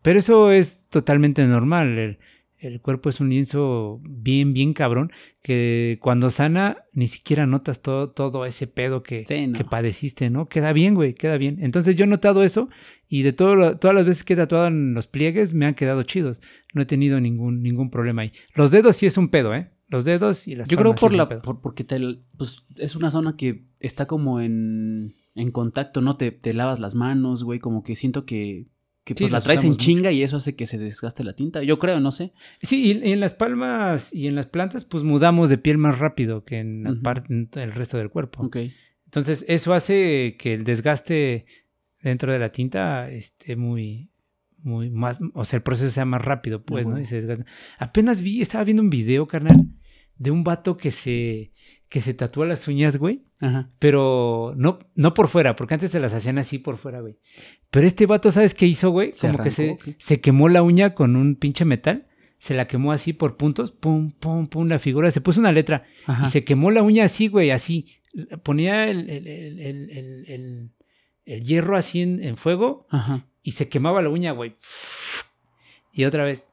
[0.01, 1.97] Pero eso es totalmente normal.
[1.99, 2.19] El,
[2.57, 5.11] el cuerpo es un lienzo bien, bien cabrón,
[5.43, 9.53] que cuando sana ni siquiera notas todo, todo ese pedo que, Sí, no.
[9.57, 10.47] que padeciste, ¿no?
[10.47, 11.57] Queda bien, güey, queda bien.
[11.59, 12.69] Entonces yo he notado eso
[13.09, 15.75] y de todo lo- todas las veces que he tatuado en los pliegues me han
[15.75, 16.41] quedado chidos.
[16.73, 18.31] No he tenido ningún, ningún problema ahí.
[18.55, 19.69] Los dedos sí es un pedo, ¿eh?
[19.88, 21.97] Los dedos y las Yo creo por la por- porque te,
[22.38, 26.17] pues, es una zona que está como en, en contacto, ¿no?
[26.17, 28.65] Te, te lavas las manos, güey, como que siento que,
[29.03, 29.86] que Sí, pues la traes en mucho.
[29.86, 31.61] chinga y eso hace que se desgaste la tinta.
[31.61, 32.33] Yo creo, no sé.
[32.63, 35.99] Sí, y, y en las palmas y en las plantas, pues mudamos de piel más
[35.99, 38.43] rápido que en, parte- en el resto del cuerpo.
[38.43, 38.57] Ok.
[39.05, 41.45] Entonces, eso hace que el desgaste
[42.01, 44.09] dentro de la tinta esté muy,
[44.66, 46.99] muy más, o sea, el proceso sea más rápido, pues, ¿no?
[46.99, 47.45] Y se desgasta.
[47.78, 49.70] Apenas vi, estaba viendo un video, carnal,
[50.18, 51.53] de un vato que se,
[51.88, 53.70] que se tatúa las uñas, güey, Ajá.
[53.80, 57.18] pero no, no por fuera, porque antes se las hacían así por fuera, güey.
[57.70, 59.11] Pero este vato, ¿sabes qué hizo, güey?
[59.11, 62.07] ¿Se Como que se, se quemó la uña con un pinche metal,
[62.39, 65.84] se la quemó así por puntos, pum, pum, pum, la figura, se puso una letra
[66.05, 66.26] Ajá.
[66.26, 67.86] y se quemó la uña así, güey, así.
[68.43, 70.72] Ponía el, el- el- el- el- el-
[71.26, 73.28] el hierro así en, en fuego Ajá.
[73.45, 74.55] Y se quemaba la uña, güey.
[75.93, 76.43] Y otra vez.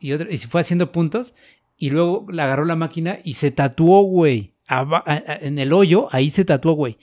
[0.00, 1.32] Y, otra, y se fue haciendo puntos.
[1.78, 4.50] Y luego la agarró la máquina y se tatuó, güey.
[4.68, 6.98] En el hoyo, ahí se tatuó, güey.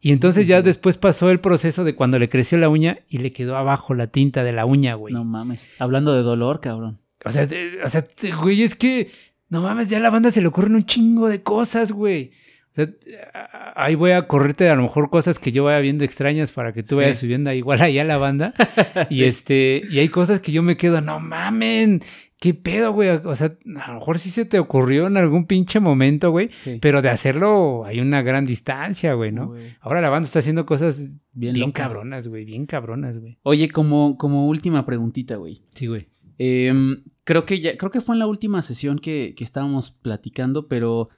[0.00, 3.32] Y entonces ya después pasó el proceso de cuando le creció la uña y le
[3.32, 5.12] quedó abajo la tinta de la uña, güey.
[5.12, 5.68] No mames.
[5.80, 6.98] Hablando de dolor, cabrón.
[7.24, 9.10] O sea, te- o sea, te- güey, es que
[9.48, 12.30] no mames, ya a la banda se le ocurren un chingo de cosas, güey.
[12.72, 16.52] O sea, ahí voy a correrte a lo mejor cosas que yo vaya viendo extrañas
[16.52, 16.94] para que tú Sí.
[16.96, 18.54] vayas subiendo igual ahí a la banda.
[19.10, 22.00] Y este, y hay cosas que yo me quedo, no mamen,
[22.40, 23.08] qué pedo, güey.
[23.08, 26.50] O sea, a lo mejor sí se te ocurrió en algún pinche momento, güey.
[26.62, 26.78] Sí.
[26.80, 29.48] Pero de hacerlo hay una gran distancia, güey, ¿no?
[29.48, 29.76] Güey.
[29.80, 33.38] Ahora la banda está haciendo cosas Bien cabronas, güey, bien cabronas, güey.
[33.42, 35.62] Oye, como, como última preguntita, güey.
[35.74, 36.08] Sí, güey.
[36.40, 40.68] Em, creo que ya, creo que fue en la última sesión que, que estábamos platicando,
[40.68, 41.08] pero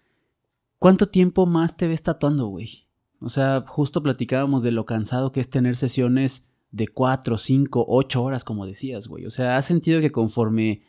[0.80, 2.88] ¿cuánto tiempo más te ves tatuando, güey?
[3.20, 8.22] O sea, justo platicábamos de lo cansado que es tener sesiones de 4, 5, 8
[8.22, 9.26] horas, como decías, güey.
[9.26, 10.82] O sea, ¿has sentido que conforme,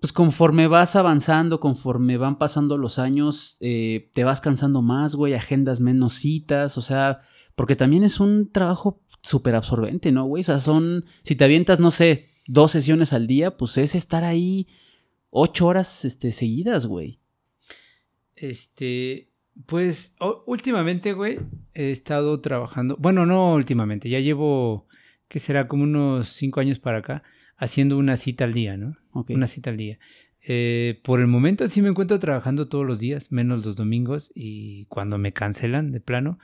[0.00, 5.34] pues conforme vas avanzando, conforme van pasando los años, eh, te vas cansando más, güey,
[5.34, 7.22] agendas menos citas, o sea,
[7.54, 10.42] porque también es un trabajo súper absorbente, ¿no, güey?
[10.42, 14.24] O sea, son, si te avientas, no sé, dos sesiones al día, pues es estar
[14.24, 14.68] ahí
[15.30, 17.18] ocho horas este, seguidas, güey.
[18.36, 19.30] Este,
[19.66, 20.14] pues
[20.46, 21.38] últimamente, güey,
[21.74, 24.86] he estado trabajando, bueno, no últimamente, ya llevo,
[25.28, 25.66] ¿qué será?
[25.68, 27.22] Como unos cinco años para acá,
[27.56, 28.96] haciendo una cita al día, ¿no?
[29.12, 29.30] Ok.
[29.30, 29.98] Una cita al día.
[30.48, 34.84] Eh, por el momento sí me encuentro trabajando todos los días, menos los domingos y
[34.86, 36.38] cuando me cancelan de plano,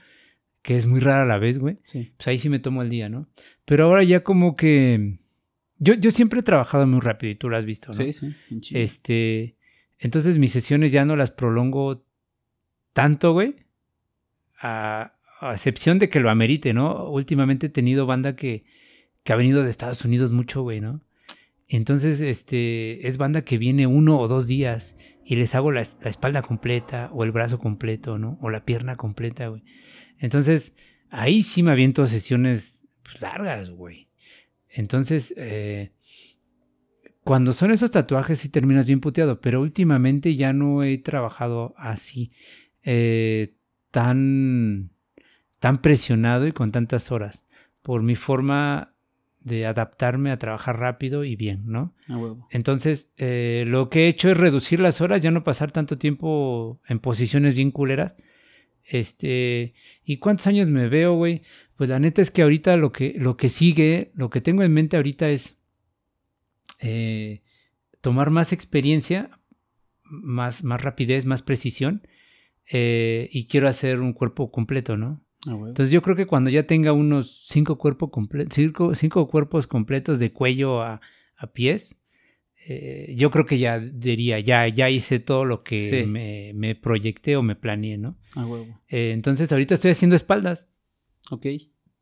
[0.61, 2.11] que es muy rara la vez, güey, Sí.
[2.17, 3.27] pues ahí sí me tomo el día, ¿no?
[3.65, 5.19] Pero ahora ya como que...
[5.77, 7.93] Yo, yo siempre he trabajado muy rápido y tú lo has visto, ¿no?
[7.95, 8.33] Sí, sí.
[8.71, 9.57] Este,
[10.03, 12.05] entonces mis sesiones ya no las prolongo
[12.91, 13.55] tanto, güey.
[14.61, 15.13] A,
[15.53, 17.09] excepción de que lo amerite, ¿no?
[17.09, 18.63] Últimamente he tenido banda que,
[19.23, 21.01] que ha venido de Estados Unidos mucho, güey, ¿no?
[21.67, 26.09] Entonces, este, es banda que viene uno o dos días y les hago la, la
[26.09, 28.37] espalda completa o el brazo completo, ¿no?
[28.41, 29.63] O la pierna completa, güey.
[30.19, 30.73] Entonces,
[31.09, 34.09] ahí sí me aviento sesiones pues, largas, güey.
[34.69, 35.91] Entonces, eh,
[37.23, 42.31] cuando son esos tatuajes sí terminas bien puteado, pero últimamente ya no he trabajado así,
[42.83, 43.55] eh,
[43.91, 44.91] tan,
[45.59, 47.43] tan presionado y con tantas horas,
[47.81, 48.93] por mi forma
[49.39, 51.93] de adaptarme a trabajar rápido y bien, ¿no?
[52.07, 52.47] A huevo.
[52.49, 56.79] Entonces, eh, lo que he hecho es reducir las horas, ya no pasar tanto tiempo
[56.87, 58.15] en posiciones bien culeras.
[58.85, 59.73] Este,
[60.03, 61.41] ¿y cuántos años me veo, güey?
[61.75, 64.73] Pues la neta es que ahorita lo que, lo que sigue, lo que tengo en
[64.73, 65.57] mente ahorita es
[66.83, 67.41] eh,
[68.01, 69.39] tomar más experiencia,
[70.03, 72.05] más, más rapidez, más precisión,
[72.71, 75.23] eh, y quiero hacer un cuerpo completo, ¿no?
[75.47, 75.67] A huevo.
[75.67, 80.19] Entonces yo creo que cuando ya tenga unos cinco, cuerpo comple- cinco, cinco cuerpos completos
[80.19, 81.01] de cuello a,
[81.35, 81.97] a pies,
[82.65, 86.07] eh, yo creo que ya diría, ya, ya hice todo lo que Sí.
[86.07, 88.17] me, me proyecté o me planeé, ¿no?
[88.35, 88.79] A huevo.
[88.87, 90.69] Eh, entonces ahorita estoy haciendo espaldas.
[91.29, 91.45] Ok.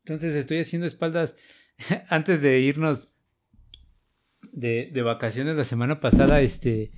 [0.04, 1.34] Entonces estoy haciendo espaldas
[2.08, 3.08] antes de irnos
[4.52, 6.92] de, de vacaciones la semana pasada, este...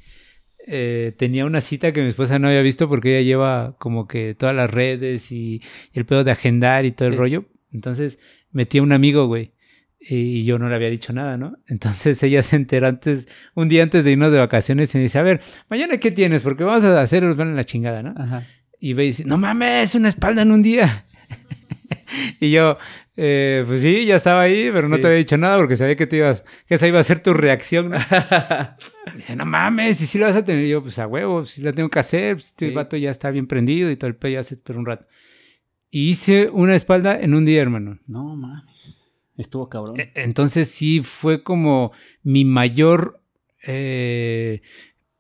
[0.67, 4.35] eh, tenía una cita que mi esposa no había visto porque ella lleva como que
[4.35, 5.63] todas las redes y,
[5.93, 7.45] y el pedo de agendar y todo el rollo.
[7.73, 8.19] Entonces
[8.51, 9.53] metí a un amigo, güey.
[10.07, 11.57] Y yo no le había dicho nada, ¿no?
[11.67, 15.19] Entonces ella se enteró antes, un día antes de irnos de vacaciones y me dice,
[15.19, 15.41] a ver,
[15.71, 18.15] mañana qué tienes, porque vamos a hacer nos van en la chingada, ¿no?
[18.17, 18.47] Ajá.
[18.79, 21.07] Y ve y dice, no mames, una espalda en un día.
[22.41, 22.77] y yo,
[23.17, 25.03] eh, pues sí, ya estaba ahí, pero no Sí.
[25.03, 27.33] te había dicho nada porque sabía que te ibas, que esa iba a ser tu
[27.35, 27.91] reacción.
[27.91, 27.97] ¿no?
[29.17, 31.63] dice, no mames, y si lo vas a tener Y yo, pues a huevo, si
[31.63, 32.75] la tengo que hacer, pues, este Sí.
[32.75, 35.07] vato ya está bien prendido y todo el pedo ya se espera un rato.
[35.91, 37.99] Y hice una espalda en un día, hermano.
[38.07, 39.01] No mames.
[39.37, 39.99] Estuvo cabrón.
[40.01, 43.21] E- Entonces sí fue como mi mayor
[43.67, 44.61] eh,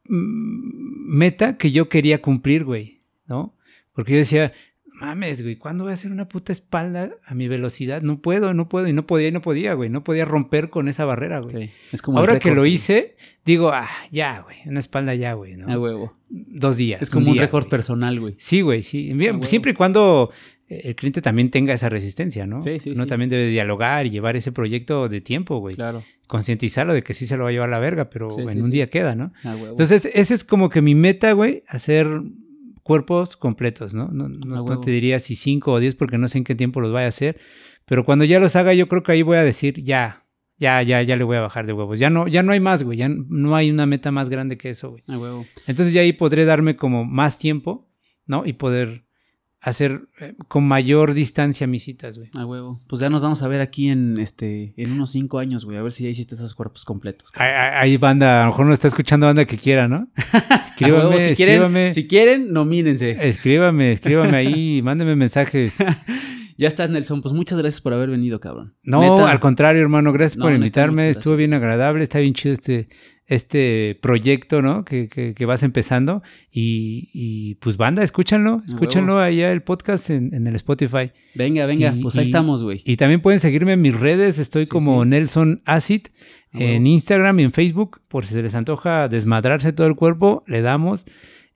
[0.09, 3.56] meta que yo quería cumplir, güey, ¿no?
[3.93, 4.52] Porque yo decía,
[4.95, 8.03] mames, güey, ¿cuándo voy a hacer una puta espalda a mi velocidad?
[8.03, 10.89] No puedo, no puedo, y no podía, y no podía, güey, no podía romper con
[10.89, 11.66] esa barrera, güey.
[11.66, 11.71] Sí.
[11.93, 12.75] Es como Ahora que lo güey.
[12.75, 15.71] hice, digo, ah, ya, güey, una espalda ya, güey, ¿no?
[15.73, 16.15] A huevo.
[16.31, 17.03] Dos días.
[17.03, 17.71] Es como un día, récord güey.
[17.71, 18.35] personal, güey.
[18.39, 19.12] Sí, güey, sí.
[19.12, 19.43] Bien.
[19.45, 20.31] Siempre y cuando
[20.69, 22.62] eh, el cliente también tenga esa resistencia, ¿no?
[22.62, 23.09] Sí, sí, Uno sí.
[23.09, 25.75] también debe dialogar y llevar ese proyecto de tiempo, güey.
[25.77, 26.03] Claro.
[26.27, 28.49] Concientizarlo de que sí se lo va a llevar a la verga, pero Sí, en
[28.51, 29.33] sí, un día queda, ¿no?
[29.45, 29.71] A huevo.
[29.71, 32.09] Entonces, ese es como que mi meta, güey, hacer
[32.85, 34.06] cuerpos completos, ¿no?
[34.12, 36.81] No, no- no te diría si cinco o diez porque no sé en qué tiempo
[36.81, 37.40] los vaya a hacer,
[37.86, 40.24] pero cuando ya los haga yo creo que ahí voy a decir, ya,
[40.59, 41.98] ya, ya, ya le voy a bajar de huevos.
[41.98, 44.70] Ya no, ya no hay más, güey, ya no hay una meta más grande que
[44.70, 45.02] eso, güey.
[45.09, 45.44] A huevo.
[45.66, 47.90] Entonces ya ahí podré darme como más tiempo,
[48.27, 48.47] ¿no?
[48.47, 49.03] Y poder
[49.65, 52.31] hacer eh, con mayor distancia mis citas, güey.
[52.36, 52.82] A huevo.
[52.86, 55.78] Pues ya nos vamos a ver aquí en este en unos cinco años, güey.
[55.78, 57.32] A ver si ya hiciste esos cuerpos completos.
[57.36, 60.09] Hay, banda, a lo mejor no está escuchando banda que quiera, ¿no?
[60.32, 63.28] A huevo, Escríbame, si quieren, escríbame, si quieren, nomínense.
[63.28, 65.77] escríbame, escríbame ahí, mándeme mensajes.
[66.57, 67.20] Ya estás, Nelson.
[67.20, 68.77] Pues muchas gracias por haber venido, cabrón.
[68.85, 72.55] No, Neta, al contrario, hermano, gracias No, por invitarme, estuvo bien agradable, está bien chido
[72.55, 72.89] este,
[73.27, 74.85] este proyecto, ¿no?
[74.85, 76.23] Que, que- que vas empezando
[76.53, 81.11] y, y, pues banda, escúchanlo, escúchanlo allá el podcast en, en el Spotify.
[81.35, 82.83] Venga, venga, Y- pues ahí y- estamos, güey.
[82.85, 85.09] Y también pueden seguirme en mis redes, estoy Sí, como sí.
[85.11, 86.03] Nelson Acid
[86.53, 86.87] en.
[86.87, 91.07] Instagram y en Facebook, por si se les antoja desmadrarse todo el cuerpo, le damos.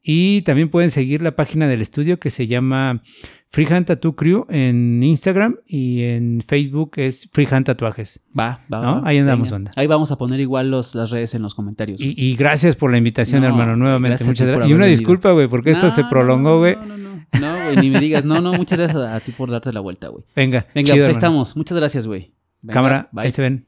[0.02, 3.02] Y también pueden seguir la página del estudio que se llama
[3.50, 8.20] Freehand Tattoo Crew en Instagram y en Facebook es Freehand Tatuajes.
[8.38, 9.02] Va, va, ¿No?
[9.02, 9.08] va.
[9.08, 9.54] Ahí andamos, Venga.
[9.54, 9.70] banda.
[9.76, 11.98] Ahí vamos a poner igual los, las redes en los comentarios.
[12.00, 14.22] Y, y gracias por la invitación, No, hermano, nuevamente.
[14.24, 14.68] Muchas gracias.
[14.70, 14.98] Y una venido.
[14.98, 16.76] disculpa, güey, porque esto se prolongó, güey.
[16.76, 17.08] No, no, no.
[17.40, 18.24] No, güey, ni me digas.
[18.24, 20.24] No, no, muchas gracias a ti por darte la vuelta, güey.
[20.36, 21.12] Venga, Venga, chido, pues ahí hermano.
[21.18, 21.56] estamos.
[21.56, 22.32] Muchas gracias, güey.
[22.66, 23.24] Cámara, bye.
[23.24, 23.66] ahí se ven.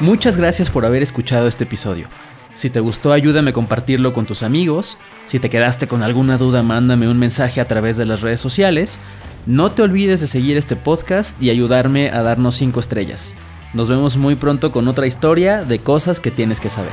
[0.00, 2.08] Muchas gracias por haber escuchado este episodio.
[2.54, 4.96] Si te gustó, ayúdame a compartirlo con tus amigos.
[5.26, 9.00] Si te quedaste con alguna duda, mándame un mensaje a través de las redes sociales.
[9.46, 13.34] No te olvides de seguir este podcast y ayudarme a darnos 5 estrellas.
[13.74, 16.92] Nos vemos muy pronto con otra historia de cosas que tienes que saber.